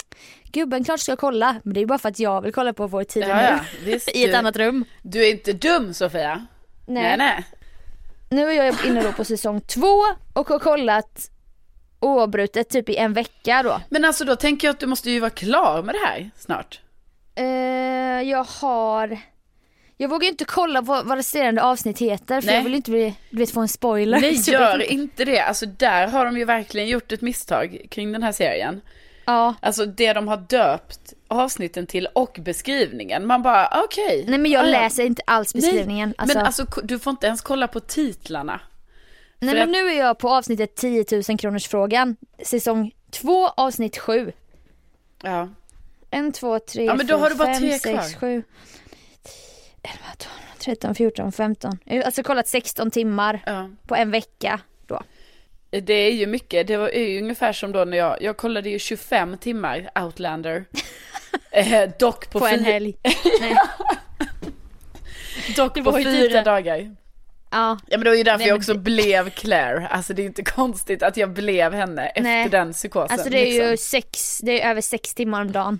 gubben 0.51 0.83
klart 0.83 0.99
ska 0.99 1.11
jag 1.11 1.19
kolla. 1.19 1.55
Men 1.63 1.73
det 1.73 1.77
är 1.79 1.81
ju 1.81 1.87
bara 1.87 1.97
för 1.99 2.09
att 2.09 2.19
jag 2.19 2.41
vill 2.41 2.53
kolla 2.53 2.73
på 2.73 2.87
vår 2.87 3.03
tid 3.03 3.23
Ja, 3.23 3.59
ja. 3.85 3.97
I 4.13 4.23
ett 4.25 4.35
annat 4.35 4.57
rum. 4.57 4.85
Du 5.01 5.25
är 5.25 5.31
inte 5.31 5.53
dum 5.53 5.93
Sofia. 5.93 6.45
Nej 6.87 7.17
nej. 7.17 7.45
Nu 8.29 8.49
är 8.51 8.65
jag 8.65 8.85
inne 8.85 9.03
då 9.03 9.11
på 9.11 9.23
säsong 9.23 9.61
två 9.61 10.03
och 10.33 10.49
har 10.49 10.59
kollat 10.59 11.31
oavbrutet 11.99 12.69
typ 12.69 12.89
i 12.89 12.95
en 12.95 13.13
vecka 13.13 13.63
då. 13.63 13.81
Men 13.89 14.05
alltså 14.05 14.25
då 14.25 14.35
tänker 14.35 14.67
jag 14.67 14.73
att 14.73 14.79
du 14.79 14.85
måste 14.87 15.11
ju 15.11 15.19
vara 15.19 15.29
klar 15.29 15.83
med 15.83 15.95
det 15.95 16.07
här 16.07 16.29
snart. 16.35 16.81
Eh, 17.35 17.45
jag 18.29 18.43
har 18.43 19.19
jag 19.99 20.09
vågar 20.09 20.23
ju 20.23 20.29
inte 20.29 20.45
kolla 20.45 20.81
vad, 20.81 21.05
vad 21.05 21.17
resterande 21.17 21.63
avsnitt 21.63 21.99
heter 21.99 22.41
för 22.41 22.47
Nej. 22.47 22.55
jag 22.55 22.63
vill 22.63 22.75
inte 22.75 22.91
bli, 22.91 23.15
du 23.29 23.37
vet 23.37 23.51
få 23.51 23.59
en 23.59 23.67
spoiler. 23.67 24.19
Nej 24.19 24.33
gör 24.47 24.91
inte 24.91 25.25
det. 25.25 25.39
Alltså 25.39 25.65
där 25.65 26.07
har 26.07 26.25
de 26.25 26.37
ju 26.37 26.45
verkligen 26.45 26.87
gjort 26.87 27.11
ett 27.11 27.21
misstag 27.21 27.85
kring 27.91 28.11
den 28.11 28.23
här 28.23 28.31
serien. 28.31 28.81
Ja. 29.25 29.55
Alltså 29.59 29.85
det 29.85 30.13
de 30.13 30.27
har 30.27 30.37
döpt 30.37 31.13
avsnitten 31.27 31.87
till 31.87 32.07
och 32.15 32.37
beskrivningen. 32.41 33.25
Man 33.27 33.41
bara 33.41 33.81
okej. 33.83 34.25
Nej 34.27 34.39
men 34.39 34.51
jag 34.51 34.63
Ja, 34.63 34.67
ja. 34.69 34.81
läser 34.83 35.03
inte 35.05 35.21
alls 35.25 35.53
beskrivningen. 35.53 36.09
Nej, 36.09 36.15
alltså, 36.17 36.37
Men 36.37 36.45
alltså 36.45 36.65
ko- 36.65 36.81
du 36.83 36.99
får 36.99 37.11
inte 37.11 37.27
ens 37.27 37.41
kolla 37.41 37.67
på 37.67 37.79
titlarna. 37.79 38.59
nej 39.39 39.49
för 39.49 39.55
men 39.57 39.63
att- 39.63 39.69
nu 39.69 39.89
är 39.89 39.97
jag 39.99 40.17
på 40.19 40.29
avsnittet 40.29 40.75
10 40.75 41.05
000 41.29 41.37
kronors 41.37 41.67
frågan. 41.67 42.15
Säsong 42.43 42.91
2 43.11 43.47
avsnitt 43.47 43.97
7. 43.97 44.31
Ja. 45.23 45.49
1, 46.11 46.33
2, 46.35 46.59
3, 46.59 46.85
Ja, 46.85 46.95
men 46.95 47.07
då 47.07 47.13
4, 47.17 47.21
har 47.23 47.29
du 47.29 47.35
bara 47.35 47.53
5, 47.53 47.59
tre 47.61 47.71
6, 47.79 47.83
kvar. 47.83 48.19
7, 48.19 48.43
11, 49.83 49.97
12, 50.17 50.31
13, 50.59 50.95
14, 50.95 51.31
15. 51.31 51.77
Jag 51.85 51.95
har 51.95 52.03
alltså 52.03 52.23
kollat 52.23 52.47
16 52.47 52.91
timmar 52.91 53.43
ja. 53.45 53.69
på 53.87 53.95
en 53.95 54.11
vecka 54.11 54.59
då. 54.87 55.01
Det 55.69 55.93
är 55.93 56.11
ju 56.11 56.27
mycket, 56.27 56.67
det 56.67 56.77
var 56.77 56.89
ju 56.89 57.21
ungefär 57.21 57.53
som 57.53 57.71
då 57.71 57.85
när 57.85 57.97
jag, 57.97 58.21
jag 58.21 58.37
kollade 58.37 58.69
ju 58.69 58.79
25 58.79 59.37
timmar 59.37 59.89
Outlander. 59.95 60.65
eh, 61.51 61.89
dock 61.99 62.29
på, 62.29 62.39
På 62.39 62.47
en 62.47 62.63
helg. 62.65 62.95
Dock 65.55 65.73
Det 65.73 65.83
på 65.83 65.99
ju 65.99 66.05
fyra 66.05 66.41
dagar. 66.43 66.77
Ja, 66.77 67.77
Ja 67.87 67.97
men 67.97 67.99
det 67.99 68.09
var 68.09 68.15
ju 68.17 68.23
därför 68.23 68.37
Nej, 68.39 68.47
jag 68.47 68.57
också 68.57 68.73
det- 68.73 68.79
blev 68.79 69.29
Claire. 69.29 69.87
Alltså 69.87 70.13
det 70.13 70.21
är 70.21 70.25
inte 70.25 70.43
konstigt 70.43 71.03
att 71.03 71.17
jag 71.17 71.29
blev 71.33 71.73
henne 71.73 72.07
efter 72.07 72.21
Nej. 72.23 72.49
den 72.49 72.73
psykosen. 72.73 73.11
alltså 73.13 73.29
det 73.29 73.47
är 73.47 73.53
ju 73.53 73.69
liksom. 73.71 73.77
sex, 74.01 74.39
det 74.43 74.61
är 74.61 74.69
över 74.71 74.81
sex 74.81 75.13
timmar 75.13 75.41
om 75.41 75.51
dagen. 75.51 75.79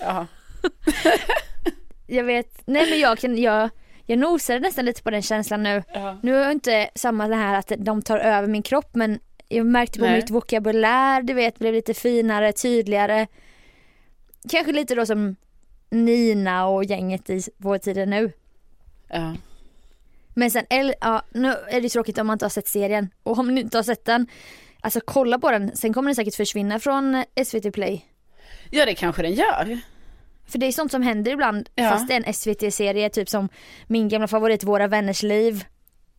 Ja. 0.00 0.26
Jag 2.06 2.24
vet, 2.24 2.62
nej 2.66 2.90
men 2.90 3.00
jag 3.00 3.18
kan, 3.18 3.38
jag, 3.38 3.70
jag 4.06 4.18
nosade 4.18 4.58
nästan 4.60 4.84
lite 4.84 5.02
på 5.02 5.10
den 5.10 5.22
känslan 5.22 5.62
nu. 5.62 5.82
Ja. 5.94 6.18
Nu 6.22 6.36
är 6.36 6.42
jag 6.42 6.52
inte 6.52 6.90
samma 6.94 7.28
det 7.28 7.36
här 7.36 7.58
att 7.58 7.72
de 7.78 8.02
tar 8.02 8.18
över 8.18 8.48
min 8.48 8.62
kropp 8.62 8.90
men 8.94 9.20
jag 9.48 9.66
märkte 9.66 9.98
på 9.98 10.04
Nej. 10.04 10.16
mitt 10.16 10.30
vokabulär, 10.30 11.22
du 11.22 11.34
vet, 11.34 11.58
blev 11.58 11.74
lite 11.74 11.94
finare, 11.94 12.52
tydligare. 12.52 13.26
Kanske 14.48 14.72
lite 14.72 14.94
då 14.94 15.06
som 15.06 15.36
Nina 15.90 16.66
och 16.66 16.84
gänget 16.84 17.30
i 17.30 17.42
vår 17.56 17.78
tid 17.78 18.08
nu. 18.08 18.32
Ja. 19.08 19.36
Men 20.34 20.50
sen, 20.50 20.64
eller, 20.70 20.94
ja, 21.00 21.22
nu 21.32 21.48
är 21.68 21.80
det 21.80 21.88
tråkigt 21.88 22.18
om 22.18 22.26
man 22.26 22.34
inte 22.34 22.44
har 22.44 22.50
sett 22.50 22.68
serien. 22.68 23.10
Och 23.22 23.38
om 23.38 23.54
ni 23.54 23.60
inte 23.60 23.78
har 23.78 23.82
sett 23.82 24.04
den, 24.04 24.26
alltså 24.80 25.00
kolla 25.04 25.38
på 25.38 25.50
den. 25.50 25.76
Sen 25.76 25.92
kommer 25.94 26.08
den 26.08 26.14
säkert 26.14 26.34
försvinna 26.34 26.78
från 26.80 27.24
SVT 27.44 27.72
Play. 27.74 28.04
ja 28.70 28.86
det 28.86 28.94
kanske 28.94 29.22
den 29.22 29.32
gör. 29.34 29.78
För 30.46 30.58
det 30.58 30.66
är 30.66 30.72
sånt 30.72 30.90
som 30.90 31.02
händer 31.02 31.32
ibland 31.32 31.68
Ja. 31.74 31.90
fast 31.90 32.08
det 32.08 32.14
är 32.14 32.22
en 32.26 32.34
SVT-serie, 32.34 33.10
typ 33.10 33.28
som 33.28 33.48
min 33.86 34.08
gamla 34.08 34.28
favorit 34.28 34.64
Våra 34.64 34.86
vänners 34.88 35.22
liv. 35.22 35.64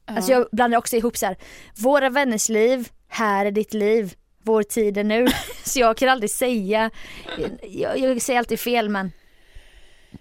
Ja. 0.05 0.15
Alltså 0.15 0.31
jag 0.31 0.47
blandar 0.51 0.77
också 0.77 0.95
ihop 0.95 1.17
så 1.17 1.25
här. 1.25 1.37
Våra 1.77 2.09
vänners 2.09 2.49
liv, 2.49 2.89
här 3.07 3.45
är 3.45 3.51
ditt 3.51 3.73
liv, 3.73 4.13
vår 4.45 4.63
tid 4.63 4.97
är 4.97 5.03
nu. 5.03 5.27
så 5.63 5.79
jag 5.79 5.97
kan 5.97 6.09
aldrig 6.09 6.29
säga, 6.29 6.91
jag, 7.63 7.97
jag 7.99 8.21
säger 8.21 8.39
alltid 8.39 8.59
fel 8.59 8.89
men 8.89 9.11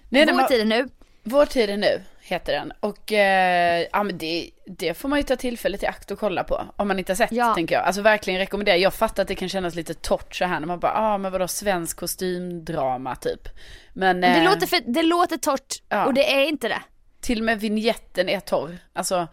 Nej, 0.09 0.27
vår 0.27 0.33
men- 0.35 0.49
tid 0.49 0.61
är 0.61 0.65
nu. 0.65 0.89
Vår 1.27 1.47
tid 1.47 1.71
är 1.71 1.77
nu, 1.77 2.03
heter 2.21 2.53
den. 2.53 2.73
Och 2.81 3.13
eh, 3.13 3.87
ja, 3.93 4.03
men 4.03 4.19
det, 4.19 4.51
det 4.67 4.95
får 4.95 5.09
man 5.09 5.19
ju 5.19 5.23
ta 5.23 5.37
tillfället 5.37 5.83
i 5.83 5.87
akt 5.87 6.11
och 6.11 6.19
kolla 6.19 6.45
på. 6.45 6.65
Om 6.77 6.89
man 6.89 6.99
inte 6.99 7.13
har 7.13 7.17
sett, 7.17 7.33
Ja. 7.33 7.55
tänker 7.55 7.75
jag. 7.75 7.85
Alltså 7.85 8.03
verkligen 8.03 8.39
rekommendera. 8.41 8.77
Jag 8.77 8.95
fattar 8.95 9.23
att 9.23 9.29
det 9.29 9.35
kan 9.35 9.49
kännas 9.49 9.75
lite 9.75 9.95
torrt 9.95 10.35
så 10.35 10.45
här 10.45 10.61
när 10.61 10.67
man 10.67 10.81
bara, 10.81 10.93
ja 10.93 11.01
ah, 11.15 11.19
men 11.19 11.33
vadå 11.33 11.49
svensk 11.49 11.97
kostymdrama 11.97 13.17
typ. 13.17 13.49
Men 13.93 14.21
Det, 14.21 14.27
eh, 14.27 14.45
låter 14.45 14.67
för, 14.67 14.81
det 14.95 15.03
låter 15.03 15.37
torrt 15.37 15.83
Ja. 15.89 16.05
och 16.07 16.15
det 16.15 16.33
är 16.35 16.45
inte 16.49 16.69
det. 16.69 16.83
till 17.21 17.39
och 17.39 17.45
med 17.45 17.61
vignetten 17.61 18.29
är 18.29 18.41
torr. 18.41 18.79
Alltså, 18.93 19.29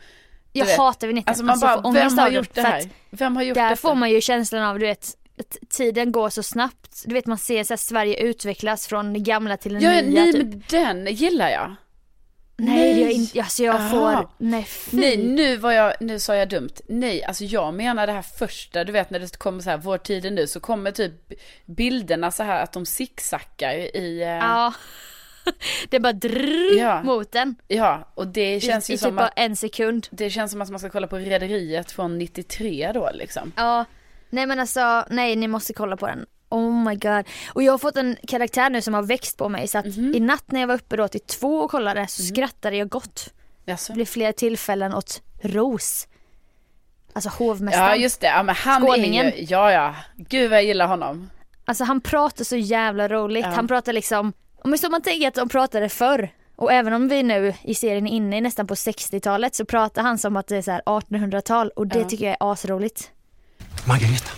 Jag 0.52 0.66
vet. 0.66 0.78
hatar 0.78 1.08
vignetten. 1.08 1.30
alltså 1.30 1.44
man 1.46 1.60
jag 1.62 1.76
får 1.76 1.82
bara, 1.82 1.88
ångest 1.88 2.12
vem 2.12 2.18
har 2.18 2.30
gjort 2.30 2.54
det 2.54 2.62
här? 2.62 2.84
Vem 3.10 3.36
har 3.36 3.44
gjort 3.44 3.56
Där 3.56 3.64
detta? 3.70 3.76
får 3.76 3.96
man 3.96 4.10
ju 4.12 4.22
känslan 4.22 4.64
av, 4.64 4.80
du 4.80 4.86
vet, 4.86 5.18
att 5.40 5.70
tiden 5.70 6.12
går 6.12 6.30
så 6.30 6.44
snabbt. 6.44 7.04
Du 7.06 7.14
vet 7.14 7.26
man 7.26 7.38
ser 7.38 7.64
så 7.64 7.74
här, 7.74 7.78
Sverige 7.78 8.16
utvecklas 8.24 8.88
från 8.88 9.14
det 9.14 9.20
gamla 9.20 9.58
till 9.58 9.74
det 9.74 9.80
Ja, 9.80 10.02
nya 10.02 10.22
nej 10.24 10.34
typ. 10.34 10.44
men 10.44 10.64
den 10.70 11.14
gillar 11.16 11.50
jag. 11.50 11.76
Nej, 12.58 13.04
nej. 13.04 13.14
inte, 13.14 13.42
alltså 13.42 13.64
jag 13.64 13.76
Aha. 13.76 13.90
får, 13.90 14.30
nej 14.38 14.64
fy. 14.64 14.98
Nej, 14.98 15.18
nu 15.18 15.58
var 15.58 15.72
jag, 15.72 15.94
nu 16.00 16.20
sa 16.20 16.36
jag 16.36 16.50
dumt. 16.50 16.70
Nej, 16.88 17.24
alltså 17.24 17.44
jag 17.44 17.74
menar 17.74 18.08
det 18.08 18.14
här 18.14 18.22
första, 18.22 18.84
du 18.84 18.92
vet 18.92 19.10
när 19.10 19.20
det 19.20 19.38
kommer 19.38 19.60
så 19.64 19.70
här, 19.70 19.78
vår 19.78 19.98
tid 19.98 20.34
nu, 20.34 20.48
så 20.48 20.60
kommer 20.60 20.92
typ 20.92 21.14
bilderna 21.66 22.32
så 22.32 22.44
här 22.44 22.64
att 22.64 22.72
de 22.74 22.86
zigzaggar 22.86 23.74
i, 23.74 24.22
eh, 24.22 24.28
Ja, 24.30 24.74
det 25.90 26.00
bara 26.00 26.14
drrrr 26.14 26.78
Ja. 26.78 27.04
mot 27.04 27.32
den. 27.32 27.56
Ja, 27.68 28.12
och 28.16 28.28
det 28.28 28.60
känns 28.60 28.90
I, 28.90 28.94
ju 28.94 28.96
i 28.96 28.98
som 28.98 29.12
typ 29.12 29.20
att, 29.22 29.34
en 29.36 29.56
sekund. 29.56 30.08
det 30.12 30.30
känns 30.30 30.52
som 30.52 30.62
att 30.62 30.70
man 30.70 30.80
ska 30.80 30.90
kolla 30.90 31.08
på 31.08 31.18
Rederiet 31.18 31.92
från 31.92 32.18
93 32.18 32.92
då 32.94 33.10
liksom. 33.14 33.52
Ja, 33.56 33.86
nej 34.30 34.46
men 34.46 34.60
alltså, 34.60 35.06
nej 35.10 35.36
ni 35.36 35.48
måste 35.48 35.74
kolla 35.74 35.98
på 35.98 36.08
den. 36.08 36.26
Oh 36.50 36.84
my 36.90 36.96
god. 36.96 37.26
Och 37.54 37.64
jag 37.64 37.74
har 37.74 37.78
fått 37.78 37.98
en 37.98 38.18
karaktär 38.28 38.70
nu 38.70 38.82
som 38.82 38.94
har 38.94 39.04
växt 39.04 39.38
på 39.38 39.50
mig 39.50 39.68
så 39.68 39.78
att 39.78 39.86
Mhm. 39.86 40.16
i 40.16 40.20
natt 40.20 40.52
när 40.52 40.60
jag 40.60 40.68
var 40.68 40.76
uppe 40.76 40.96
då 40.98 41.08
till 41.08 41.22
två 41.22 41.60
och 41.60 41.72
kollade 41.72 42.08
så 42.08 42.24
skrattade 42.24 42.76
jag 42.78 42.90
gott. 42.90 43.34
Jaså? 43.66 43.94
Det 43.94 43.96
blev 43.96 44.06
flera 44.06 44.34
tillfällen 44.34 44.94
åt 44.94 45.22
Ros. 45.42 46.08
Alltså 47.14 47.30
hovmästaren. 47.30 47.88
Ja 47.90 47.96
just 47.96 48.22
det, 48.22 48.28
ja 48.28 48.44
men 48.44 48.56
han 48.56 48.82
Skåningen. 48.82 49.26
är 49.26 49.32
ju, 49.38 49.44
ja 49.44 49.72
ja, 49.72 49.96
gud 50.16 50.50
vad 50.50 50.58
jag 50.60 50.66
gillar 50.66 50.88
honom. 50.88 51.30
Alltså 51.66 51.84
han 51.84 52.02
pratar 52.02 52.44
så 52.46 52.56
jävla 52.56 53.08
roligt. 53.08 53.46
Ja. 53.46 53.52
Han 53.52 53.68
pratar 53.68 53.94
liksom, 53.94 54.34
om 54.64 54.78
så 54.78 54.90
man 54.90 55.02
tänker 55.02 55.28
att 55.28 55.34
de 55.36 55.50
pratade 55.50 55.90
förr. 55.90 56.30
Och 56.56 56.72
även 56.74 56.94
om 56.94 57.08
vi 57.08 57.24
nu 57.24 57.54
i 57.64 57.76
serien 57.76 58.08
är 58.08 58.12
inne 58.12 58.38
i 58.38 58.42
nästan 58.42 58.68
på 58.68 58.74
60-talet 58.76 59.56
så 59.56 59.66
pratar 59.66 60.02
han 60.02 60.18
som 60.18 60.38
att 60.38 60.48
det 60.48 60.58
är 60.58 60.62
så 60.62 60.72
här 60.72 60.82
1800-tal 60.86 61.70
och 61.70 61.88
det 61.88 62.00
Ja. 62.00 62.10
tycker 62.10 62.26
jag 62.26 62.38
är 62.40 62.52
asroligt. 62.52 63.12
Margareta, 63.88 64.32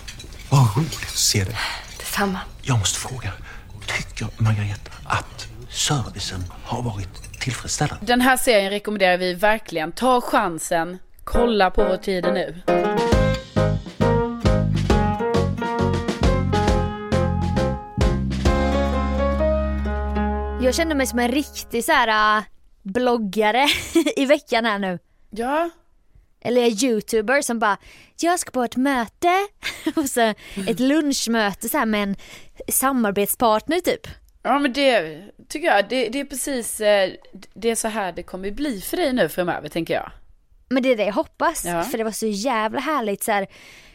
vad 0.50 0.76
roligt 0.76 1.02
att 1.02 1.08
se 1.08 1.44
dig. 1.44 1.56
Detsamma. 1.98 2.40
Jag 2.62 2.78
måste 2.78 2.98
fråga, 3.00 3.32
tycker 3.86 4.42
Margareta 4.42 4.90
att 5.06 5.46
servicen 5.70 6.44
har 6.64 6.82
varit 6.82 7.40
tillfredsställande? 7.40 8.06
Den 8.06 8.20
här 8.20 8.36
serien 8.36 8.70
rekommenderar 8.70 9.16
vi 9.18 9.34
verkligen, 9.34 9.92
ta 9.92 10.20
chansen, 10.20 10.98
kolla 11.24 11.70
på 11.70 11.84
Vår 11.84 11.96
tid 11.96 12.24
är 12.26 12.32
nu. 12.32 12.62
Jag 20.64 20.74
känner 20.74 20.94
mig 20.94 21.06
som 21.06 21.18
en 21.18 21.28
riktig 21.32 21.84
så 21.84 21.92
här 21.92 22.38
äh, 22.38 22.44
bloggare 22.82 23.66
i 24.16 24.26
veckan 24.26 24.64
här 24.64 24.78
nu. 24.78 24.98
Ja, 25.30 25.70
Eller 26.40 26.84
youtuber 26.84 27.42
som 27.42 27.58
bara, 27.58 27.76
jag 28.20 28.38
ska 28.40 28.50
på 28.50 28.62
ett 28.62 28.76
möte 28.76 29.46
och 29.96 30.10
så 30.10 30.20
ett 30.68 30.80
lunchmöte 30.80 31.68
så 31.68 31.78
här 31.78 31.86
med 31.86 32.02
en 32.02 32.16
samarbetspartner 32.68 33.80
typ. 33.80 34.06
ja 34.42 34.58
men 34.58 34.72
det 34.72 35.22
tycker 35.48 35.66
jag, 35.68 35.88
det, 35.88 36.08
det 36.08 36.20
är 36.20 36.24
precis, 36.24 36.80
eh, 36.80 37.10
det 37.54 37.70
är 37.70 37.74
så 37.74 37.88
här 37.88 38.12
det 38.12 38.22
kommer 38.22 38.50
bli 38.50 38.80
för 38.80 38.96
dig 38.96 39.12
nu 39.12 39.28
framöver 39.28 39.68
tänker 39.68 39.94
jag. 39.94 40.10
Men 40.68 40.82
det 40.82 40.88
är 40.92 40.96
det 40.96 41.04
jag 41.04 41.12
hoppas, 41.12 41.64
Ja. 41.64 41.82
för 41.82 41.98
det 41.98 42.04
var 42.04 42.10
så 42.10 42.26
jävla 42.26 42.80
härligt 42.80 43.22
så 43.22 43.32
här. 43.32 43.46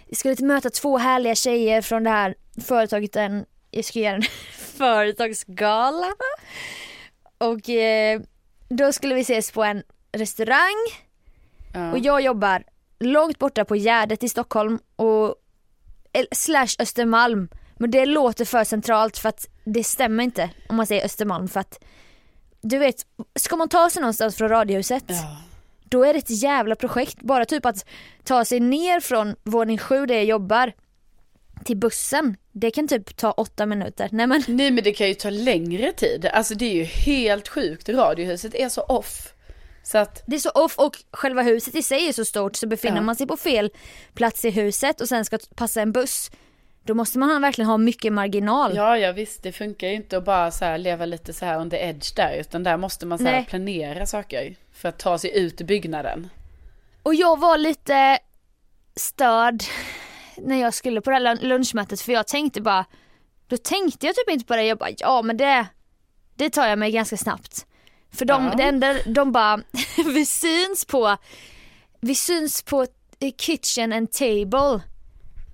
Jag 0.07 0.17
skulle 0.17 0.35
möta 0.45 0.69
två 0.69 0.97
härliga 0.97 1.35
tjejer 1.35 1.81
från 1.81 2.03
det 2.03 2.09
här 2.09 2.35
företaget, 2.61 3.15
en, 3.15 3.45
jag 3.71 3.85
ska 3.85 3.99
göra 3.99 4.15
en 4.15 4.23
företagsgala. 4.79 6.07
Och 7.37 7.69
eh, 7.69 8.21
då 8.69 8.91
skulle 8.93 9.15
vi 9.15 9.21
ses 9.21 9.51
på 9.51 9.63
en 9.63 9.83
restaurang 10.11 10.85
Ja. 11.73 11.91
och 11.91 11.99
jag 11.99 12.21
jobbar 12.21 12.63
långt 12.99 13.39
borta 13.39 13.65
på 13.65 13.75
Gärdet 13.75 14.23
i 14.23 14.29
Stockholm 14.29 14.79
och 14.95 15.35
el- 16.13 16.27
slash 16.31 16.67
Östermalm. 16.79 17.49
Men 17.77 17.91
det 17.91 18.05
låter 18.05 18.45
för 18.45 18.63
centralt 18.63 19.17
för 19.17 19.29
att 19.29 19.47
det 19.65 19.83
stämmer 19.83 20.23
inte 20.23 20.49
om 20.69 20.75
man 20.75 20.85
säger 20.87 21.05
Östermalm 21.05 21.47
för 21.47 21.59
att 21.59 21.83
du 22.61 22.77
vet, 22.77 23.05
ska 23.35 23.55
man 23.55 23.69
ta 23.69 23.89
sig 23.89 24.01
någonstans 24.01 24.35
från 24.35 24.49
radiohuset 24.49 25.03
Ja. 25.07 25.37
då 25.83 26.03
är 26.03 26.13
det 26.13 26.19
ett 26.19 26.41
jävla 26.43 26.75
projekt. 26.75 27.21
Bara 27.21 27.45
typ 27.45 27.65
att 27.65 27.85
ta 28.23 28.45
sig 28.45 28.59
ner 28.59 28.99
från 28.99 29.35
våning 29.43 29.77
sju 29.77 30.05
där 30.05 30.15
jag 30.15 30.25
jobbar 30.25 30.73
till 31.65 31.77
bussen. 31.77 32.37
Det 32.59 32.71
kan 32.71 32.87
typ 32.87 33.15
ta 33.17 33.31
åtta 33.31 33.65
minuter. 33.65 34.09
Nej 34.11 34.27
men 34.27 34.43
Nej 34.47 34.71
men 34.71 34.83
det 34.83 34.91
kan 34.93 35.07
ju 35.07 35.13
ta 35.13 35.29
längre 35.29 35.91
tid, 35.91 36.25
alltså 36.25 36.55
det 36.55 36.65
är 36.65 36.75
ju 36.75 36.83
helt 36.83 37.47
sjukt, 37.47 37.89
Radiohuset 37.89 38.55
är 38.55 38.69
så 38.69 38.81
off. 38.81 39.33
Så 39.83 39.97
att, 39.97 40.23
det 40.27 40.35
är 40.35 40.39
så 40.39 40.49
off 40.49 40.77
och 40.77 40.95
själva 41.11 41.41
huset 41.41 41.75
i 41.75 41.83
sig 41.83 42.07
är 42.07 42.13
så 42.13 42.25
stort 42.25 42.55
så 42.55 42.67
befinner 42.67 42.95
Ja. 42.97 43.01
man 43.01 43.15
sig 43.15 43.27
på 43.27 43.37
fel 43.37 43.71
plats 44.13 44.45
i 44.45 44.49
huset 44.49 45.01
och 45.01 45.07
sen 45.07 45.25
ska 45.25 45.39
passa 45.55 45.81
en 45.81 45.91
buss. 45.91 46.31
Då 46.83 46.93
måste 46.93 47.19
man 47.19 47.41
verkligen 47.41 47.69
ha 47.69 47.77
mycket 47.77 48.13
marginal. 48.13 48.75
ja 48.75 48.97
ja 48.97 49.11
visst 49.11 49.43
det 49.43 49.51
funkar 49.51 49.87
ju 49.87 49.93
inte 49.93 50.17
att 50.17 50.25
bara 50.25 50.51
så 50.51 50.77
leva 50.77 51.05
lite 51.05 51.33
så 51.33 51.45
här 51.45 51.59
on 51.59 51.69
the 51.69 51.77
edge 51.77 52.15
där, 52.15 52.33
utan 52.39 52.63
där 52.63 52.77
måste 52.77 53.05
man 53.05 53.19
så 53.19 53.43
planera 53.47 54.05
saker 54.05 54.55
för 54.73 54.89
att 54.89 54.99
ta 54.99 55.17
sig 55.17 55.37
ut 55.39 55.61
ur 55.61 55.65
byggnaden. 55.65 56.29
Och 57.03 57.15
jag 57.15 57.39
var 57.39 57.57
lite 57.57 58.19
störd 58.95 59.63
när 60.43 60.61
jag 60.61 60.73
skulle 60.73 61.01
på 61.01 61.09
det 61.09 61.15
här 61.15 61.35
lunchmötet 61.41 62.01
för 62.01 62.11
jag 62.11 62.27
tänkte 62.27 62.61
bara, 62.61 62.85
då 63.47 63.57
tänkte 63.57 64.05
jag 64.05 64.15
typ 64.15 64.29
inte 64.29 64.45
på 64.45 64.55
det, 64.55 64.63
jag 64.63 64.77
bara 64.77 64.89
ja 64.97 65.21
men 65.21 65.37
det, 65.37 65.65
det 66.35 66.49
tar 66.49 66.67
jag 66.67 66.79
mig 66.79 66.91
ganska 66.91 67.17
snabbt. 67.17 67.65
För 68.11 68.25
de, 68.25 68.45
Ja. 68.45 68.53
det 68.57 68.63
enda, 68.63 68.93
de 69.05 69.31
bara, 69.31 69.61
vi 70.05 70.25
syns 70.25 70.85
på, 70.85 71.17
vi 71.99 72.15
syns 72.15 72.61
på 72.61 72.81
eh, 73.19 73.31
kitchen 73.37 73.93
and 73.93 74.11
table 74.11 74.81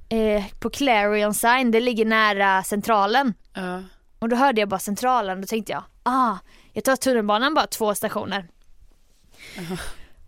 eh, 0.10 0.44
på 0.60 0.70
Clarion 0.70 1.34
sign, 1.34 1.72
det 1.72 1.80
ligger 1.80 2.06
nära 2.06 2.64
centralen. 2.64 3.34
Ja. 3.54 3.84
Och 4.20 4.30
då 4.30 4.36
hörde 4.36 4.62
jag 4.62 4.70
bara 4.70 4.80
centralen, 4.80 5.42
då 5.42 5.48
tänkte 5.48 5.72
jag, 5.72 5.84
ah, 6.04 6.38
jag 6.74 6.84
tar 6.84 6.96
tunnelbanan 6.96 7.54
bara 7.54 7.68
två 7.68 7.96
stationer. 7.96 8.48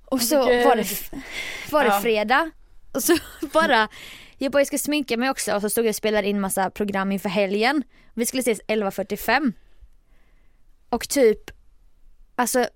Och 0.06 0.22
så 0.22 0.38
var 0.40 0.76
det, 0.76 1.02
var 1.72 1.84
det 1.84 1.90
Ja. 1.90 2.02
fredag 2.02 2.52
och 2.94 3.04
så 3.04 3.18
bara, 3.54 3.88
jag 4.38 4.52
bara 4.52 4.60
jag 4.60 4.68
ska 4.68 4.78
sminka 4.78 5.18
mig 5.18 5.30
också 5.30 5.56
och 5.56 5.62
så 5.62 5.70
stod 5.70 5.86
jag 5.86 5.90
och 5.90 5.96
spelade 5.96 6.28
in 6.28 6.40
massa 6.42 6.70
program 6.70 7.12
inför 7.12 7.30
helgen. 7.30 7.84
Vi 8.14 8.26
skulle 8.26 8.42
ses 8.42 8.62
11.45. 8.68 9.54
Och 10.90 11.10
typ, 11.10 11.52
alltså 12.36 12.68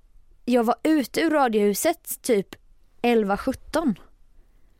jag 0.45 0.63
var 0.63 0.75
ute 0.83 1.21
ur 1.21 1.29
radiohuset 1.29 2.21
typ 2.21 2.55
11.17. 3.01 3.95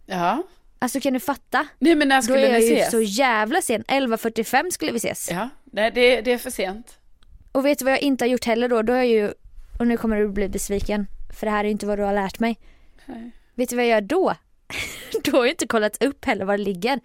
ja. 0.05 0.43
Alltså 0.83 0.99
kan 0.99 1.13
du 1.13 1.19
fatta? 1.19 1.67
Nej 1.79 1.95
men 1.95 2.07
när 2.07 2.15
Då 2.17 2.21
skulle 2.21 2.47
är 2.47 2.51
jag 2.53 2.59
ni 2.59 2.65
ju 2.67 2.75
ses? 2.75 2.91
så 2.91 3.01
jävla 3.01 3.61
sen. 3.61 3.83
11.45 3.83 4.69
skulle 4.71 4.91
vi 4.91 4.97
ses. 4.97 5.31
Ja, 5.31 5.49
nej 5.63 5.91
det, 5.95 6.21
det 6.21 6.31
är 6.33 6.37
för 6.37 6.49
sent. 6.49 6.97
Och 7.51 7.65
vet 7.65 7.79
du 7.79 7.85
vad 7.85 7.91
jag 7.93 8.01
inte 8.01 8.23
har 8.25 8.29
gjort 8.29 8.45
heller 8.45 8.67
då? 8.69 8.81
Då 8.81 8.93
har 8.93 8.97
jag 8.97 9.07
ju, 9.07 9.33
och 9.79 9.87
nu 9.87 9.97
kommer 9.97 10.17
du 10.19 10.27
bli 10.27 10.49
besviken, 10.49 11.07
för 11.39 11.45
det 11.45 11.51
här 11.51 11.59
är 11.59 11.63
ju 11.63 11.71
inte 11.71 11.85
vad 11.85 11.99
du 11.99 12.03
har 12.03 12.13
lärt 12.13 12.39
mig. 12.39 12.59
Nej. 13.05 13.31
Vet 13.55 13.69
du 13.69 13.75
vad 13.75 13.85
jag 13.85 13.89
gör 13.91 14.01
då? 14.01 14.35
då 15.31 15.31
har 15.37 15.45
jag 15.45 15.53
inte 15.53 15.67
kollat 15.67 16.03
upp 16.03 16.25
heller 16.25 16.45
var 16.45 16.57
det 16.57 16.63
ligger. 16.63 16.99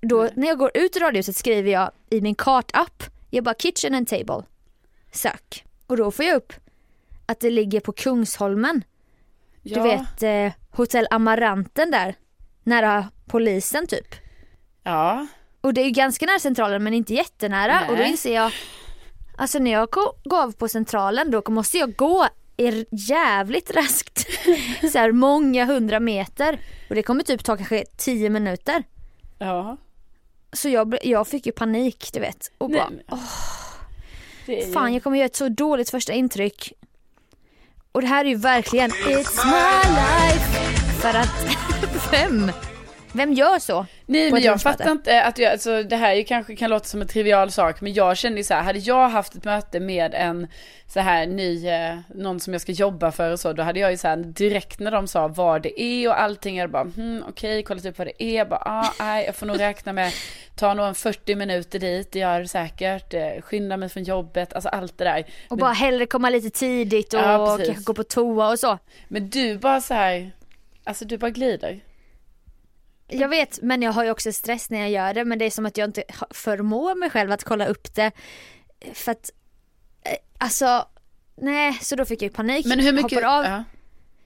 Då, 0.00 0.28
när 0.34 0.46
jag 0.48 0.58
går 0.58 0.70
ut 0.74 0.96
ur 0.96 1.00
radiohuset 1.00 1.36
skriver 1.36 1.70
jag 1.70 1.90
i 2.10 2.20
min 2.20 2.34
kartapp, 2.34 3.02
jag 3.30 3.44
bara 3.44 3.54
kitchen 3.54 3.94
and 3.94 4.08
table. 4.08 4.42
Sök. 5.12 5.64
Och 5.86 5.96
då 5.96 6.10
får 6.10 6.24
jag 6.24 6.36
upp 6.36 6.52
att 7.26 7.40
det 7.40 7.50
ligger 7.50 7.80
på 7.80 7.92
Kungsholmen. 7.92 8.82
Ja. 9.62 9.76
Du 9.76 9.82
vet 9.82 10.22
eh, 10.22 10.58
hotell 10.70 11.06
Amaranten 11.10 11.90
där, 11.90 12.14
nära 12.62 13.08
polisen 13.26 13.86
typ. 13.86 14.14
Ja, 14.82 15.26
Och 15.60 15.74
det 15.74 15.80
är 15.80 15.84
ju 15.84 15.90
ganska 15.90 16.26
nära 16.26 16.38
centralen 16.38 16.84
men 16.84 16.94
inte 16.94 17.14
jättenära 17.14 17.80
och 17.80 17.96
då 17.96 18.02
Nej. 18.02 18.10
inser 18.10 18.34
jag 18.34 18.52
Alltså 19.36 19.58
när 19.58 19.70
jag 19.70 19.88
gå- 19.90 20.14
går 20.24 20.42
av 20.42 20.52
på 20.52 20.68
centralen 20.68 21.30
då 21.30 21.42
måste 21.48 21.78
jag 21.78 21.96
gå 21.96 22.26
i 22.60 22.86
jävligt 22.90 23.70
raskt 23.70 24.26
så 24.92 24.98
här 24.98 25.12
många 25.12 25.64
hundra 25.64 26.00
meter 26.00 26.58
och 26.88 26.94
det 26.94 27.02
kommer 27.02 27.22
typ 27.22 27.44
ta 27.44 27.56
kanske 27.56 27.84
tio 27.96 28.30
minuter. 28.30 28.84
ja. 29.38 29.76
Så 30.52 30.68
jag, 30.68 30.96
jag 31.02 31.28
fick 31.28 31.46
ju 31.46 31.52
panik 31.52 32.10
du 32.12 32.20
vet 32.20 32.52
och 32.58 32.70
bara 32.70 32.88
Nej, 32.88 33.04
det 34.46 34.62
är 34.62 34.72
fan 34.72 34.94
jag 34.94 35.02
kommer 35.02 35.16
göra 35.16 35.26
ett 35.26 35.36
så 35.36 35.48
dåligt 35.48 35.90
första 35.90 36.12
intryck. 36.12 36.72
Och 37.92 38.00
det 38.00 38.06
här 38.06 38.24
är 38.24 38.28
ju 38.28 38.36
verkligen 38.36 38.90
It's 38.90 39.46
my 39.46 39.90
life 39.94 40.80
för 41.00 41.14
att 41.14 41.46
vem? 42.12 42.52
Vem 43.12 43.32
gör 43.32 43.58
så? 43.58 43.86
Nej 44.06 44.32
men 44.32 44.42
jag 44.42 44.60
fattar 44.60 44.90
inte 44.90 45.22
att 45.22 45.38
jag, 45.38 45.52
alltså 45.52 45.82
det 45.82 45.96
här 45.96 46.14
ju 46.14 46.24
kanske 46.24 46.56
kan 46.56 46.70
låta 46.70 46.84
som 46.84 47.00
en 47.00 47.08
trivial 47.08 47.50
sak 47.50 47.80
men 47.80 47.92
jag 47.92 48.16
kände 48.16 48.38
ju 48.38 48.44
så 48.44 48.54
här, 48.54 48.62
hade 48.62 48.78
jag 48.78 49.08
haft 49.08 49.34
ett 49.34 49.44
möte 49.44 49.80
med 49.80 50.14
en 50.14 50.46
så 50.86 51.00
här 51.00 51.26
ny, 51.26 51.68
eh, 51.68 51.98
någon 52.14 52.40
som 52.40 52.52
jag 52.52 52.60
ska 52.60 52.72
jobba 52.72 53.12
för 53.12 53.32
och 53.32 53.40
så, 53.40 53.52
då 53.52 53.62
hade 53.62 53.80
jag 53.80 53.90
ju 53.90 53.96
så 53.96 54.08
här 54.08 54.16
direkt 54.16 54.80
när 54.80 54.90
de 54.90 55.06
sa 55.06 55.28
vad 55.28 55.62
det 55.62 55.82
är 55.82 56.08
och 56.08 56.20
allting, 56.20 56.56
jag 56.56 56.70
bara 56.70 56.84
hmm, 56.84 57.24
okej, 57.28 57.62
kolla 57.62 57.80
typ 57.80 57.98
vad 57.98 58.06
det 58.06 58.22
är, 58.24 58.44
bara 58.44 58.62
ah, 58.64 58.92
nej, 58.98 59.26
jag 59.26 59.36
får 59.36 59.46
nog 59.46 59.60
räkna 59.60 59.92
med, 59.92 60.12
ta 60.56 60.74
nog 60.74 60.86
en 60.86 60.94
40 60.94 61.34
minuter 61.34 61.78
dit, 61.78 62.12
det 62.12 62.18
gör 62.18 62.40
det 62.40 62.48
säkert, 62.48 63.14
eh, 63.14 63.42
skynda 63.42 63.76
mig 63.76 63.88
från 63.88 64.02
jobbet, 64.04 64.52
alltså 64.52 64.68
allt 64.68 64.98
det 64.98 65.04
där. 65.04 65.20
Och 65.20 65.56
Men- 65.56 65.58
bara 65.58 65.72
hellre 65.72 66.06
komma 66.06 66.30
lite 66.30 66.50
tidigt 66.50 67.14
och 67.14 67.20
Ja, 67.20 67.58
kanske 67.66 67.84
gå 67.84 67.94
på 67.94 68.04
toa 68.04 68.50
och 68.50 68.58
så. 68.58 68.78
Men 69.08 69.30
du 69.30 69.58
bara 69.58 69.80
så 69.80 69.94
här, 69.94 70.30
alltså 70.84 71.04
du 71.04 71.18
bara 71.18 71.30
glider. 71.30 71.80
Jag 73.10 73.28
vet, 73.28 73.58
men 73.62 73.82
jag 73.82 73.92
har 73.92 74.04
ju 74.04 74.10
också 74.10 74.32
stress 74.32 74.70
när 74.70 74.78
jag 74.80 74.90
gör 74.90 75.14
det 75.14 75.24
men 75.24 75.38
det 75.38 75.44
är 75.44 75.50
som 75.50 75.66
att 75.66 75.76
jag 75.76 75.88
inte 75.88 76.02
förmår 76.30 76.94
mig 76.94 77.10
själv 77.10 77.32
att 77.32 77.44
kolla 77.44 77.66
upp 77.66 77.94
det. 77.94 78.10
För 78.94 79.12
att, 79.12 79.30
eh, 80.04 80.12
alltså, 80.38 80.84
nej, 81.36 81.78
så 81.82 81.96
då 81.96 82.04
fick 82.04 82.22
jag 82.22 82.28
ju 82.28 82.34
panik. 82.34 82.66
Men 82.66 82.80
hur 82.80 82.92
mycket, 82.92 83.24
av. 83.24 83.44
ja. 83.44 83.64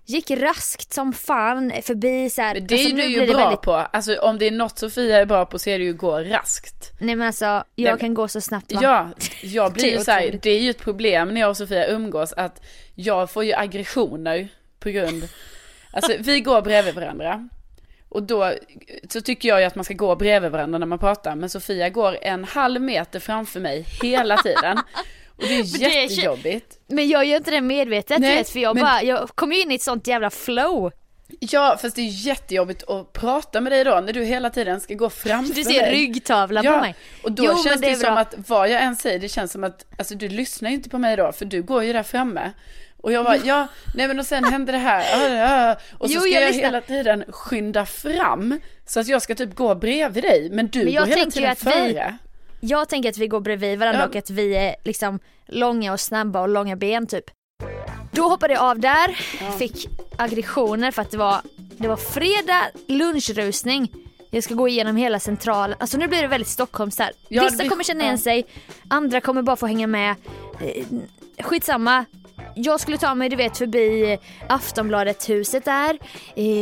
gick 0.07 0.31
raskt 0.31 0.93
som 0.93 1.13
fan 1.13 1.73
förbi 1.83 2.31
så 2.31 2.43
här. 2.43 2.55
Men 2.55 2.67
det 2.67 2.75
är 2.75 2.79
alltså, 2.79 2.97
du 2.97 3.03
ju 3.05 3.27
bra 3.27 3.39
väldigt- 3.39 3.61
på. 3.63 3.73
Alltså 3.75 4.17
om 4.17 4.39
det 4.39 4.47
är 4.47 4.51
något 4.51 4.79
Sofia 4.79 5.17
är 5.21 5.27
bra 5.27 5.47
på 5.47 5.59
så 5.59 5.71
är 5.71 5.79
det 5.79 5.85
ju 5.85 5.91
att 5.91 5.97
gå 5.99 6.21
raskt. 6.21 6.93
Nej 7.01 7.17
men 7.17 7.27
alltså 7.27 7.45
jag 7.45 7.65
Nej, 7.77 7.93
men- 7.93 7.99
kan 7.99 8.15
gå 8.15 8.29
så 8.29 8.41
snabbt 8.41 8.73
va? 8.73 8.81
Ja, 8.83 9.11
jag 9.43 9.73
blir 9.73 9.85
ju 9.85 9.97
är 9.97 10.05
så 10.05 10.11
här, 10.11 10.23
otroligt. 10.23 10.43
det 10.43 10.51
är 10.51 10.61
ju 10.61 10.71
ett 10.71 10.79
problem 10.79 11.29
när 11.35 11.41
jag 11.41 11.51
och 11.51 11.57
Sofia 11.57 11.87
umgås 11.87 12.33
att 12.33 12.61
jag 12.95 13.31
får 13.31 13.45
ju 13.45 13.53
aggressioner 13.55 14.49
på 14.79 14.89
grund, 14.91 15.29
alltså 15.93 16.13
vi 16.19 16.41
går 16.41 16.63
bredvid 16.63 16.95
varandra. 16.95 17.49
Och 18.15 18.23
då 18.23 18.53
så 19.11 19.21
tycker 19.21 19.49
jag 19.49 19.61
ju 19.61 19.67
att 19.67 19.75
man 19.75 19.85
ska 19.85 19.95
gå 19.95 20.17
bredvid 20.17 20.51
varandra 20.51 20.79
när 20.79 20.87
man 20.87 20.99
pratar, 20.99 21.35
men 21.35 21.51
Sofia 21.51 21.89
går 21.89 22.19
en 22.23 22.45
halv 22.45 22.81
meter 22.83 23.21
framför 23.21 23.61
mig 23.61 23.87
hela 24.03 24.37
tiden. 24.37 24.79
Och 25.37 25.43
det 25.49 25.55
är 25.55 25.63
jättejobbigt. 26.03 26.79
Men 26.87 27.09
jag 27.09 27.25
gör 27.25 27.37
inte 27.37 27.51
det 27.51 27.61
medvetet 27.61 28.19
Nej, 28.19 28.37
vet 28.37 28.49
för 28.51 28.59
jag 28.61 28.75
men- 28.75 28.85
bara, 28.85 29.03
jag 29.03 29.29
kommer 29.29 29.57
ju 29.57 29.63
in 29.63 29.71
i 29.71 29.75
ett 29.75 29.83
sånt 29.83 30.07
jävla 30.07 30.31
flow. 30.31 30.93
Ja, 31.41 31.79
fast 31.83 31.97
det 31.97 32.03
är 32.03 32.27
jättejobbigt 32.27 32.83
att 32.91 33.13
prata 33.13 33.61
med 33.61 33.73
dig 33.73 33.85
då, 33.85 34.01
när 34.01 34.13
du 34.13 34.25
hela 34.25 34.51
tiden 34.51 34.81
ska 34.81 34.95
gå 34.95 35.11
framför 35.11 35.55
Du 35.55 35.65
ser 35.65 35.81
mig. 35.83 35.93
ryggtavla 35.93 36.65
Ja, 36.65 36.73
på 36.73 36.79
mig. 36.79 36.95
och 37.23 37.33
då 37.33 37.45
Jo, 37.45 37.63
känns 37.65 37.81
det 37.81 37.89
det, 37.89 37.97
som 37.97 38.15
bra. 38.15 38.19
att 38.23 38.35
vad 38.49 38.69
jag 38.71 38.83
än 38.83 38.97
säger, 38.97 39.19
det 39.19 39.29
känns 39.29 39.53
som 39.53 39.65
att, 39.65 39.87
alltså 39.99 40.15
du 40.15 40.29
lyssnar 40.29 40.71
ju 40.71 40.77
inte 40.77 40.91
på 40.91 40.99
mig 40.99 41.17
då, 41.17 41.33
för 41.33 41.45
du 41.45 41.63
går 41.63 41.85
ju 41.85 41.93
där 41.93 42.03
framme. 42.03 42.51
Och 43.05 43.13
jag 43.13 43.25
bara, 43.25 43.37
ja, 43.37 43.67
nej 43.95 44.09
men 44.09 44.19
och 44.19 44.27
sen 44.27 44.45
hände 44.45 44.73
det 44.73 44.79
här, 44.79 45.77
och 45.99 46.09
så 46.11 46.15
Jo, 46.15 46.21
ska 46.21 46.29
jag 46.31 46.43
jag, 46.43 46.53
hela 46.53 46.81
tiden 46.81 47.25
skynda 47.29 47.87
fram, 47.87 48.61
så 48.87 49.01
att 49.01 49.09
jag 49.09 49.23
ska 49.23 49.35
typ 49.35 49.55
gå 49.55 49.75
bredvid 49.75 50.25
dig, 50.25 50.49
men 50.53 50.69
du 50.69 50.85
Men 50.85 50.93
jag 50.93 51.09
går 51.09 51.17
hela 51.17 51.31
tiden 51.31 51.51
att 51.51 51.63
vi- 51.65 51.71
före. 51.71 52.17
Jag 52.61 52.89
tänker 52.89 53.09
att 53.09 53.19
vi 53.19 53.27
går 53.29 53.41
bredvid 53.41 53.79
varandra 53.79 54.01
Ja. 54.01 54.07
och 54.09 54.17
att 54.17 54.31
vi 54.31 54.57
är 54.57 54.77
liksom 54.85 55.19
långa 55.47 55.93
och 55.93 56.01
snabba 56.01 56.41
och 56.41 56.49
långa 56.49 56.77
ben 56.77 57.07
typ. 57.07 57.25
Då 58.13 58.23
hoppade 58.29 58.55
jag 58.55 58.63
av 58.63 58.79
där, 58.81 59.09
fick 59.59 59.89
aggressioner 60.19 60.91
för 60.91 61.03
att 61.03 61.11
det 61.11 61.17
var, 61.17 61.41
det 61.57 61.89
var 61.89 61.97
fredag 61.97 62.63
lunchrusning. 62.89 63.93
Jag 64.31 64.45
ska 64.45 64.55
gå 64.55 64.69
igenom 64.69 64.97
hela 64.97 65.21
centralen, 65.21 65.77
alltså 65.81 65.99
nu 65.99 66.09
blir 66.09 66.23
det 66.23 66.29
väldigt 66.29 66.49
Stockholms 66.49 66.99
här. 66.99 67.13
Ja, 67.29 67.43
Vissa 67.45 67.69
kommer 67.69 67.85
känna 67.85 68.01
ja. 68.01 68.05
igen 68.05 68.19
sig, 68.19 68.47
andra 68.89 69.21
kommer 69.21 69.43
bara 69.43 69.57
få 69.57 69.67
hänga 69.67 69.87
med. 69.87 70.15
Eh, 70.61 70.85
Skitsamma. 71.45 72.05
Jag 72.55 72.81
skulle 72.81 72.99
ta 72.99 73.15
mig 73.15 73.29
du 73.29 73.37
vet 73.37 73.59
förbi 73.59 74.19
Aftonbladet 74.49 75.29
huset 75.29 75.65
där, 75.65 75.99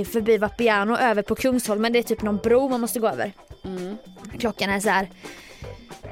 förbi 0.05 0.38
Vapiano 0.38 0.97
över 0.97 1.22
på 1.22 1.34
Kungsholmen. 1.34 1.93
Det 1.93 1.99
är 1.99 2.03
typ 2.03 2.22
någon 2.22 2.36
bro 2.36 2.68
man 2.68 2.80
måste 2.80 3.01
gå 3.01 3.09
över. 3.09 3.32
Klockan 4.38 4.70
är 4.70 4.80
så 4.80 4.88
här 4.88 5.09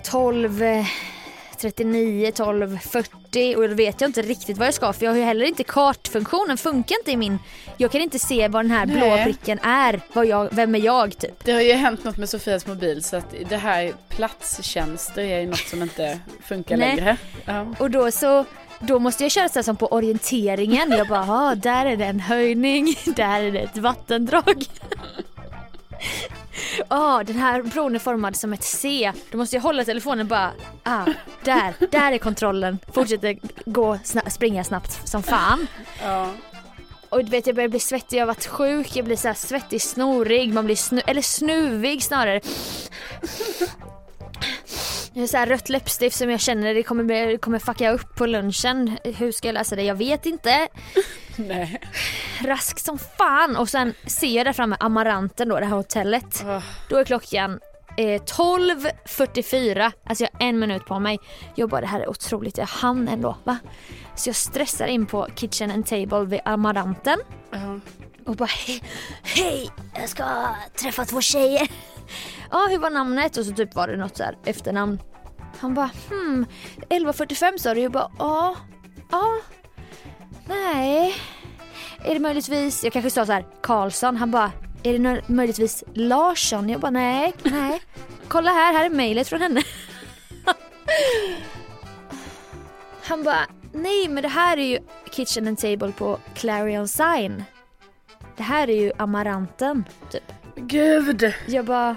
12 0.05 0.63
eh, 0.63 0.87
39, 1.61 2.33
12, 2.33 2.79
40 2.79 3.55
och 3.57 3.69
då 3.69 3.75
vet 3.75 4.01
jag 4.01 4.09
inte 4.09 4.23
riktigt 4.23 4.59
vad 4.59 4.67
jag 4.67 4.75
ska 4.75 4.93
för 4.93 5.05
jag 5.05 5.13
har 5.13 5.19
ju 5.19 5.25
heller 5.25 5.45
inte 5.47 5.65
kartfunktionen, 5.65 6.59
funkar 6.59 6.97
inte 6.99 7.11
i 7.11 7.17
min. 7.17 7.39
Jag 7.77 7.93
kan 7.93 8.01
inte 8.01 8.19
se 8.19 8.49
vad 8.49 8.65
den 8.65 8.71
här 8.71 8.87
blå 8.87 9.01
Nej. 9.01 9.25
pricken 9.25 9.59
är, 9.59 10.01
vad 10.13 10.27
jag, 10.27 10.49
vem 10.53 10.75
är 10.75 10.79
jag 10.79 11.19
typ. 11.19 11.45
Det 11.45 11.53
har 11.53 11.61
ju 11.61 11.73
hänt 11.73 12.05
något 12.05 12.17
med 12.17 12.29
Sofias 12.29 12.67
mobil, 12.67 13.05
så 13.05 13.17
att 13.17 13.35
det 13.49 13.57
här 13.57 13.93
platstjänster 14.09 15.23
är 15.23 15.41
ju 15.41 15.47
något 15.47 15.69
som 15.69 15.83
inte 15.83 16.21
funkar 16.43 16.77
längre. 16.77 17.17
Ja. 17.45 17.67
Och 17.79 17.91
då 17.91 18.11
så 18.11 18.45
då 18.81 18.99
måste 18.99 19.23
jag 19.25 19.31
köra 19.33 19.49
så 19.49 19.63
som 19.63 19.77
på 19.77 19.87
orienteringen. 19.87 20.91
Jag 20.91 21.09
bara, 21.09 21.31
ah, 21.33 21.55
där 21.55 21.87
är 21.87 21.97
det 21.97 22.05
en 22.05 22.21
höjning, 22.21 22.95
där 23.17 23.41
är 23.43 23.53
det 23.53 23.59
ett 23.59 23.79
vattendrag. 23.79 24.65
Ah, 26.89 27.23
den 27.25 27.37
här 27.37 27.63
bron 27.63 27.95
är 27.95 27.99
formad 27.99 28.37
som 28.37 28.53
ett 28.53 28.63
C. 28.63 29.13
Då 29.31 29.39
måste 29.39 29.57
jag 29.57 29.63
hålla 29.63 29.85
telefonen 29.85 30.29
bara, 30.29 30.51
ah, 30.83 31.05
där, 31.45 31.75
där 31.91 32.13
är 32.13 32.19
kontrollen. 32.19 32.79
Fortsätter 32.93 33.39
gå, 33.65 33.95
sna- 33.95 34.29
springa 34.29 34.65
snabbt 34.65 35.09
som 35.09 35.23
fan. 35.23 35.67
Ja. 36.03 36.31
Och 37.09 37.25
du 37.25 37.31
vet 37.31 37.47
jag 37.47 37.57
börjar 37.57 37.69
bli 37.69 37.81
svettig, 37.81 38.17
jag 38.17 38.23
har 38.23 38.27
varit 38.27 38.47
sjuk, 38.47 38.97
jag 38.97 39.05
blir 39.05 39.17
så 39.17 39.33
svettig, 39.37 39.83
snorig, 39.83 40.53
man 40.55 40.65
blir 40.65 40.77
snu- 40.77 41.03
eller 41.07 41.23
snuvig 41.23 42.03
snarare. 42.03 42.41
Det 45.15 45.21
är 45.23 45.27
så 45.27 45.37
här 45.37 45.47
rött 45.47 45.69
läppstift 45.69 46.17
som 46.17 46.31
jag 46.31 46.41
känner 46.41 46.75
det 46.75 46.83
kommer, 46.83 47.27
det 47.27 47.39
kommer 47.39 47.59
fucka 47.59 47.91
upp 47.91 48.17
på 48.17 48.27
lunchen. 48.27 48.99
Hur 49.05 49.33
ska 49.33 49.49
jag 49.49 49.55
lösa 49.55 49.77
det? 49.77 49.83
Jag 49.83 49.95
vet 49.95 50.27
inte. 50.27 50.69
Nej. 51.37 51.81
Rask 52.41 52.79
som 52.79 52.99
fan 52.99 53.57
och 53.57 53.69
sen 53.69 53.95
ser 54.07 54.37
jag 54.37 54.47
där 54.47 54.53
framme 54.53 54.77
Amaranten 54.81 55.49
då, 55.49 55.61
det 55.61 55.67
här 55.67 55.77
hotellet. 55.77 56.45
Åh. 56.47 56.63
Då 56.89 56.97
är 56.97 57.05
klockan 57.05 57.61
eh, 57.97 58.23
12.44, 58.23 59.93
alltså 60.07 60.25
jag 60.25 60.31
har 60.33 60.49
en 60.49 60.59
minut 60.59 60.85
på 60.85 60.99
mig. 60.99 61.19
Jag 61.55 61.69
bara 61.69 61.81
det 61.81 61.87
här 61.87 62.01
är 62.01 62.11
otroligt, 62.11 62.59
jag 62.59 62.67
hann 62.67 63.09
ändå 63.09 63.37
va? 63.45 63.59
Så 64.17 64.29
jag 64.29 64.37
stressar 64.37 64.87
in 64.87 65.07
på 65.07 65.29
kitchen 65.37 65.71
and 65.71 65.87
table 65.87 66.25
vid 66.25 66.41
Amaranten. 66.45 67.19
Ja. 67.51 67.81
Och 68.27 68.37
bara 68.37 68.49
hej, 68.67 68.83
hej, 69.23 69.71
jag 69.95 70.09
ska 70.09 70.25
träffa 70.75 71.05
två 71.05 71.21
tjejer. 71.21 71.69
Ja, 72.51 72.67
hur 72.71 72.79
var 72.79 72.91
namnet? 72.91 73.37
Och 73.37 73.45
så 73.45 73.53
typ 73.53 73.75
var 73.75 73.89
det 73.89 73.97
något 73.97 74.17
så 74.17 74.23
här 74.23 74.39
efternamn. 74.45 75.01
Han 75.61 75.75
bara 75.75 75.91
hmm, 76.09 76.47
11.45 76.89 77.59
sa 77.59 77.75
du? 77.75 77.81
Jag 77.81 77.93
bara 77.93 78.11
ja, 78.19 78.57
ja, 79.11 79.41
nej. 80.49 81.15
Är 82.05 82.15
det 82.15 82.21
möjligtvis, 82.21 82.85
jag 82.85 82.93
kanske 82.93 83.11
sa 83.11 83.27
så 83.27 83.33
här 83.33 83.47
Karlsson. 83.61 84.17
Han 84.17 84.31
bara, 84.31 84.53
är 84.83 84.99
det 84.99 85.23
möjligtvis 85.29 85.85
Larsson? 85.95 86.69
Jag 86.69 86.81
bara 86.81 86.91
nej, 86.91 87.35
nej. 87.43 87.83
Kolla 88.29 88.51
här, 88.51 88.73
här 88.73 88.85
är 88.85 88.91
mejlet 88.91 89.29
från 89.29 89.41
henne. 89.41 89.63
Han 93.03 93.23
bara, 93.23 93.47
nej 93.73 94.09
men 94.09 94.23
det 94.23 94.29
här 94.29 94.57
är 94.57 94.65
ju 94.65 94.79
kitchen 95.11 95.49
and 95.49 95.59
table 95.59 95.93
på 95.93 96.19
Clarion 96.35 96.89
Sign. 96.89 97.45
Det 98.37 98.43
här 98.43 98.71
är 98.71 98.81
ju 98.81 98.93
Amaranten, 98.99 99.85
typ. 100.11 100.33
Gud! 100.57 101.35
Jag 101.47 101.65
bara, 101.65 101.97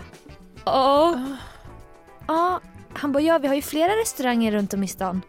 ja. 0.66 1.20
Ja, 2.28 2.62
han 2.94 3.12
bara, 3.12 3.24
ja 3.24 3.38
vi 3.38 3.48
har 3.48 3.56
ju 3.56 3.62
flera 3.62 3.92
restauranger 3.92 4.52
runt 4.52 4.74
om 4.74 4.84
i 4.84 4.88
stan. 4.88 5.22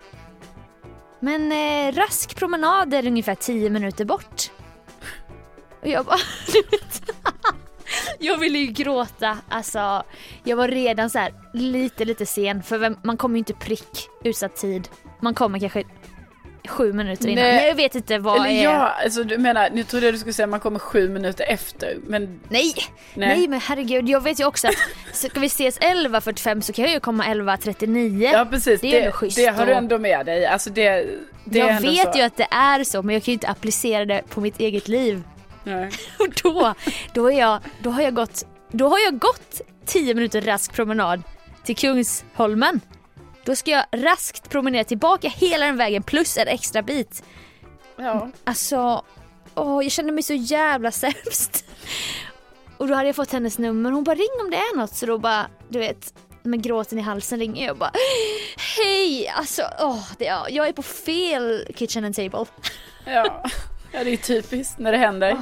Men 1.21 1.53
eh, 1.53 1.95
rask 1.95 2.37
promenad 2.37 2.95
är 2.95 3.07
ungefär 3.07 3.35
10 3.35 3.71
minuter 3.71 4.05
bort. 4.05 4.51
Och 5.83 5.89
jag 5.89 6.05
bara, 6.05 6.19
du 6.53 6.63
vet. 6.71 7.11
Jag 8.19 8.39
ville 8.39 8.59
ju 8.59 8.67
gråta, 8.67 9.39
alltså 9.49 10.03
jag 10.45 10.57
var 10.57 10.69
redan 10.69 11.11
så 11.11 11.19
här 11.19 11.35
lite 11.53 12.05
lite 12.05 12.27
sen 12.27 12.63
för 12.63 12.79
vem, 12.79 12.97
man 13.03 13.17
kommer 13.17 13.35
ju 13.35 13.39
inte 13.39 13.55
prick 13.55 14.09
utsatt 14.25 14.57
tid. 14.57 14.89
Man 15.21 15.35
kommer 15.35 15.59
kanske 15.59 15.85
sju 16.69 16.93
minuter 16.93 17.29
innan. 17.29 17.45
Nej. 17.45 17.69
Jag 17.69 17.75
vet 17.75 17.95
inte 17.95 18.19
vad 18.19 18.37
Eller 18.37 18.49
är... 18.49 18.65
ja, 18.65 18.95
alltså 19.05 19.25
du 19.25 19.39
menar, 19.39 19.71
nu 19.71 19.85
trodde 19.85 20.07
jag 20.07 20.15
du 20.15 20.19
skulle 20.19 20.33
säga 20.33 20.45
att 20.45 20.51
man 20.51 20.61
kommer 20.61 20.79
sju 20.79 21.09
minuter 21.09 21.45
efter, 21.49 21.97
men 22.07 22.41
Nej, 22.49 22.75
nej. 23.15 23.29
nej 23.29 23.49
men 23.49 23.61
herregud 23.61 24.09
jag 24.09 24.21
vet 24.21 24.41
ju 24.41 24.45
också 24.45 24.69
att 24.69 24.75
ska 25.13 25.41
vi 25.41 25.47
ses 25.47 25.81
11.45 25.81 26.61
så 26.61 26.73
kan 26.73 26.85
jag 26.85 26.95
ju 26.95 27.01
komma 27.01 27.25
11.39. 27.25 28.33
Ja 28.33 28.47
precis, 28.51 28.81
Det 28.81 29.01
är 29.01 29.07
det, 29.07 29.13
schysst 29.13 29.37
det 29.37 29.47
har 29.47 29.67
du 29.67 29.73
ändå 29.73 29.99
med 29.99 30.27
dig. 30.27 30.47
Alltså 30.47 30.71
det, 30.71 31.07
det 31.45 31.59
jag 31.59 31.81
vet 31.81 32.13
så. 32.13 32.19
ju 32.19 32.25
att 32.25 32.37
det 32.37 32.49
är 32.51 32.85
så 32.85 33.03
men 33.03 33.15
jag 33.15 33.23
kan 33.23 33.33
ju 33.33 33.35
inte 33.35 33.49
applicera 33.49 34.05
det 34.05 34.23
på 34.29 34.41
mitt 34.41 34.61
eget 34.61 34.89
liv. 34.89 35.23
Nej. 35.65 35.91
Och 36.19 36.29
då, 36.43 36.75
då, 37.13 37.33
är 37.33 37.39
jag, 37.39 37.61
då, 37.79 37.91
har 37.91 38.03
jag 38.03 38.15
gått, 38.15 38.47
då 38.71 38.89
har 38.89 38.99
jag 38.99 39.19
gått 39.19 39.61
10 39.87 40.15
minuter 40.15 40.41
rask 40.41 40.73
promenad 40.73 41.23
till 41.65 41.77
Kungsholmen. 41.77 42.81
Då 43.45 43.57
ska 43.57 43.71
jag 43.71 43.85
raskt 43.93 44.51
promenera 44.51 44.85
tillbaka 44.85 45.29
hela 45.29 45.67
den 45.67 45.77
vägen 45.77 46.03
plus 46.03 46.37
en 46.37 46.49
extra 46.49 46.83
bit. 46.83 47.23
Ja. 47.97 48.31
Alltså, 48.45 49.05
åh, 49.55 49.83
jag 49.83 49.93
kände 49.93 50.13
mig 50.13 50.23
så 50.23 50.35
jävla 50.35 50.91
sämst. 50.91 51.65
Och 52.77 52.89
då 52.89 52.95
hade 52.95 53.09
jag 53.09 53.17
fått 53.17 53.33
hennes 53.33 53.59
nummer. 53.59 53.91
Hon 53.91 54.05
bara 54.05 54.15
ring 54.15 54.41
om 54.45 54.51
det 54.51 54.57
är 54.57 54.77
något. 54.77 54.95
Så 54.95 55.07
då 55.07 55.19
bara, 55.19 55.47
du 55.69 55.79
vet, 55.79 56.15
med 56.43 56.63
gråten 56.63 56.99
i 56.99 57.03
halsen 57.03 57.39
ringer 57.39 57.67
jag 57.67 57.73
och 57.73 57.79
bara 57.79 57.93
Hej! 58.77 59.29
Alltså, 59.29 59.63
åh, 59.81 60.13
det, 60.19 60.25
ja, 60.25 60.47
jag 60.49 60.69
är 60.69 60.73
på 60.73 60.83
fel 60.83 61.67
kitchen 61.77 62.05
and 62.05 62.15
table. 62.15 62.45
Ja. 63.05 63.45
ja, 63.93 64.05
det 64.05 64.13
är 64.13 64.17
typiskt 64.17 64.79
när 64.79 64.93
det 64.93 64.99
händer. 64.99 65.37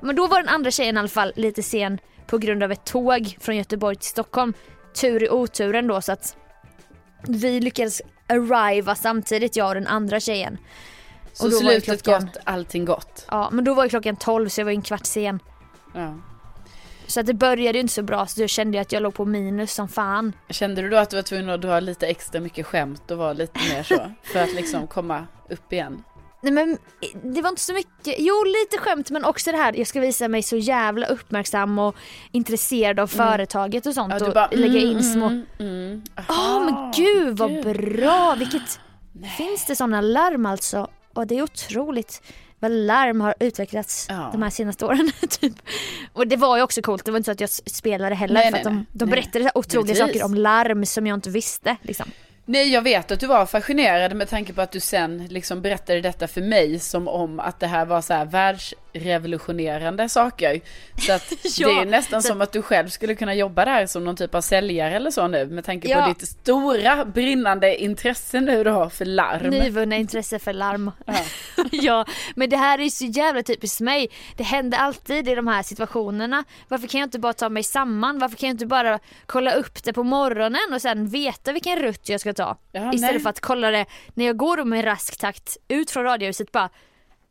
Men 0.00 0.16
då 0.16 0.26
var 0.26 0.38
den 0.40 0.48
andra 0.48 0.70
tjejen 0.70 0.96
i 0.96 0.98
alla 0.98 1.08
fall 1.08 1.32
lite 1.36 1.62
sen 1.62 1.98
på 2.26 2.38
grund 2.38 2.62
av 2.62 2.72
ett 2.72 2.84
tåg 2.84 3.36
från 3.40 3.56
Göteborg 3.56 3.96
till 3.96 4.08
Stockholm. 4.08 4.54
Tur 5.00 5.22
i 5.22 5.28
oturen 5.30 5.86
då 5.86 6.00
så 6.00 6.12
att 6.12 6.36
vi 7.28 7.60
lyckades 7.60 8.02
arriva 8.26 8.94
samtidigt 8.94 9.56
jag 9.56 9.68
och 9.68 9.74
den 9.74 9.86
andra 9.86 10.20
tjejen. 10.20 10.58
Så 11.32 11.44
och 11.44 11.50
då 11.50 11.60
var 11.62 11.72
ju 11.72 11.80
slutet 11.80 12.02
klockan- 12.02 12.24
gott, 12.26 12.36
allting 12.44 12.84
gott. 12.84 13.26
Ja 13.30 13.48
men 13.52 13.64
då 13.64 13.74
var 13.74 13.82
ju 13.84 13.88
klockan 13.88 14.16
12 14.16 14.48
så 14.48 14.60
jag 14.60 14.64
var 14.64 14.72
en 14.72 14.82
kvart 14.82 15.06
sen. 15.06 15.38
Ja. 15.94 16.14
Så 17.06 17.20
att 17.20 17.26
det 17.26 17.34
började 17.34 17.78
ju 17.78 17.80
inte 17.80 17.94
så 17.94 18.02
bra 18.02 18.26
så 18.26 18.40
då 18.40 18.46
kände 18.46 18.76
jag 18.78 18.82
att 18.82 18.92
jag 18.92 19.02
låg 19.02 19.14
på 19.14 19.24
minus 19.24 19.74
som 19.74 19.88
fan. 19.88 20.32
Kände 20.50 20.82
du 20.82 20.88
då 20.90 20.96
att 20.96 21.10
du 21.10 21.16
var 21.16 21.22
tvungen 21.22 21.48
att 21.50 21.62
dra 21.62 21.80
lite 21.80 22.06
extra 22.06 22.40
mycket 22.40 22.66
skämt 22.66 23.10
och 23.10 23.18
vara 23.18 23.32
lite 23.32 23.60
mer 23.74 23.82
så? 23.82 24.12
För 24.32 24.38
att 24.42 24.54
liksom 24.54 24.86
komma 24.86 25.26
upp 25.50 25.72
igen? 25.72 26.02
Nej 26.42 26.52
men 26.52 26.78
det 27.34 27.42
var 27.42 27.48
inte 27.48 27.60
så 27.62 27.72
mycket, 27.72 28.14
jo 28.18 28.44
lite 28.44 28.78
skämt 28.82 29.10
men 29.10 29.24
också 29.24 29.52
det 29.52 29.56
här 29.58 29.72
jag 29.78 29.86
ska 29.86 30.00
visa 30.00 30.28
mig 30.28 30.42
så 30.42 30.56
jävla 30.56 31.06
uppmärksam 31.06 31.78
och 31.78 31.96
intresserad 32.32 33.00
av 33.00 33.06
företaget 33.06 33.86
och 33.86 33.94
sånt 33.94 34.14
Ja, 34.20 34.26
och 34.26 34.34
bara, 34.34 34.48
lägga 34.52 34.78
in 34.80 34.90
mm, 34.90 35.02
små 35.02 35.26
Mm, 35.26 35.44
mm. 35.58 36.02
Aha, 36.28 36.60
men 36.60 36.92
gud 36.96 37.36
vad 37.38 37.50
gud. 37.50 37.64
bra, 37.64 38.34
vilket... 38.38 38.80
Finns 39.36 39.66
det 39.66 39.76
sådana 39.76 40.00
larm 40.00 40.46
alltså? 40.46 40.88
Och 41.14 41.26
det 41.26 41.38
är 41.38 41.42
otroligt. 41.42 42.22
vad 42.58 42.70
larm 42.70 43.20
har 43.20 43.34
utvecklats 43.40 44.06
Ja. 44.08 44.28
de 44.32 44.42
här 44.42 44.50
senaste 44.50 44.84
åren. 44.86 45.12
typ. 45.40 45.54
Och 46.12 46.26
det 46.26 46.36
var 46.36 46.56
ju 46.56 46.62
också 46.62 46.82
coolt, 46.82 47.04
det 47.04 47.10
var 47.10 47.16
inte 47.18 47.24
så 47.24 47.32
att 47.32 47.40
jag 47.40 47.50
spelade 47.50 48.14
heller 48.14 48.34
Nej, 48.34 48.44
för 48.44 48.50
nej, 48.52 48.60
att 48.60 48.64
de, 48.64 48.74
nej. 48.76 48.86
de 48.92 49.04
Nej. 49.04 49.10
berättade 49.14 49.44
här 49.44 49.58
otroliga 49.58 49.94
Givetvis. 49.94 50.20
saker 50.20 50.24
om 50.24 50.34
larm 50.34 50.86
som 50.86 51.06
jag 51.06 51.14
inte 51.16 51.30
visste. 51.30 51.76
Liksom. 51.82 52.10
Nej, 52.44 52.72
jag 52.72 52.82
vet 52.82 53.10
att 53.10 53.20
du 53.20 53.26
var 53.26 53.46
fascinerad 53.46 54.16
med 54.16 54.28
tanke 54.28 54.52
på 54.52 54.62
att 54.62 54.72
du 54.72 54.80
sen 54.80 55.26
liksom 55.26 55.62
berättade 55.62 56.00
detta 56.00 56.28
för 56.28 56.40
mig 56.40 56.78
som 56.78 57.08
om 57.08 57.40
att 57.40 57.60
det 57.60 57.66
här 57.66 57.84
var 57.84 58.00
så 58.00 58.14
här 58.14 58.24
världsrevolutionerande 58.24 60.08
saker. 60.08 60.60
Så 60.98 61.12
att 61.12 61.32
Ja, 61.58 61.68
det 61.68 61.74
är 61.74 61.84
nästan 61.84 62.22
så- 62.22 62.28
som 62.28 62.40
att 62.40 62.52
du 62.52 62.62
själv 62.62 62.88
skulle 62.88 63.14
kunna 63.14 63.34
jobba 63.34 63.64
där 63.64 63.86
som 63.86 64.04
någon 64.04 64.16
typ 64.16 64.34
av 64.34 64.40
säljare 64.40 64.96
eller 64.96 65.10
så 65.10 65.28
nu 65.28 65.46
med 65.46 65.64
tanke 65.64 65.88
Ja. 65.88 66.02
på 66.02 66.08
ditt 66.08 66.28
stora 66.28 67.04
brinnande 67.04 67.76
intresse 67.82 68.40
nu 68.40 68.64
du 68.64 68.70
har 68.70 68.88
för 68.88 69.04
larm. 69.04 69.50
Nyvunna 69.50 69.96
intresse 69.96 70.38
för 70.38 70.52
larm. 70.52 70.90
Ja. 71.06 71.14
ja, 71.72 72.04
men 72.36 72.50
det 72.50 72.56
här 72.56 72.78
är 72.80 72.88
så 72.88 73.04
jävla 73.04 73.42
typiskt 73.42 73.80
mig. 73.80 74.08
Det 74.36 74.42
händer 74.44 74.78
alltid 74.78 75.28
i 75.28 75.34
de 75.34 75.46
här 75.46 75.62
situationerna. 75.62 76.44
Varför 76.68 76.86
kan 76.88 77.00
jag 77.00 77.06
inte 77.06 77.18
bara 77.18 77.32
ta 77.32 77.48
mig 77.48 77.62
samman? 77.62 78.18
Varför 78.18 78.36
kan 78.36 78.48
jag 78.48 78.54
inte 78.54 78.66
bara 78.66 78.98
kolla 79.26 79.52
upp 79.52 79.84
det 79.84 79.92
på 79.92 80.02
morgonen 80.02 80.72
och 80.74 80.82
sen 80.82 81.06
veta 81.08 81.52
vilken 81.52 81.78
rutt 81.78 82.08
jag 82.08 82.20
ska 82.20 82.31
ta? 82.36 82.58
Ja, 82.72 82.92
Istället 82.92 83.14
nej. 83.14 83.22
för 83.22 83.30
att 83.30 83.40
kolla 83.40 83.70
det 83.70 83.86
när 84.14 84.24
jag 84.24 84.36
går 84.36 84.64
med 84.64 84.84
rask 84.84 85.20
takt 85.20 85.56
ut 85.68 85.90
från 85.90 86.04
radiohuset 86.04 86.52
bara 86.52 86.70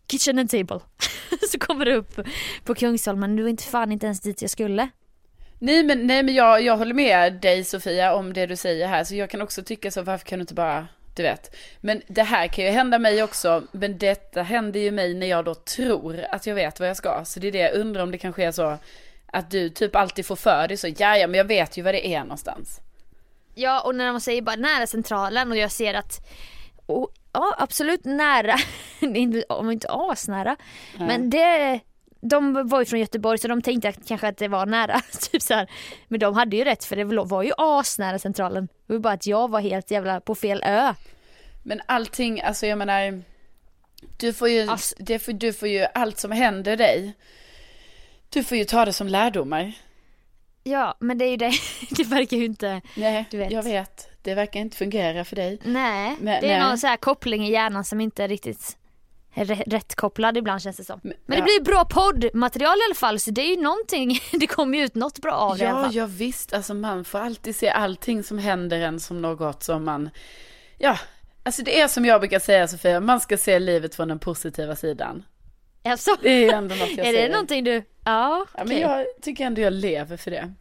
kitchen 0.08 0.40
and 0.40 0.50
table. 0.50 0.80
så 1.52 1.60
kommer 1.60 1.86
det 1.86 1.96
upp 1.96 2.20
på 2.64 2.76
Kungsholmen. 2.76 3.36
Du 3.36 3.46
är 3.46 3.50
inte 3.50 3.64
fan 3.64 3.92
inte 3.92 4.06
ens 4.06 4.20
dit 4.20 4.42
jag 4.42 4.52
skulle. 4.52 4.90
Nej 5.60 5.84
men, 5.84 6.08
nej, 6.08 6.24
men 6.24 6.36
jag, 6.36 6.62
jag 6.62 6.78
håller 6.78 6.94
med 6.94 7.34
dig 7.34 7.64
Sofia 7.64 8.14
om 8.14 8.34
det 8.34 8.46
du 8.46 8.56
säger 8.56 8.88
här. 8.88 9.04
Så 9.04 9.16
jag 9.16 9.30
kan 9.30 9.42
också 9.42 9.64
tycka 9.64 9.92
så, 9.92 10.02
varför 10.02 10.26
kan 10.26 10.40
du 10.40 10.42
inte 10.44 10.54
bara, 10.54 10.88
du 11.16 11.24
vet. 11.24 11.56
Men 11.82 12.02
det 12.08 12.24
här 12.24 12.48
kan 12.48 12.66
ju 12.66 12.72
hända 12.72 13.00
mig 13.00 13.24
också. 13.24 13.64
Men 13.72 13.98
detta 13.98 14.42
händer 14.42 14.80
ju 14.80 14.92
mig 14.92 15.14
när 15.14 15.28
jag 15.28 15.46
då 15.46 15.56
tror 15.56 16.26
att 16.30 16.48
jag 16.48 16.56
vet 16.56 16.80
vad 16.80 16.90
jag 16.90 16.98
ska. 16.98 17.26
Så 17.26 17.40
det 17.40 17.48
är 17.48 17.52
det 17.52 17.58
jag 17.58 17.74
undrar 17.74 18.04
om 18.04 18.12
det 18.12 18.18
kanske 18.18 18.44
är 18.44 18.52
så 18.52 18.78
att 19.26 19.52
du 19.52 19.70
typ 19.70 19.96
alltid 19.96 20.26
får 20.26 20.36
för 20.36 20.68
dig 20.68 20.78
så, 20.78 20.88
ja 20.88 21.18
ja 21.18 21.28
men 21.28 21.38
jag 21.38 21.46
vet 21.46 21.78
ju 21.78 21.82
vad 21.82 21.94
det 21.94 22.08
är 22.08 22.20
någonstans. 22.20 22.82
Ja 23.56 23.82
och 23.82 23.96
när 23.96 24.12
man 24.12 24.22
säger 24.22 24.42
bara 24.42 24.56
nära 24.56 24.88
centralen 24.88 25.52
och 25.52 25.58
jag 25.58 25.72
ser 25.72 25.94
att 25.94 26.28
och, 26.86 27.10
ja 27.34 27.56
absolut 27.58 28.06
nära, 28.06 28.56
om 29.50 29.72
inte 29.72 29.88
asnära. 29.90 30.56
Men 30.98 31.30
det, 31.30 31.80
de 32.22 32.68
var 32.68 32.80
ju 32.80 32.86
från 32.86 33.00
Göteborg 33.00 33.38
så 33.38 33.48
de 33.48 33.62
tänkte 33.62 33.90
att, 33.90 34.08
kanske 34.08 34.28
att 34.28 34.38
det 34.38 34.48
var 34.48 34.66
nära. 34.66 35.02
typ 35.32 35.42
så 35.42 35.54
här. 35.54 35.70
Men 36.08 36.20
de 36.20 36.36
hade 36.36 36.58
ju 36.58 36.64
rätt 36.64 36.86
för 36.86 36.96
det 36.96 37.04
var 37.04 37.44
ju 37.44 37.52
asnära 37.58 38.20
centralen. 38.20 38.68
Det 38.88 38.94
var 38.94 39.00
bara 39.00 39.14
att 39.14 39.28
jag 39.28 39.50
var 39.50 39.60
helt 39.60 39.92
jävla 39.92 40.22
på 40.22 40.36
fel 40.36 40.64
ö. 40.66 40.94
Men 41.64 41.82
allting, 41.86 42.42
alltså 42.42 42.66
jag 42.66 42.78
menar, 42.78 43.24
du 44.20 44.34
får 44.34 44.50
ju, 44.50 44.68
Ass- 44.70 44.94
det 44.98 45.20
får, 45.20 45.34
du 45.34 45.54
får 45.54 45.68
ju 45.68 45.86
allt 45.94 46.20
som 46.20 46.32
händer 46.32 46.78
dig. 46.78 47.14
Du 48.30 48.44
får 48.44 48.58
ju 48.58 48.66
ta 48.66 48.86
det 48.86 48.94
som 48.94 49.08
lärdomar. 49.08 49.74
Ja 50.64 50.96
men 51.00 51.18
det 51.18 51.26
är 51.26 51.30
ju 51.30 51.38
det, 51.38 51.52
det 51.90 52.04
verkar 52.04 52.38
ju 52.38 52.46
inte, 52.46 52.82
Nej, 52.96 53.26
Du 53.32 53.38
vet. 53.38 53.52
jag 53.52 53.64
vet. 53.64 54.08
Det 54.22 54.36
verkar 54.36 54.60
inte 54.60 54.78
fungera 54.78 55.26
för 55.26 55.36
dig. 55.36 55.60
nej. 55.64 56.16
Men- 56.20 56.42
det 56.42 56.52
är 56.52 56.60
nej. 56.60 56.68
någon 56.70 56.78
så 56.78 56.88
här 56.88 56.98
koppling 56.98 57.48
i 57.48 57.52
hjärnan 57.52 57.84
som 57.84 58.02
inte 58.02 58.24
är 58.24 58.28
riktigt 58.28 58.78
är 59.34 59.46
rä- 59.46 59.64
rätt 59.68 59.96
kopplad 59.96 60.38
ibland 60.38 60.62
känns 60.62 60.78
det 60.78 60.84
som. 60.84 61.00
Men 61.04 61.14
det 61.26 61.36
ja. 61.38 61.44
blir 61.44 61.62
bra 61.64 61.86
poddmaterial 61.86 62.78
i 62.78 62.82
alla 62.88 62.96
fall 62.96 63.20
så 63.20 63.32
det 63.32 63.42
är 63.42 63.56
ju 63.56 63.62
någonting, 63.62 64.20
det 64.40 64.48
kommer 64.48 64.78
ju 64.78 64.84
ut 64.84 64.96
något 64.96 65.20
bra 65.20 65.34
av 65.34 65.58
det 65.58 65.64
i 65.64 65.68
alla 65.68 65.80
Ja, 65.80 65.84
fall. 65.86 65.96
ja 65.96 66.06
visst. 66.06 66.54
Alltså 66.54 66.74
man 66.74 67.06
får 67.06 67.20
alltid 67.20 67.56
se 67.56 67.70
allting 67.70 68.24
som 68.24 68.38
händer 68.38 68.80
en 68.80 69.00
som 69.00 69.22
något 69.22 69.64
som 69.64 69.84
man, 69.86 70.10
ja, 70.78 70.98
alltså 71.44 71.64
det 71.64 71.80
är 71.82 71.88
som 71.88 72.06
jag 72.06 72.22
brukar 72.22 72.40
säga 72.40 72.68
Sofia, 72.68 73.00
man 73.00 73.20
ska 73.20 73.38
se 73.38 73.60
livet 73.60 73.96
från 73.96 74.08
den 74.08 74.20
positiva 74.20 74.76
sidan. 74.76 75.24
Alltså, 75.84 76.12
Det 76.22 76.46
är 76.46 76.54
ändå 76.54 76.76
något 76.76 76.98
jag 76.98 77.08
är 77.08 77.14
det 77.14 77.30
någonting 77.30 77.64
du, 77.64 77.84
ja, 78.06 78.46
Ja, 78.58 78.64
men 78.66 78.80
jag 78.80 79.06
tycker 79.22 79.46
ändå 79.46 79.62
jag 79.62 79.74
lever 79.74 80.18
för 80.18 80.32
det. 80.32 80.54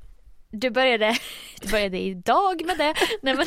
Du 0.51 0.71
började, 0.71 1.17
du 1.61 1.69
började 1.69 1.99
idag 1.99 2.63
med 2.67 2.79
det. 2.79 2.95
Nej 3.23 3.35
men, 3.35 3.47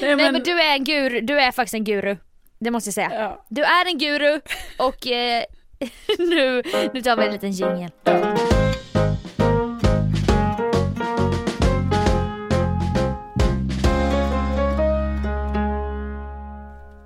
Nej, 0.00 0.16
nej, 0.16 0.32
men 0.32 0.42
du 0.42 0.60
är 0.60 0.74
en 0.74 0.84
guru, 0.84 1.20
du 1.20 1.40
är 1.40 1.52
faktiskt 1.52 1.74
en 1.74 1.84
guru. 1.84 2.16
Det 2.58 2.70
måste 2.70 2.88
jag 2.88 2.94
säga. 2.94 3.10
Ja, 3.14 3.44
Du 3.48 3.62
är 3.62 3.86
en 3.86 3.98
guru 3.98 4.40
och 4.78 5.06
eh, 5.06 5.44
nu, 6.18 6.62
nu 6.94 7.02
tar 7.02 7.16
vi 7.16 7.26
en 7.26 7.32
liten 7.32 7.52
jingel. 7.52 7.90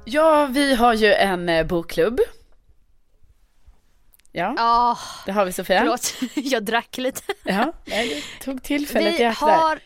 ja, 0.04 0.48
vi 0.50 0.74
har 0.74 0.94
ju 0.94 1.14
en 1.14 1.48
eh, 1.48 1.66
bokklubb. 1.66 2.20
Ja, 4.32 4.54
Ja, 4.56 4.98
det 5.26 5.32
har 5.32 5.44
vi 5.44 5.52
Sofia. 5.52 5.78
förlåt. 5.80 6.14
Jag 6.34 6.64
drack 6.64 6.96
lite. 6.98 7.22
Ja, 7.44 7.72
nej, 7.84 8.24
tog 8.44 8.62
tillfället 8.62 9.14
i 9.14 9.16
Vi 9.18 9.24
akt 9.24 9.38
har 9.40 9.78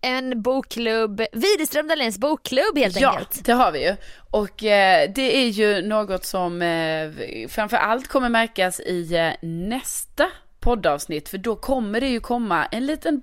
en 0.00 0.42
bokklubb, 0.42 1.22
Widerström 1.32 1.88
Dahléns 1.88 2.18
bokklubb 2.18 2.78
helt 2.78 3.00
Ja, 3.00 3.10
enkelt. 3.10 3.44
det 3.44 3.52
har 3.52 3.72
vi 3.72 3.84
ju. 3.88 3.96
Och 4.30 4.64
eh, 4.64 5.10
det 5.14 5.36
är 5.36 5.48
ju 5.48 5.82
något 5.82 6.24
som 6.24 6.62
eh, 6.62 7.10
framför 7.48 7.76
allt 7.76 8.08
kommer 8.08 8.28
märkas 8.28 8.80
i 8.80 9.14
eh, 9.16 9.48
nästa 9.48 10.26
poddavsnitt. 10.60 11.28
För 11.28 11.38
då 11.38 11.56
kommer 11.56 12.00
det 12.00 12.08
ju 12.08 12.20
komma 12.20 12.66
en 12.66 12.86
liten 12.86 13.20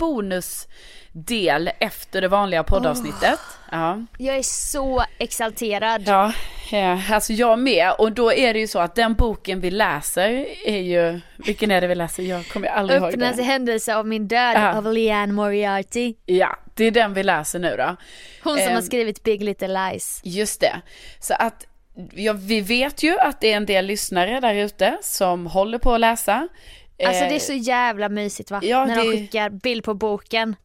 bonusdel 1.15 1.71
efter 1.79 2.21
det 2.21 2.27
vanliga 2.27 2.63
poddavsnittet. 2.63 3.39
Ja. 3.71 4.01
Jag 4.17 4.37
är 4.37 4.41
så 4.43 5.03
exalterad. 5.17 6.03
Ja, 6.07 6.33
eh, 6.71 7.11
alltså 7.11 7.33
jag 7.33 7.59
med. 7.59 7.91
Och 7.99 8.11
då 8.11 8.33
är 8.33 8.53
det 8.53 8.59
ju 8.59 8.67
så 8.67 8.79
att 8.79 8.95
den 8.95 9.13
boken 9.13 9.61
vi 9.61 9.71
läser 9.71 10.45
är 10.65 10.77
ju, 10.81 11.21
vilken 11.37 11.71
är 11.71 11.81
det 11.81 11.87
vi 11.87 11.95
läser? 11.95 12.23
Jag 12.23 12.47
kommer 12.47 12.67
aldrig 12.67 12.99
ihåg 13.01 13.09
Öppnas 13.13 13.35
det. 13.37 13.43
händelse 13.43 13.95
av 13.95 14.07
min 14.07 14.27
död 14.27 14.53
Ja. 14.55 14.73
av 14.77 14.93
Leanne 14.93 15.33
Moriarty. 15.33 16.13
Ja, 16.25 16.59
det 16.75 16.83
är 16.85 16.91
den 16.91 17.13
vi 17.13 17.23
läser 17.23 17.59
nu 17.59 17.75
då. 17.77 17.95
Hon 18.43 18.57
som 18.57 18.67
Ehm. 18.67 18.75
har 18.75 18.81
skrivit 18.81 19.23
Big 19.23 19.43
Little 19.43 19.67
Lies. 19.91 20.21
Just 20.23 20.61
det. 20.61 20.81
Så 21.19 21.33
att 21.33 21.65
ja, 22.13 22.33
vi 22.33 22.61
vet 22.61 23.03
ju 23.03 23.19
att 23.19 23.41
det 23.41 23.51
är 23.53 23.57
en 23.57 23.65
del 23.65 23.85
lyssnare 23.85 24.39
där 24.39 24.55
ute 24.55 24.97
som 25.01 25.47
håller 25.47 25.77
på 25.77 25.93
att 25.93 25.99
läsa. 25.99 26.47
Alltså 27.05 27.23
Eh, 27.23 27.29
det 27.29 27.35
är 27.35 27.39
så 27.39 27.53
jävla 27.53 28.09
mysigt 28.09 28.51
va? 28.51 28.59
ja, 28.63 28.85
När 28.85 28.95
de 28.95 29.01
det- 29.03 29.11
skickar 29.11 29.49
bild 29.49 29.83
på 29.83 29.93
boken. 29.93 30.55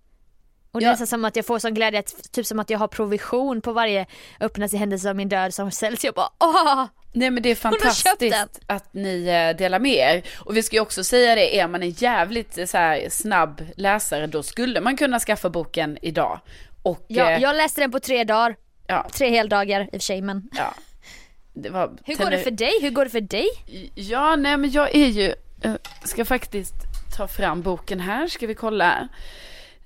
Och 0.72 0.80
det 0.80 0.84
Ja. 0.84 0.88
är 0.88 0.92
nästan 0.92 1.06
som 1.06 1.24
att 1.24 1.36
jag 1.36 1.46
får 1.46 1.58
sån 1.58 1.74
glädje, 1.74 2.00
att, 2.00 2.32
typ 2.32 2.46
som 2.46 2.58
att 2.60 2.70
jag 2.70 2.78
har 2.78 2.88
provision 2.88 3.60
på 3.60 3.72
varje 3.72 4.06
öppnas 4.40 4.74
i 4.74 4.76
händelse 4.76 5.10
av 5.10 5.16
min 5.16 5.28
död 5.28 5.54
som 5.54 5.70
säljs. 5.70 6.04
Jag 6.04 6.14
bara 6.14 6.28
åh! 6.40 6.84
Nej 7.12 7.30
men 7.30 7.42
det 7.42 7.50
är 7.50 7.54
fantastiskt 7.54 8.60
att 8.66 8.94
ni 8.94 9.26
eh, 9.28 9.56
delar 9.56 9.78
med 9.78 9.94
er. 9.94 10.22
Och 10.38 10.56
vi 10.56 10.62
ska 10.62 10.76
ju 10.76 10.82
också 10.82 11.04
säga 11.04 11.34
det, 11.34 11.58
är 11.60 11.68
man 11.68 11.82
en 11.82 11.90
jävligt 11.90 12.58
eh, 12.58 12.66
så 12.66 12.78
här, 12.78 13.06
snabb 13.10 13.62
läsare 13.76 14.26
då 14.26 14.42
skulle 14.42 14.80
man 14.80 14.96
kunna 14.96 15.20
skaffa 15.20 15.50
boken 15.50 15.98
idag. 16.02 16.40
Och 16.82 17.04
Ja, 17.08 17.30
eh, 17.30 17.42
jag 17.42 17.56
läste 17.56 17.80
den 17.80 17.90
på 17.90 18.00
tre 18.00 18.24
dagar. 18.24 18.56
ja, 18.86 19.06
Tre 19.12 19.30
heldagar 19.30 19.80
i 19.80 19.86
och 19.86 19.90
för 19.90 19.98
sig 19.98 20.22
men. 20.22 20.48
ja. 20.52 20.74
Var 21.52 21.90
Hur 22.04 22.14
går 22.16 22.30
det 22.30 22.38
för 22.38 22.50
dig? 22.50 22.72
Hur 22.82 22.90
går 22.90 23.04
det 23.04 23.10
för 23.10 23.20
dig? 23.20 23.46
Ja, 23.94 24.36
nej 24.36 24.56
men 24.56 24.70
jag 24.70 24.94
är 24.94 25.06
ju, 25.06 25.34
eh, 25.62 25.74
ska 26.04 26.24
faktiskt 26.24 26.74
ta 27.16 27.28
fram 27.28 27.62
boken 27.62 28.00
här, 28.00 28.26
ska 28.26 28.46
vi 28.46 28.54
kolla. 28.54 29.08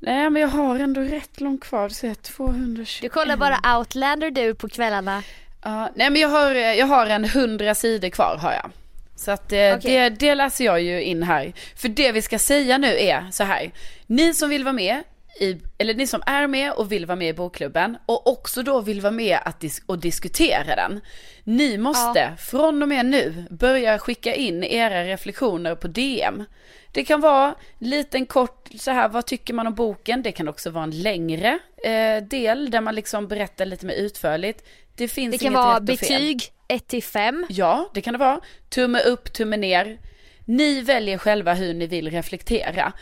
Nej 0.05 0.31
men 0.31 0.43
jag 0.43 0.49
har 0.49 0.79
ändå 0.79 1.01
rätt 1.01 1.41
långt 1.41 1.65
kvar, 1.65 1.89
så 1.89 2.07
jag 2.07 2.23
220. 2.23 3.03
Du 3.03 3.09
kollar 3.09 3.37
bara 3.37 3.79
Outlander 3.79 4.31
du 4.31 4.55
på 4.55 4.69
kvällarna. 4.69 5.23
Ja, 5.63 5.91
nej 5.95 6.11
men 6.11 6.21
jag 6.21 6.29
har, 6.29 6.55
jag 6.55 6.87
har 6.87 7.07
en 7.07 7.25
hundra 7.25 7.75
sidor 7.75 8.09
kvar 8.09 8.37
har 8.37 8.53
jag. 8.53 8.71
Så 9.17 9.31
att 9.31 9.53
eh, 9.53 9.77
Okej. 9.77 9.79
det, 9.81 10.09
det 10.09 10.35
läser 10.35 10.65
jag 10.65 10.83
ju 10.83 11.03
in 11.03 11.23
här. 11.23 11.53
För 11.77 11.89
det 11.89 12.13
vi 12.13 12.23
ska 12.23 12.39
säga 12.39 12.79
nu 12.79 12.99
är 12.99 13.27
så 13.31 13.45
här. 13.45 13.71
Ni 14.07 14.35
som 14.35 14.51
vill 14.51 14.65
vara 14.65 14.73
med 14.73 15.03
i, 15.41 15.61
eller 15.79 15.95
ni 15.95 16.07
som 16.07 16.23
är 16.27 16.47
med 16.47 16.73
och 16.73 16.93
vill 16.93 17.07
vara 17.07 17.17
med 17.17 17.29
i 17.29 17.33
bokklubben 17.33 17.97
och 18.07 18.27
också 18.27 18.63
då 18.63 18.81
vill 18.81 19.01
vara 19.01 19.13
med 19.13 19.39
att 19.45 19.61
dis- 19.61 19.83
och 19.87 19.99
diskutera 19.99 20.77
den. 20.77 21.01
Ni 21.45 21.79
måste 21.79 22.35
från 22.39 22.83
och 22.83 22.89
med 22.89 23.07
nu 23.07 23.47
börja 23.51 23.99
skicka 23.99 24.35
in 24.35 24.65
era 24.65 25.05
reflektioner 25.05 25.75
på 25.75 25.89
DM. 25.89 26.45
Det 26.93 27.05
kan 27.05 27.21
vara 27.21 27.55
en 27.79 27.89
liten 27.91 28.27
kort 28.27 28.69
så 28.79 28.91
här, 28.91 29.09
vad 29.09 29.27
tycker 29.27 29.55
man 29.55 29.67
om 29.67 29.75
boken? 29.75 30.23
Det 30.23 30.33
kan 30.33 30.49
också 30.49 30.71
vara 30.71 30.85
en 30.85 31.03
längre 31.03 31.59
eh, 31.85 32.23
del 32.29 32.71
där 32.71 32.81
man 32.81 32.95
liksom 32.95 33.29
berättar 33.29 33.67
lite 33.67 33.87
mer 33.87 33.95
utförligt. 33.95 34.65
Det 34.97 35.09
finns 35.09 35.33
Det 35.33 35.39
kan 35.39 35.47
inget 35.47 35.57
vara 35.65 35.77
rätt 35.77 35.83
betyg 35.83 36.43
1 36.69 36.87
till 36.87 37.03
5. 37.03 37.47
Ja, 37.49 37.91
det 37.95 38.01
kan 38.01 38.13
det 38.15 38.19
vara. 38.19 38.41
Tumme 38.69 39.01
upp, 39.01 39.33
tumme 39.33 39.57
ner. 39.57 39.99
Ni 40.45 40.81
väljer 40.81 41.19
själva 41.19 41.55
hur 41.55 41.75
ni 41.75 41.87
vill 41.87 42.11
reflektera. 42.11 42.93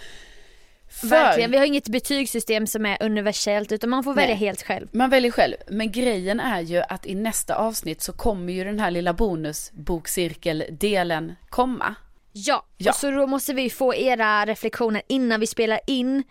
För 1.01 1.07
Verkligen, 1.07 1.51
vi 1.51 1.57
har 1.57 1.65
inget 1.65 1.89
betygssystem 1.89 2.67
som 2.67 2.87
är 2.87 3.03
universellt 3.03 3.73
utan 3.73 3.91
man 3.91 4.05
får 4.05 4.15
välja 4.15 4.35
Nej. 4.35 4.47
helt 4.47 4.63
själv. 4.63 4.89
man 4.93 5.11
väljer 5.11 5.31
själv. 5.31 5.55
Men 5.69 5.93
grejen 5.93 6.41
är 6.41 6.61
ju 6.61 6.83
att 6.89 7.07
i 7.07 7.15
nästa 7.15 7.55
avsnitt 7.55 8.03
så 8.03 8.13
kommer 8.13 8.53
ju 8.53 8.65
den 8.65 8.81
här 8.81 8.91
lilla 8.91 9.13
bonusbokcirkeldelen 9.13 11.35
komma. 11.49 11.95
Ja, 12.33 12.67
Ja. 12.77 12.91
och 12.91 12.97
så 12.97 13.11
då 13.11 13.27
måste 13.27 13.55
vi 13.55 13.71
få 13.71 13.95
era 13.95 14.47
reflektioner 14.47 15.03
innan 15.09 15.41
vi 15.41 15.47
spelar 15.47 15.81
in. 15.87 16.23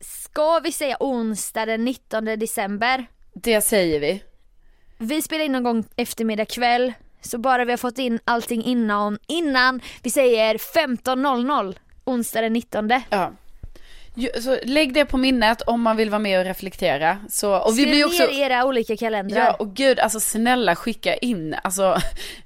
Ska 0.00 0.58
vi 0.58 0.72
säga 0.72 0.96
onsdag 1.00 1.66
den 1.66 1.84
19 1.84 2.24
december? 2.24 3.06
Det 3.34 3.60
säger 3.60 4.00
vi. 4.00 4.22
Vi 4.98 5.22
spelar 5.22 5.44
in 5.44 5.52
någon 5.52 5.62
gång 5.62 5.84
eftermiddag 5.96 6.44
kväll. 6.44 6.92
Så 7.20 7.38
bara 7.38 7.64
vi 7.64 7.72
har 7.72 7.76
fått 7.76 7.98
in 7.98 8.18
allting 8.24 8.64
innan, 8.64 9.18
innan 9.28 9.80
vi 10.02 10.10
säger 10.10 10.54
15.00 10.58 11.76
onsdag 12.04 12.40
den 12.40 12.52
19. 12.52 12.90
Ja. 13.10 13.32
Så 14.40 14.58
lägg 14.62 14.94
det 14.94 15.04
på 15.04 15.16
minnet 15.16 15.62
om 15.62 15.80
man 15.80 15.96
vill 15.96 16.10
vara 16.10 16.18
med 16.18 16.38
och 16.38 16.44
reflektera. 16.44 17.18
Så, 17.30 17.56
och 17.56 17.78
vi 17.78 17.82
Skriv 17.82 17.88
blir 17.88 18.06
också... 18.06 18.26
ner 18.26 18.44
era 18.50 18.64
olika 18.64 18.96
kalendrar. 18.96 19.38
Ja, 19.38 19.54
och 19.54 19.74
gud, 19.74 19.98
alltså 19.98 20.20
snälla 20.20 20.76
skicka 20.76 21.14
in. 21.16 21.56
Alltså, 21.64 21.96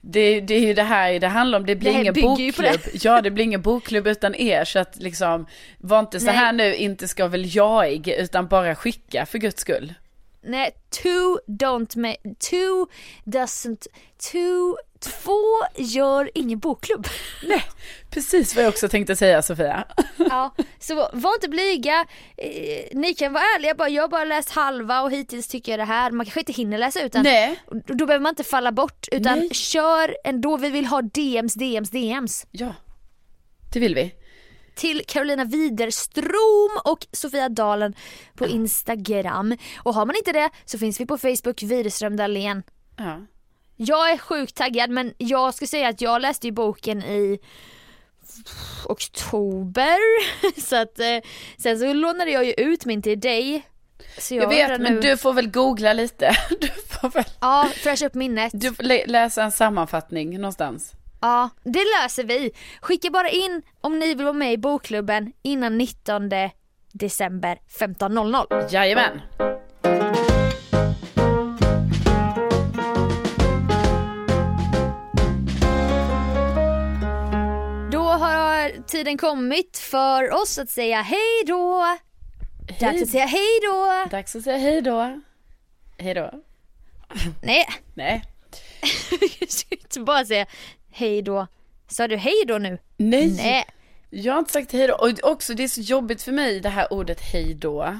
det, 0.00 0.40
det 0.40 0.54
är 0.54 0.60
ju 0.60 0.74
det 0.74 0.82
här 0.82 1.20
det 1.20 1.28
handlar 1.28 1.58
om. 1.58 1.66
Det 1.66 1.76
blir 1.76 1.92
Det 1.92 2.00
ingen 2.00 2.14
bokklubb. 2.14 2.80
Ja, 2.92 3.22
det 3.22 3.30
blir 3.30 3.44
ingen 3.44 3.62
bokklubb 3.62 4.06
utan 4.06 4.34
er. 4.34 4.64
Så 4.64 4.78
att 4.78 4.96
liksom, 4.96 5.46
var 5.78 6.00
inte 6.00 6.20
så 6.20 6.26
Nej. 6.26 6.34
här 6.34 6.52
nu, 6.52 6.74
inte 6.74 7.08
ska 7.08 7.28
väl 7.28 7.54
jag, 7.56 8.08
utan 8.08 8.46
bara 8.46 8.74
skicka 8.74 9.26
för 9.26 9.38
guds 9.38 9.60
skull. 9.60 9.94
Nej, 10.42 10.70
two 10.90 11.38
don't 11.46 11.98
make, 11.98 12.18
two 12.22 12.86
doesn't, 13.24 13.86
two, 14.32 14.76
två 15.06 15.42
gör 15.76 16.30
ingen 16.34 16.58
bokklubb. 16.58 17.06
Nej, 17.48 17.62
precis 18.10 18.54
vad 18.56 18.64
jag 18.64 18.68
också 18.68 18.88
tänkte 18.88 19.16
säga 19.16 19.42
Sofia. 19.42 19.84
Ja, 20.30 20.54
så 20.78 20.94
var 20.94 21.34
inte 21.34 21.48
blyga. 21.48 22.06
Eh, 22.36 22.88
ni 22.92 23.14
kan 23.14 23.32
vara 23.32 23.44
ärliga, 23.56 23.74
bara, 23.74 23.88
jag 23.88 24.02
har 24.02 24.08
bara 24.08 24.24
läst 24.24 24.50
halva 24.50 25.02
och 25.02 25.10
hittills 25.10 25.48
tycker 25.48 25.72
jag 25.72 25.78
det 25.78 25.84
här. 25.84 26.10
Man 26.10 26.26
kanske 26.26 26.40
inte 26.40 26.52
hinner 26.52 26.78
läsa 26.78 27.02
utan 27.02 27.22
Nej, 27.22 27.60
då 27.86 28.06
behöver 28.06 28.22
man 28.22 28.30
inte 28.30 28.44
falla 28.44 28.72
bort 28.72 29.06
utan 29.12 29.38
Nej. 29.38 29.50
kör 29.54 30.16
ändå. 30.24 30.56
Vi 30.56 30.70
vill 30.70 30.86
ha 30.86 31.02
DMs, 31.02 31.54
DMs, 31.54 31.90
DMs. 31.90 32.46
ja. 32.50 32.74
Det 33.72 33.80
vill 33.80 33.94
vi. 33.94 34.14
till 34.74 35.02
Carolina 35.06 35.44
Widerström 35.44 36.70
och 36.84 37.06
Sofia 37.12 37.48
Dalen 37.48 37.94
på 38.34 38.46
Instagram. 38.46 39.56
Och 39.78 39.94
har 39.94 40.06
man 40.06 40.16
inte 40.16 40.32
det 40.32 40.50
så 40.64 40.78
finns 40.78 41.00
vi 41.00 41.06
på 41.06 41.18
Facebook, 41.18 41.62
Widerström 41.62 42.16
Dahlén. 42.16 42.62
Ja. 42.96 43.20
Jag 43.76 44.10
är 44.10 44.18
sjukt 44.18 44.54
taggad 44.54 44.90
men 44.90 45.14
jag 45.18 45.54
ska 45.54 45.66
säga 45.66 45.88
att 45.88 46.00
jag 46.00 46.22
läste 46.22 46.46
ju 46.46 46.52
boken 46.52 47.02
i 47.02 47.38
oktober. 48.84 49.98
Så 50.60 50.76
att 50.76 50.98
eh, 50.98 51.18
sen 51.58 51.78
så 51.78 51.92
lånade 51.92 52.30
jag 52.30 52.44
ju 52.44 52.52
ut 52.52 52.84
min 52.84 53.02
till 53.02 53.20
dig. 53.20 53.66
Jag 54.30 54.42
har 54.44 54.50
vet, 54.50 54.80
men 54.80 54.94
nu. 54.94 55.00
du 55.00 55.16
får 55.16 55.32
väl 55.32 55.50
googla 55.50 55.92
lite. 55.92 56.30
Du 56.60 56.68
får 56.68 57.08
väl 57.10 57.24
Ja, 57.40 57.70
fräscha 57.74 58.06
upp 58.06 58.14
minnet. 58.14 58.52
du 58.54 58.74
får 58.74 58.82
lä- 58.82 59.06
läsa 59.06 59.42
en 59.42 59.52
sammanfattning 59.52 60.40
någonstans. 60.40 60.92
Ja, 61.20 61.50
det 61.64 61.84
löser 62.02 62.24
vi. 62.24 62.50
Skicka 62.80 63.10
bara 63.10 63.28
in 63.30 63.62
om 63.80 63.98
ni 63.98 64.14
vill 64.14 64.24
vara 64.24 64.32
med 64.32 64.52
i 64.52 64.58
bokklubben 64.58 65.32
innan 65.42 65.78
19 65.78 66.30
december 66.92 67.58
15.00. 67.78 68.68
Jajamän. 68.72 69.20
Tiden 78.86 79.18
kommit 79.18 79.78
för 79.78 80.42
oss 80.42 80.58
att 80.58 80.70
säga 80.70 81.02
hej 81.02 81.44
då. 81.46 81.96
Dags 82.80 83.02
att 83.02 83.08
säga 83.08 83.26
hej 83.26 83.60
då. 83.62 84.04
Dags 84.10 84.36
att 84.36 84.42
säga 84.42 84.58
hej 84.58 84.82
då. 84.82 85.20
Hej 85.98 86.14
då. 86.14 86.30
Nej, 87.42 87.66
Nej. 87.94 88.22
ska 89.48 89.68
inte 89.70 90.00
bara 90.00 90.24
säga 90.24 90.46
hej 90.90 91.22
då. 91.22 91.46
Sa 91.88 92.08
du 92.08 92.16
hej 92.16 92.44
då 92.46 92.58
nu? 92.58 92.78
Nej. 92.96 93.30
Nej. 93.36 93.64
Jag 94.10 94.32
har 94.32 94.38
inte 94.38 94.52
sagt 94.52 94.72
hej 94.72 94.86
då. 94.86 94.94
Och 94.94 95.30
också 95.32 95.54
det 95.54 95.64
är 95.64 95.68
så 95.68 95.80
jobbigt 95.80 96.22
för 96.22 96.32
mig 96.32 96.60
det 96.60 96.68
här 96.68 96.92
ordet 96.92 97.20
hej 97.20 97.54
då. 97.54 97.98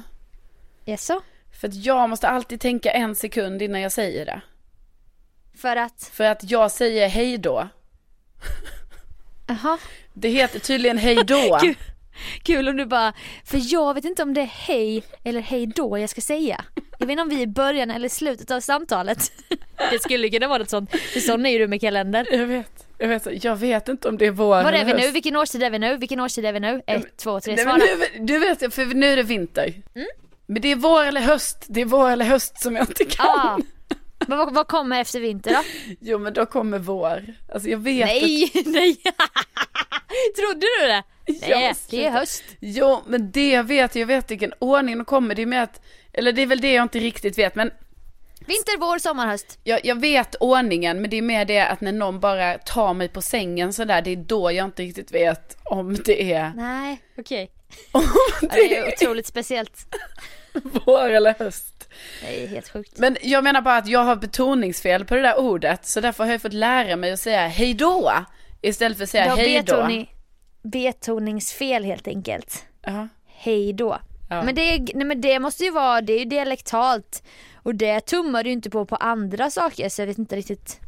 Jaså? 0.85 1.21
För 1.61 1.67
att 1.67 1.75
jag 1.75 2.09
måste 2.09 2.27
alltid 2.27 2.61
tänka 2.61 2.91
en 2.91 3.15
sekund 3.15 3.61
innan 3.61 3.81
jag 3.81 3.91
säger 3.91 4.25
det. 4.25 4.41
För 5.57 5.75
att? 5.75 6.09
För 6.13 6.23
att 6.23 6.51
jag 6.51 6.71
säger 6.71 7.07
hej 7.07 7.37
då. 7.37 7.67
Jaha. 9.47 9.77
Det 10.19 10.29
heter 10.29 10.59
tydligen 10.59 10.97
hej 10.97 11.15
då. 11.15 11.59
Kul 12.43 12.69
om 12.69 12.77
du 12.77 12.85
bara, 12.85 13.13
för 13.45 13.73
jag 13.73 13.93
vet 13.93 14.05
inte 14.05 14.23
om 14.23 14.33
det 14.33 14.41
är 14.41 14.51
hej 14.53 15.03
eller 15.23 15.41
hej 15.41 15.67
då 15.67 15.97
jag 15.97 16.09
ska 16.09 16.21
säga. 16.21 16.65
Jag 16.97 17.07
vet 17.07 17.11
inte 17.11 17.21
om 17.21 17.29
vi 17.29 17.35
är 17.35 17.41
i 17.41 17.47
början 17.47 17.91
eller 17.91 18.09
slutet 18.09 18.51
av 18.51 18.59
samtalet. 18.59 19.31
Det 19.91 19.99
skulle 20.01 20.29
kunna 20.29 20.47
vara 20.47 20.57
något 20.57 20.69
sånt, 20.69 20.91
för 20.91 21.19
sån 21.19 21.45
är 21.45 21.49
ju 21.49 21.57
du 21.57 21.67
med 21.67 21.81
kalendern. 21.81 22.25
Jag 22.31 22.45
vet. 22.45 22.87
Jag 22.97 23.07
vet, 23.07 23.43
jag 23.43 23.55
vet 23.55 23.87
inte 23.87 24.09
om 24.09 24.17
det 24.17 24.25
är 24.25 24.31
vår 24.31 24.63
Var 24.63 24.73
är 24.73 24.85
vi 24.85 24.93
nu? 24.93 25.11
Vilken 25.11 25.35
årstid 25.35 25.63
är 25.63 25.69
vi 25.69 25.79
nu? 25.79 25.97
Vilken 25.97 26.19
årstid 26.19 26.45
är 26.45 26.53
vi 26.53 26.59
nu? 26.59 26.81
Ett, 26.87 27.17
två, 27.17 27.39
tre, 27.39 27.57
svara. 27.57 27.77
nu, 27.77 28.25
du 28.25 28.39
vet, 28.39 28.73
för 28.73 28.85
nu 28.85 29.07
är 29.07 29.15
det 29.15 29.23
vinter. 29.23 29.73
Mm. 29.95 30.07
Men 30.45 30.61
det 30.61 30.71
är 30.71 30.75
vår 30.75 31.05
eller 31.05 31.21
höst. 31.21 31.65
Det 31.67 31.81
är 31.81 31.85
vår 31.85 32.09
eller 32.09 32.25
höst 32.25 32.61
som 32.61 32.75
jag 32.75 32.89
inte 32.89 33.05
kan. 33.05 33.25
Ah. 33.27 33.59
Men 34.27 34.37
vad, 34.37 34.53
vad 34.53 34.67
kommer 34.67 35.01
efter 35.01 35.19
vinter 35.19 35.51
då? 35.53 35.61
Jo 35.99 36.19
men 36.19 36.33
då 36.33 36.45
kommer 36.45 36.79
vår. 36.79 37.23
Alltså 37.53 37.69
jag 37.69 37.77
vet 37.77 38.03
att- 38.05 38.09
Nej, 38.21 38.51
nej. 38.65 38.97
Trodde 40.37 40.65
du 40.81 40.87
det? 40.87 41.03
Nej, 41.47 41.73
det 41.89 42.05
är 42.05 42.11
höst. 42.11 42.43
Jo 42.59 43.01
men 43.07 43.31
det 43.31 43.49
jag 43.51 43.63
vet, 43.63 43.95
jag 43.95 44.05
vet 44.07 44.31
vilken 44.31 44.53
ordning 44.59 44.97
de 44.97 45.05
kommer. 45.05 45.35
Det 45.35 45.41
är 45.41 45.45
med 45.45 45.63
att, 45.63 45.81
eller 46.13 46.31
det 46.31 46.41
är 46.41 46.45
väl 46.45 46.61
det 46.61 46.73
jag 46.73 46.83
inte 46.85 46.99
riktigt 46.99 47.37
vet. 47.37 47.55
Men 47.55 47.71
Vinter, 48.39 48.77
vår, 48.79 48.99
sommar, 48.99 49.27
höst. 49.27 49.59
jag, 49.63 49.85
jag 49.85 50.01
vet 50.01 50.35
ordningen. 50.39 51.01
Men 51.01 51.09
det 51.09 51.17
är 51.17 51.21
mer 51.21 51.45
det 51.45 51.59
att 51.59 51.81
när 51.81 51.91
någon 51.91 52.19
bara 52.19 52.57
tar 52.57 52.93
mig 52.93 53.07
på 53.09 53.21
sängen 53.21 53.73
sådär. 53.73 54.01
Det 54.01 54.11
är 54.11 54.15
då 54.15 54.51
jag 54.51 54.65
inte 54.65 54.83
riktigt 54.83 55.11
vet 55.11 55.57
om 55.63 55.95
det 56.05 56.33
är, 56.33 56.51
Nej, 56.55 57.01
okej. 57.17 57.51
om 57.91 58.03
Ja, 58.41 58.47
det 58.53 58.67
det 58.67 58.77
är 58.77 58.87
otroligt 58.93 59.25
speciellt. 59.27 59.85
vår 60.85 61.09
eller 61.09 61.33
höst. 61.39 61.76
Det 62.21 62.43
är 62.43 62.47
helt 62.47 62.69
sjukt. 62.69 62.97
Men 62.97 63.17
jag 63.21 63.43
menar 63.43 63.61
bara 63.61 63.77
att 63.77 63.87
jag 63.87 64.03
har 64.03 64.15
betoningsfel 64.15 65.05
på 65.05 65.15
det 65.15 65.21
där 65.21 65.39
ordet. 65.39 65.85
Så 65.85 66.01
därför 66.01 66.23
har 66.23 66.31
jag 66.31 66.41
fått 66.41 66.53
lära 66.53 66.95
mig 66.95 67.11
att 67.11 67.19
säga 67.19 67.47
hej 67.47 67.73
då. 67.73 68.11
Istället 68.61 68.97
för 68.97 69.03
att 69.03 69.09
säga 69.09 69.29
har 69.29 69.37
hej 69.37 69.63
då. 69.65 69.75
betoning, 69.75 70.11
betoningsfel 70.61 71.83
helt 71.83 72.07
enkelt. 72.07 72.65
Ja. 72.81 73.07
Hej 73.25 73.73
då. 73.73 73.97
Ja. 74.29 74.43
Men, 74.43 74.55
det, 74.55 74.77
nej, 74.93 75.05
men 75.05 75.21
det 75.21 75.39
måste 75.39 75.63
ju 75.63 75.71
vara, 75.71 76.01
det 76.01 76.13
är 76.13 76.19
ju 76.19 76.25
dialektalt. 76.25 77.23
Och 77.55 77.75
det 77.75 77.99
tummar 78.01 78.43
du 78.43 78.49
ju 78.49 78.53
inte 78.53 78.69
på 78.69 78.85
på 78.85 78.95
andra 78.95 79.49
saker 79.49 79.89
så 79.89 80.01
jag 80.01 80.07
vet 80.07 80.17
inte 80.17 80.35
riktigt. 80.35 80.79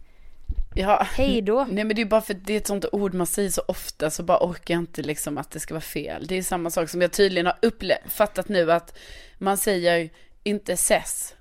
Ja. 0.76 1.08
Hej 1.16 1.42
då. 1.42 1.68
Nej 1.70 1.84
men 1.84 1.96
det 1.96 2.02
är 2.02 2.06
bara 2.06 2.22
för 2.22 2.34
att 2.34 2.46
det 2.46 2.54
är 2.54 2.58
ett 2.58 2.68
sånt 2.68 2.86
ord 2.92 3.14
man 3.14 3.28
säger 3.28 3.50
så 3.50 3.62
ofta 3.68 4.10
så 4.10 4.24
bara 4.24 4.38
orkar 4.38 4.74
jag 4.74 4.82
inte 4.82 5.02
liksom 5.02 5.38
att 5.38 5.52
det 5.52 5.60
ska 5.60 5.74
vara 5.74 5.82
fel. 5.82 6.28
Det 6.28 6.38
är 6.38 6.42
samma 6.44 6.70
sak 6.70 6.90
som 6.90 7.02
jag 7.02 7.12
tydligen 7.12 7.46
har 7.46 7.58
upple- 7.62 8.10
fattat 8.10 8.50
nu 8.50 8.72
att 8.72 8.98
man 9.38 9.58
säger 9.58 10.10
inte 10.44 10.74
ses. 10.74 11.36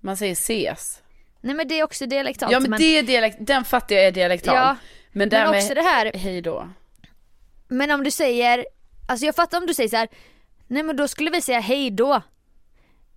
Man 0.00 0.16
säger 0.16 0.32
ses. 0.32 1.02
Nej 1.40 1.54
men 1.54 1.68
det 1.68 1.78
är 1.78 1.84
också 1.84 2.06
dialektalt. 2.06 2.52
Ja 2.52 2.60
men, 2.60 2.80
det 2.80 2.98
är 2.98 3.02
dialekt, 3.02 3.36
den 3.40 3.64
fattar 3.64 3.94
jag 3.94 4.04
är 4.04 4.12
dialektal. 4.12 4.54
Ja, 4.54 4.76
men 5.12 5.28
där 5.28 5.42
men 5.42 5.50
med 5.50 5.62
också 5.62 5.74
det 5.74 5.82
här, 5.82 6.12
hej 6.14 6.42
då. 6.42 6.68
men 7.68 7.90
om 7.90 8.04
du 8.04 8.10
säger, 8.10 8.66
alltså 9.08 9.26
jag 9.26 9.34
fattar 9.34 9.58
om 9.58 9.66
du 9.66 9.74
säger 9.74 9.88
så 9.88 9.96
här. 9.96 10.08
nej 10.66 10.82
men 10.82 10.96
då 10.96 11.08
skulle 11.08 11.30
vi 11.30 11.42
säga 11.42 11.60
hej 11.60 11.90
då. 11.90 12.22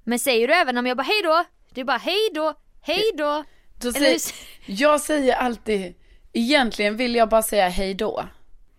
Men 0.04 0.20
säger 0.20 0.48
du 0.48 0.54
även 0.54 0.78
om 0.78 0.88
jag 0.88 0.98
bara 0.98 1.04
hej 1.04 1.22
då, 1.24 1.44
det 1.70 1.82
är 1.82 1.86
bara 1.86 1.98
hej 1.98 2.30
då, 2.34 2.54
hej 2.82 3.12
då. 3.18 3.44
Då 3.82 3.88
Eller 3.88 4.20
säger, 4.20 4.22
jag 4.66 5.02
säger 5.02 5.36
alltid, 5.36 5.94
egentligen 6.34 6.98
vill 6.98 7.16
jag 7.16 7.30
bara 7.30 7.44
säga 7.44 7.70
hej 7.70 7.94
då. 7.94 8.26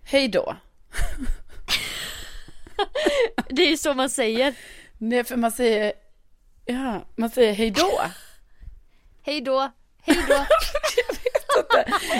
Hej 0.04 0.28
då. 0.28 0.56
Det 3.50 3.62
är 3.62 3.68
ju 3.68 3.76
så 3.76 3.94
man 3.94 4.10
säger. 4.10 4.54
Nej 4.98 5.24
för 5.24 5.36
man 5.36 5.52
säger, 5.52 5.92
ja 6.68 7.00
man 7.16 7.30
säger 7.30 7.52
hej 7.52 7.70
då. 7.70 8.00
Hej 9.22 9.40
då, 9.40 9.70
hej 10.02 10.16
då, 10.28 10.34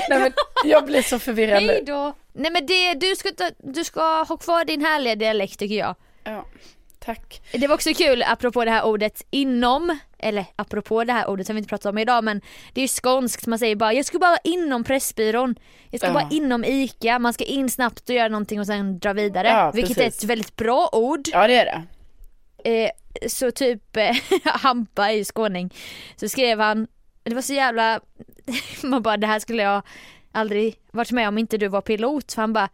Nej 0.08 0.18
men 0.20 0.32
jag 0.64 0.84
blir 0.84 1.02
så 1.02 1.18
förvirrad 1.18 1.62
hej 1.62 1.66
nu. 1.66 1.92
då. 1.92 2.14
Nej 2.32 2.50
men 2.50 2.66
det, 2.66 2.94
du 2.94 3.16
ska, 3.16 3.30
du 3.58 3.84
ska 3.84 4.22
ha 4.22 4.36
kvar 4.36 4.64
din 4.64 4.84
härliga 4.84 5.14
dialekt 5.16 5.58
tycker 5.58 5.74
jag. 5.74 5.94
Ja, 6.24 6.44
tack. 6.98 7.40
Det 7.52 7.66
var 7.66 7.74
också 7.74 7.94
kul 7.94 8.22
apropå 8.22 8.64
det 8.64 8.70
här 8.70 8.84
ordet 8.84 9.22
inom, 9.30 9.98
eller 10.18 10.44
apropå 10.56 11.04
det 11.04 11.12
här 11.12 11.26
ordet 11.28 11.46
som 11.46 11.56
vi 11.56 11.58
inte 11.58 11.68
pratar 11.68 11.90
om 11.90 11.98
idag 11.98 12.24
men 12.24 12.40
det 12.72 12.80
är 12.80 12.82
ju 12.82 12.88
skånskt, 12.88 13.46
man 13.46 13.58
säger 13.58 13.76
bara 13.76 13.92
jag 13.92 14.04
ska 14.06 14.18
bara 14.18 14.38
inom 14.44 14.84
Pressbyrån, 14.84 15.54
jag 15.90 16.00
ska 16.00 16.06
Ja. 16.08 16.12
bara 16.14 16.28
inom 16.30 16.64
ICA, 16.64 17.18
man 17.18 17.32
ska 17.32 17.44
in 17.44 17.70
snabbt 17.70 18.08
och 18.08 18.14
göra 18.14 18.28
någonting 18.28 18.60
och 18.60 18.66
sen 18.66 18.98
dra 18.98 19.12
vidare. 19.12 19.48
Ja, 19.48 19.70
vilket 19.74 19.98
är 19.98 20.06
ett 20.06 20.24
väldigt 20.24 20.56
bra 20.56 20.88
ord. 20.92 21.28
Ja 21.32 21.46
det 21.46 21.54
är 21.58 21.64
det. 21.64 21.82
Eh, 22.84 22.90
så 23.28 23.50
typ 23.50 23.96
eh, 23.96 24.16
Hampa 24.44 25.12
ju 25.12 25.24
skåning, 25.24 25.74
så 26.16 26.28
skrev 26.28 26.60
han, 26.60 26.86
det 27.22 27.34
var 27.34 27.42
så 27.42 27.54
jävla, 27.54 28.00
man 28.82 29.02
bara 29.02 29.16
det 29.16 29.26
här 29.26 29.38
skulle 29.38 29.62
jag 29.62 29.82
aldrig 30.32 30.78
varit 30.90 31.10
med 31.10 31.28
om 31.28 31.38
inte 31.38 31.56
du 31.56 31.68
var 31.68 31.80
pilot, 31.80 32.32
för 32.32 32.42
han 32.42 32.52
bara 32.52 32.68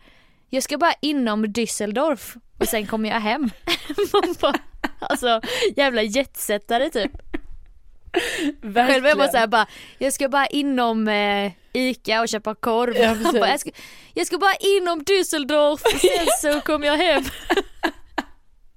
jag 0.55 0.63
ska 0.63 0.79
bara 0.79 0.95
inom 1.01 1.47
Düsseldorf 1.47 2.37
och 2.59 2.69
sen 2.69 2.87
kommer 2.87 3.09
jag 3.09 3.21
hem. 3.21 3.51
Man 4.13 4.35
bara, 4.41 4.59
alltså 5.01 5.41
jävla 5.77 6.03
jetsättare 6.03 6.91
typ. 6.91 7.13
Verkligen. 8.61 8.87
Själv 8.87 9.05
är 9.05 9.09
jag 9.09 9.19
bara 9.19 9.29
såhär 9.29 9.47
bara, 9.47 9.67
jag 9.99 10.13
ska 10.13 10.29
bara 10.29 10.47
inom 10.47 11.09
eh, 11.09 11.53
ICA 11.73 12.21
och 12.21 12.29
köpa 12.29 12.55
korv. 12.55 12.97
Ja, 12.97 13.17
bara, 13.33 13.49
jag, 13.49 13.61
ska, 13.61 13.71
jag 14.15 14.27
ska 14.27 14.39
bara 14.39 14.55
inom 14.61 15.01
Düsseldorf 15.01 15.81
och 15.95 16.01
sen 16.01 16.27
så 16.53 16.61
kommer 16.61 16.87
jag 16.87 16.97
hem. 16.97 17.25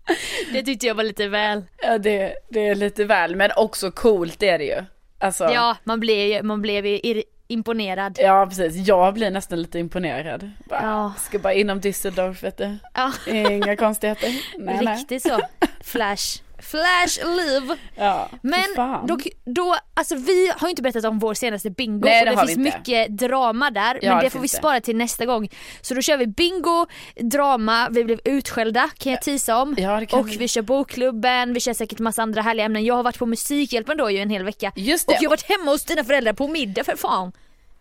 Det 0.54 0.64
tyckte 0.64 0.88
jag 0.88 0.96
var 0.96 1.04
lite 1.04 1.28
väl. 1.28 1.64
Ja 1.82 1.98
det, 1.98 2.34
det 2.50 2.68
är 2.68 2.76
lite 2.76 3.06
väl, 3.06 3.36
men 3.36 3.52
också 3.56 3.92
coolt 3.92 4.44
är 4.44 4.58
det 4.58 4.66
ju. 4.66 4.84
Alltså, 5.20 5.44
Ja, 5.44 5.78
man 5.84 6.00
blev 6.00 6.28
ju, 6.28 6.44
man 6.44 6.62
blev 6.62 6.86
ju 6.86 7.24
imponerad. 7.48 8.18
Ja 8.22 8.46
precis, 8.50 8.88
jag 8.88 9.14
blir 9.14 9.32
nästan 9.32 9.62
lite 9.62 9.80
imponerad. 9.80 10.52
Bara, 10.70 10.82
Ja. 10.82 11.14
Ska 11.20 11.40
bara 11.40 11.54
inom 11.54 11.80
Düsseldorf 11.82 12.44
vet 12.44 12.58
du. 12.58 12.78
Ja, 12.94 13.12
Inga 13.28 13.76
konstigheter. 13.76 14.30
Nej, 14.58 14.80
nej. 14.82 14.96
riktigt 14.96 15.24
så. 15.24 15.40
Flash. 15.84 16.42
Flash 16.60 17.26
live. 17.38 17.78
Ja, 17.96 18.30
Men 18.42 18.66
då, 19.08 19.18
då, 19.46 19.76
alltså 19.94 20.16
vi 20.16 20.52
har 20.58 20.68
ju 20.68 20.70
inte 20.70 20.82
berättat 20.82 21.06
om 21.06 21.20
vår 21.20 21.34
senaste 21.34 21.70
bingo 21.70 22.06
Nej, 22.06 22.20
och 22.20 22.26
det 22.26 22.42
det, 22.42 22.48
finns 22.48 22.58
mycket 22.58 23.18
drama 23.18 23.72
där 23.72 24.00
Ja, 24.02 24.10
men 24.10 24.18
det 24.18 24.24
det 24.24 24.30
får 24.30 24.40
vi 24.40 24.48
spara 24.48 24.82
till 24.82 24.96
nästa 24.98 25.26
gång. 25.26 25.50
Så 25.82 25.94
då 25.94 26.02
kör 26.02 26.18
vi 26.18 26.28
bingo, 26.28 26.86
drama, 27.16 27.88
vi 27.92 28.04
blev 28.04 28.20
utskällda 28.26 28.90
kan 28.98 29.12
jag 29.12 29.22
tisa 29.22 29.62
om. 29.62 29.76
Ja, 29.78 30.02
och 30.12 30.30
vi. 30.30 30.38
vi 30.38 30.48
kör 30.48 30.62
bokklubben, 30.62 31.54
vi 31.54 31.60
kör 31.60 31.74
säkert 31.74 32.00
massa 32.00 32.22
andra 32.22 32.42
härliga 32.42 32.66
ämnen. 32.66 32.86
Jag 32.86 32.96
har 32.96 33.04
varit 33.04 33.20
på 33.20 33.26
Musikhjälpen 33.26 33.98
då 33.98 34.12
ju 34.12 34.18
en 34.18 34.30
hel 34.30 34.44
vecka. 34.44 34.72
Just 34.76 35.08
Och 35.08 35.14
det. 35.14 35.18
jag 35.22 35.30
har 35.30 35.30
varit 35.30 35.50
hemma 35.50 35.72
hos 35.72 35.84
dina 35.84 36.04
föräldrar 36.04 36.34
på 36.34 36.48
middag 36.48 36.84
för 36.84 36.96
fan. 36.96 37.32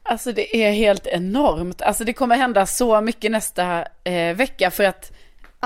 Alltså 0.02 0.32
det 0.32 0.56
är 0.56 0.72
helt 0.72 1.06
enormt. 1.06 1.82
Alltså 1.82 2.04
det 2.04 2.12
kommer 2.12 2.36
hända 2.36 2.66
så 2.66 3.00
mycket 3.00 3.30
nästa 3.30 3.84
eh, 4.04 4.36
vecka 4.36 4.70
för 4.70 4.84
att 4.84 5.12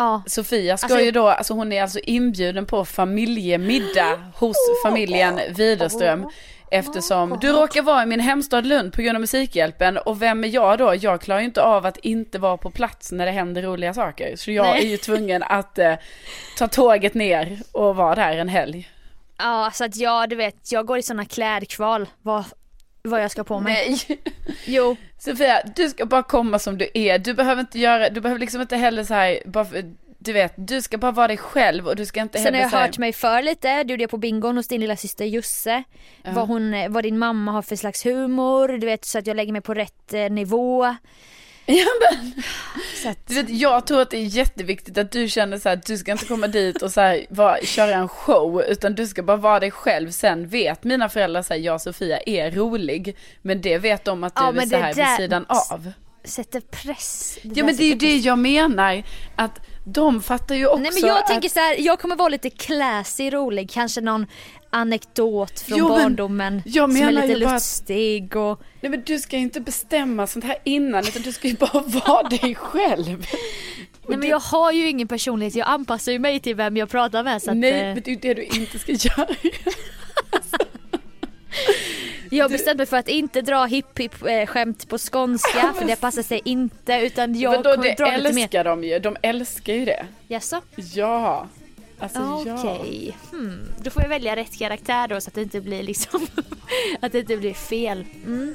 Ja. 0.00 0.22
Sofia 0.26 0.76
ska 0.76 0.86
Alltså- 0.86 1.00
ju 1.00 1.10
då, 1.10 1.28
alltså 1.28 1.54
hon 1.54 1.72
är 1.72 1.82
alltså 1.82 1.98
inbjuden 1.98 2.66
på 2.66 2.84
familjemiddag 2.84 4.32
hos 4.34 4.56
familjen 4.84 5.40
Widerström. 5.56 6.28
Eftersom 6.72 7.38
du 7.40 7.52
råkar 7.52 7.82
vara 7.82 8.02
i 8.02 8.06
min 8.06 8.20
hemstad 8.20 8.66
Lund 8.66 8.92
på 8.92 9.02
grund 9.02 9.16
av 9.16 9.20
Musikhjälpen 9.20 9.98
och 9.98 10.22
vem 10.22 10.44
är 10.44 10.48
jag 10.48 10.78
då? 10.78 10.94
Jag 10.94 11.20
klarar 11.20 11.40
ju 11.40 11.46
inte 11.46 11.62
av 11.62 11.86
att 11.86 11.96
inte 11.96 12.38
vara 12.38 12.56
på 12.56 12.70
plats 12.70 13.12
när 13.12 13.26
det 13.26 13.32
händer 13.32 13.62
roliga 13.62 13.94
saker. 13.94 14.36
Så 14.36 14.50
jag 14.50 14.66
Nej. 14.66 14.84
är 14.86 14.88
ju 14.90 14.96
tvungen 14.96 15.42
att 15.42 15.78
eh, 15.78 15.94
ta 16.58 16.68
tåget 16.68 17.14
ner 17.14 17.58
och 17.72 17.96
vara 17.96 18.14
där 18.14 18.36
en 18.36 18.48
helg. 18.48 18.88
Ja 19.38 19.70
så 19.74 19.84
att 19.84 19.96
jag, 19.96 20.28
du 20.30 20.36
vet, 20.36 20.72
jag 20.72 20.86
går 20.86 20.98
i 20.98 21.02
såna 21.02 21.24
klädkval 21.24 22.06
vad, 22.22 22.44
vad 23.02 23.22
jag 23.22 23.30
ska 23.30 23.44
på 23.44 23.60
mig. 23.60 23.98
Nej. 24.08 24.20
Jo, 24.64 24.96
Sofia, 25.18 25.62
du 25.76 25.88
ska 25.88 26.06
bara 26.06 26.22
komma 26.22 26.58
som 26.58 26.78
du 26.78 26.88
är. 26.94 27.18
Du 27.18 27.34
behöver 27.34 27.60
inte 27.60 27.78
göra, 27.78 28.10
du 28.10 28.20
behöver 28.20 28.40
liksom 28.40 28.60
inte 28.60 28.76
heller 28.76 29.04
så 29.04 29.14
här, 29.14 29.42
bara 29.46 29.66
du 30.22 30.32
vet, 30.32 30.52
du 30.56 30.82
ska 30.82 30.98
bara 30.98 31.12
vara 31.12 31.28
dig 31.28 31.36
själv 31.36 31.88
och 31.88 31.96
du 31.96 32.06
ska 32.06 32.20
inte 32.20 32.38
Sen 32.38 32.44
heller 32.44 32.58
har 32.58 32.62
jag 32.62 32.78
här, 32.78 32.86
hört 32.86 32.98
mig 32.98 33.12
för 33.12 33.42
lite, 33.42 33.84
du 33.84 33.92
gjorde 33.92 34.02
jag 34.02 34.10
på 34.10 34.16
bingon 34.16 34.56
hos 34.56 34.68
din 34.68 34.80
lilla 34.80 34.96
syster 34.96 35.24
Jusse. 35.24 35.82
Vad, 36.24 36.48
hon, 36.48 36.92
vad 36.92 37.04
din 37.04 37.18
mamma 37.18 37.52
har 37.52 37.62
för 37.62 37.76
slags 37.76 38.06
humor, 38.06 38.68
du 38.68 38.86
vet 38.86 39.04
så 39.04 39.18
att 39.18 39.26
jag 39.26 39.36
lägger 39.36 39.52
mig 39.52 39.60
på 39.60 39.74
rätt 39.74 40.12
eh, 40.12 40.30
nivå. 40.30 40.96
Ja, 41.76 41.86
men, 42.10 42.42
Så 43.02 43.14
du 43.26 43.34
vet, 43.34 43.50
jag 43.50 43.86
tror 43.86 44.00
att 44.00 44.10
det 44.10 44.16
är 44.16 44.24
jätteviktigt 44.24 44.98
att 44.98 45.12
du 45.12 45.28
känner 45.28 45.58
så 45.58 45.68
här 45.68 45.76
att 45.76 45.86
du 45.86 45.98
ska 45.98 46.12
inte 46.12 46.24
komma 46.26 46.46
dit 46.46 46.82
och 46.82 46.90
så 46.92 47.00
här, 47.00 47.26
vara, 47.30 47.56
köra 47.62 47.94
en 47.94 48.08
show 48.08 48.62
utan 48.62 48.94
du 48.94 49.06
ska 49.06 49.22
bara 49.22 49.36
vara 49.36 49.60
dig 49.60 49.70
själv. 49.70 50.10
Sen 50.10 50.48
vet 50.48 50.84
mina 50.84 51.08
föräldrar 51.08 51.40
att 51.40 51.60
jag 51.60 51.74
och 51.74 51.80
Sofia 51.82 52.20
är 52.26 52.50
rolig 52.50 53.16
men 53.42 53.60
det 53.60 53.78
vet 53.78 54.04
de 54.04 54.24
att 54.24 54.34
du 54.36 54.42
Ja, 54.42 54.48
är 54.52 54.60
så 54.60 54.66
det 54.68 54.76
här 54.76 54.94
vid 54.94 55.06
sidan 55.16 55.44
av. 55.48 55.92
sätter 56.24 56.60
press. 56.60 57.38
Ja 57.42 57.50
där 57.54 57.62
men 57.62 57.76
det 57.76 57.84
är 57.84 57.88
ju 57.88 57.94
det 57.94 58.16
jag 58.16 58.38
menar 58.38 59.02
att 59.36 59.60
de 59.84 60.22
fattar 60.22 60.54
ju 60.54 60.66
också 60.66 60.78
Nej 60.78 60.90
men 60.94 61.08
jag 61.08 61.18
att... 61.18 61.26
tänker 61.26 61.48
så 61.48 61.58
här, 61.58 61.76
jag 61.78 61.98
kommer 62.00 62.16
vara 62.16 62.28
lite 62.28 62.50
classy 62.50 63.30
rolig, 63.30 63.70
kanske 63.70 64.00
någon 64.00 64.26
anekdot 64.70 65.60
från 65.60 65.78
Jo, 65.78 65.88
men 65.88 65.98
barndomen 66.02 66.62
jag 66.64 66.92
som 66.92 67.02
är 67.08 67.12
lite 67.12 67.26
ju 67.26 67.44
bara 67.44 67.54
lustig 67.54 68.36
och 68.36 68.60
Nej 68.80 68.90
men 68.90 69.02
du 69.06 69.18
ska 69.18 69.36
ju 69.36 69.42
inte 69.42 69.60
bestämma 69.60 70.26
sånt 70.26 70.44
här 70.44 70.56
innan 70.64 71.04
utan 71.04 71.22
du 71.22 71.32
ska 71.32 71.48
ju 71.48 71.54
bara 71.54 71.80
vara 72.06 72.28
dig 72.28 72.54
själv. 72.54 73.26
Nej 74.08 74.18
men 74.18 74.28
jag 74.28 74.40
har 74.40 74.72
ju 74.72 74.88
ingen 74.88 75.08
personlighet, 75.08 75.54
jag 75.54 75.68
anpassar 75.68 76.12
ju 76.12 76.18
mig 76.18 76.40
till 76.40 76.54
vem 76.54 76.76
jag 76.76 76.88
pratar 76.90 77.24
med 77.24 77.42
så 77.42 77.50
att, 77.50 77.56
Nej 77.56 77.72
eh, 77.80 77.94
men 77.94 78.02
det 78.04 78.10
är 78.10 78.12
ju 78.12 78.16
det 78.20 78.34
du 78.34 78.42
inte 78.42 78.78
ska 78.78 78.92
göra. 78.92 79.34
Jag 82.32 82.44
har 82.44 82.50
bestämt 82.50 82.76
mig 82.76 82.86
för 82.86 82.96
att 82.96 83.08
inte 83.08 83.42
dra 83.42 83.64
hipp 83.64 83.98
hipp 83.98 84.26
eh, 84.26 84.46
skämt 84.46 84.88
på 84.88 84.98
skånska 84.98 85.72
för 85.78 85.84
det 85.86 86.00
passar 86.00 86.22
sig 86.22 86.40
inte 86.44 86.92
utan 86.94 87.38
jag 87.40 87.52
Men 87.52 87.62
då, 87.62 87.70
kommer 87.70 87.84
det 87.84 87.94
dra 87.94 88.16
lite 88.16 88.34
mer. 88.34 88.42
älskar 88.42 88.64
de 88.64 88.84
ju, 88.84 88.98
de 88.98 89.16
älskar 89.22 89.72
ju 89.72 89.84
det. 89.84 90.06
Jaså? 90.28 90.60
Ja. 90.94 91.46
Alltså 92.00 92.20
Okej, 92.20 93.16
ja. 93.30 93.36
hmm. 93.38 93.68
då 93.82 93.90
får 93.90 94.02
jag 94.02 94.08
välja 94.08 94.36
rätt 94.36 94.58
karaktär 94.58 95.08
då 95.08 95.20
så 95.20 95.28
att 95.28 95.34
det 95.34 95.42
inte 95.42 95.60
blir 95.60 95.82
liksom 95.82 96.26
att 97.00 97.12
det 97.12 97.18
inte 97.18 97.36
blir 97.36 97.54
fel. 97.54 98.04
Mm. 98.26 98.54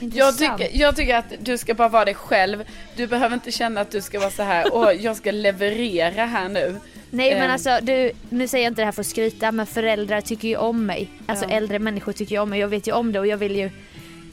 Jag 0.00 0.38
tycker, 0.38 0.68
jag 0.72 0.96
tycker 0.96 1.16
att 1.16 1.32
du 1.40 1.58
ska 1.58 1.74
bara 1.74 1.88
vara 1.88 2.04
dig 2.04 2.14
själv. 2.14 2.64
Du 2.96 3.06
behöver 3.06 3.34
inte 3.34 3.52
känna 3.52 3.80
att 3.80 3.90
du 3.90 4.02
ska 4.02 4.20
vara 4.20 4.30
så 4.30 4.42
här, 4.42 4.66
åh 4.72 4.92
jag 4.92 5.16
ska 5.16 5.30
leverera 5.30 6.26
här 6.26 6.48
nu. 6.48 6.76
Nej 7.10 7.34
men 7.34 7.42
Ehm. 7.44 7.50
alltså 7.50 7.78
du, 7.82 8.12
nu 8.28 8.48
säger 8.48 8.64
jag 8.64 8.70
inte 8.70 8.80
det 8.82 8.84
här 8.86 8.92
för 8.92 9.00
att 9.00 9.06
skryta 9.06 9.52
men 9.52 9.66
föräldrar 9.66 10.20
tycker 10.20 10.48
ju 10.48 10.56
om 10.56 10.86
mig. 10.86 11.10
Alltså 11.26 11.44
Ja. 11.48 11.56
äldre 11.56 11.78
människor 11.78 12.12
tycker 12.12 12.34
ju 12.34 12.42
om 12.42 12.50
mig, 12.50 12.60
jag 12.60 12.68
vet 12.68 12.86
ju 12.88 12.92
om 12.92 13.12
det 13.12 13.20
och 13.20 13.26
jag 13.26 13.36
vill 13.36 13.56
ju 13.56 13.70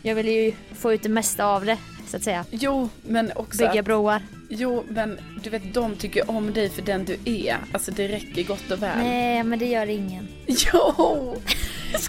jag 0.02 0.16
vill 0.16 0.28
ju 0.28 0.54
få 0.76 0.94
ut 0.94 1.04
det 1.04 1.10
mesta 1.10 1.46
av 1.46 1.66
det 1.66 1.78
så 2.08 2.18
att 2.18 2.24
säga. 2.24 2.46
Jo, 2.52 2.90
men 3.04 3.32
också 3.36 3.58
Bygga 3.58 3.84
broar. 3.84 4.22
Jo, 4.50 4.84
men 4.90 5.20
du 5.44 5.50
vet 5.50 5.74
de 5.74 5.96
tycker 5.96 6.30
om 6.32 6.54
dig 6.54 6.70
för 6.70 6.82
den 6.82 7.06
du 7.06 7.18
är. 7.26 7.58
Alltså 7.72 7.92
det 7.92 8.08
räcker 8.08 8.44
gott 8.44 8.72
och 8.72 8.84
väl. 8.84 8.98
Nej 8.98 9.44
men 9.44 9.60
det 9.60 9.66
gör 9.66 9.88
ingen. 9.90 10.28
Jo! 10.48 11.36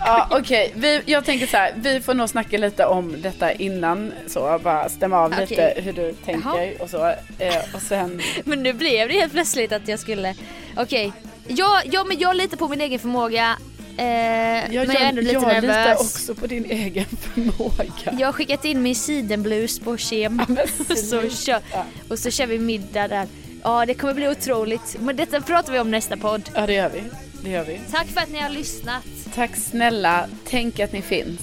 Ja, 0.01 0.28
okej. 0.30 0.72
Vi- 0.76 1.03
Jag 1.07 1.24
tänker 1.24 1.47
så 1.47 1.57
här, 1.57 1.74
vi 1.76 2.01
får 2.01 2.14
nog 2.14 2.28
snacka 2.28 2.59
lite 2.59 2.87
om 2.87 3.14
detta 3.22 3.53
innan, 3.53 4.12
så 4.26 4.61
bara 4.64 4.89
stämma 4.89 5.18
av 5.18 5.32
Okej. 5.32 5.47
lite 5.51 5.74
hur 5.80 5.93
du 5.93 6.12
tänker 6.24 6.49
Jaha. 6.49 6.68
och 6.80 6.91
så. 6.91 7.07
Eh, 7.39 7.57
och 7.74 7.82
sen, 7.82 8.20
Men 8.45 8.62
nu 8.62 8.72
blev 8.72 9.09
det 9.09 9.14
helt 9.14 9.32
plötsligt 9.32 9.72
att 9.72 9.89
jag 9.89 9.99
skulle, 9.99 10.34
okej. 10.76 11.12
Ja, 11.49 11.80
ja 11.84 12.05
men 12.05 12.18
jag 12.18 12.37
litar 12.37 12.57
på 12.57 12.68
min 12.68 12.80
egen 12.80 12.99
förmåga. 12.99 13.57
Eh, 13.99 14.05
men 14.05 14.72
jag 14.72 14.94
är 14.94 15.01
ändå 15.09 15.20
lite 15.20 15.32
jag 15.32 15.42
litar 15.42 15.61
nervös. 15.62 16.01
också 16.01 16.34
på 16.34 16.47
din 16.47 16.64
egen 16.64 17.05
förmåga. 17.07 18.18
Jag 18.18 18.28
har 18.28 18.32
skickat 18.32 18.64
in 18.64 18.82
min 18.82 18.94
sidenblus 18.94 19.78
på 19.78 19.97
kem. 19.97 20.42
Men 20.49 20.97
så 20.97 21.28
kör, 21.28 21.61
och 22.09 22.18
så 22.18 22.30
kör 22.30 22.47
vi 22.47 22.59
middag 22.59 23.09
där. 23.09 23.26
Ja 23.62 23.86
det 23.86 23.94
kommer 23.94 24.14
bli 24.14 24.28
otroligt. 24.28 24.97
Men 25.01 25.16
detta 25.16 25.40
pratar 25.40 25.72
vi 25.72 25.78
om 25.78 25.90
nästa 25.90 26.16
podd. 26.16 26.51
Ja, 26.55 26.66
det 26.66 26.72
gör 26.72 26.88
vi. 26.88 27.03
Det 27.44 27.51
gör 27.51 27.64
vi. 27.64 27.80
Tack 27.90 28.07
för 28.07 28.20
att 28.20 28.30
ni 28.30 28.38
har 28.40 28.51
lyssnat. 28.51 29.05
Tack 29.34 29.57
snälla, 29.57 30.26
tänk 30.44 30.80
att 30.80 30.92
ni 30.92 31.03
finns. 31.03 31.40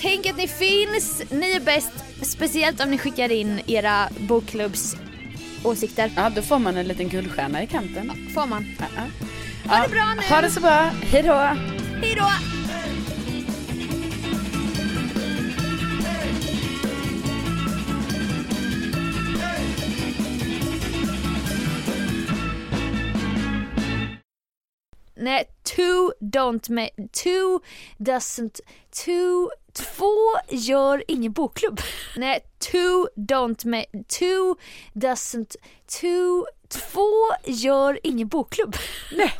Tänk 0.00 0.26
att 0.26 0.36
ni 0.36 0.48
finns, 0.48 1.22
ni 1.30 1.52
är 1.52 1.60
bäst. 1.60 1.92
Speciellt 2.22 2.80
om 2.80 2.90
ni 2.90 2.98
skickar 2.98 3.32
in 3.32 3.60
era 3.66 4.08
bokklubbs 4.18 4.96
åsikter. 5.64 6.10
Ja, 6.16 6.30
då 6.30 6.42
får 6.42 6.58
man 6.58 6.76
en 6.76 6.88
liten 6.88 7.08
guldstjärna 7.08 7.62
i 7.62 7.66
kanten. 7.66 8.12
Får 8.34 8.46
man. 8.46 8.66
Ja, 8.78 8.84
ja. 8.96 9.76
Ha 9.76 9.82
det 9.82 9.88
bra 9.88 10.14
nu. 10.16 10.34
Ha 10.34 10.40
det 10.40 10.50
så 10.50 10.60
bra, 10.60 10.90
hejdå! 11.02 11.56
Hej 12.02 12.14
då! 12.16 12.28
Nej, 25.20 25.48
two 25.62 26.12
don't 26.20 26.70
make, 26.70 26.92
two 27.12 27.60
doesn't, 27.98 28.60
two, 28.90 29.50
två 29.72 30.14
gör 30.48 31.04
ingen 31.08 31.32
bokklubb. 31.32 31.80
Nej, 32.16 32.40
two 32.58 33.08
don't 33.16 33.66
make, 33.66 33.88
two 34.08 34.54
doesn't, 34.94 35.56
two, 36.00 36.44
två 36.68 37.12
gör 37.44 38.00
ingen 38.02 38.28
bokklubb. 38.28 38.76
Nej, 39.16 39.32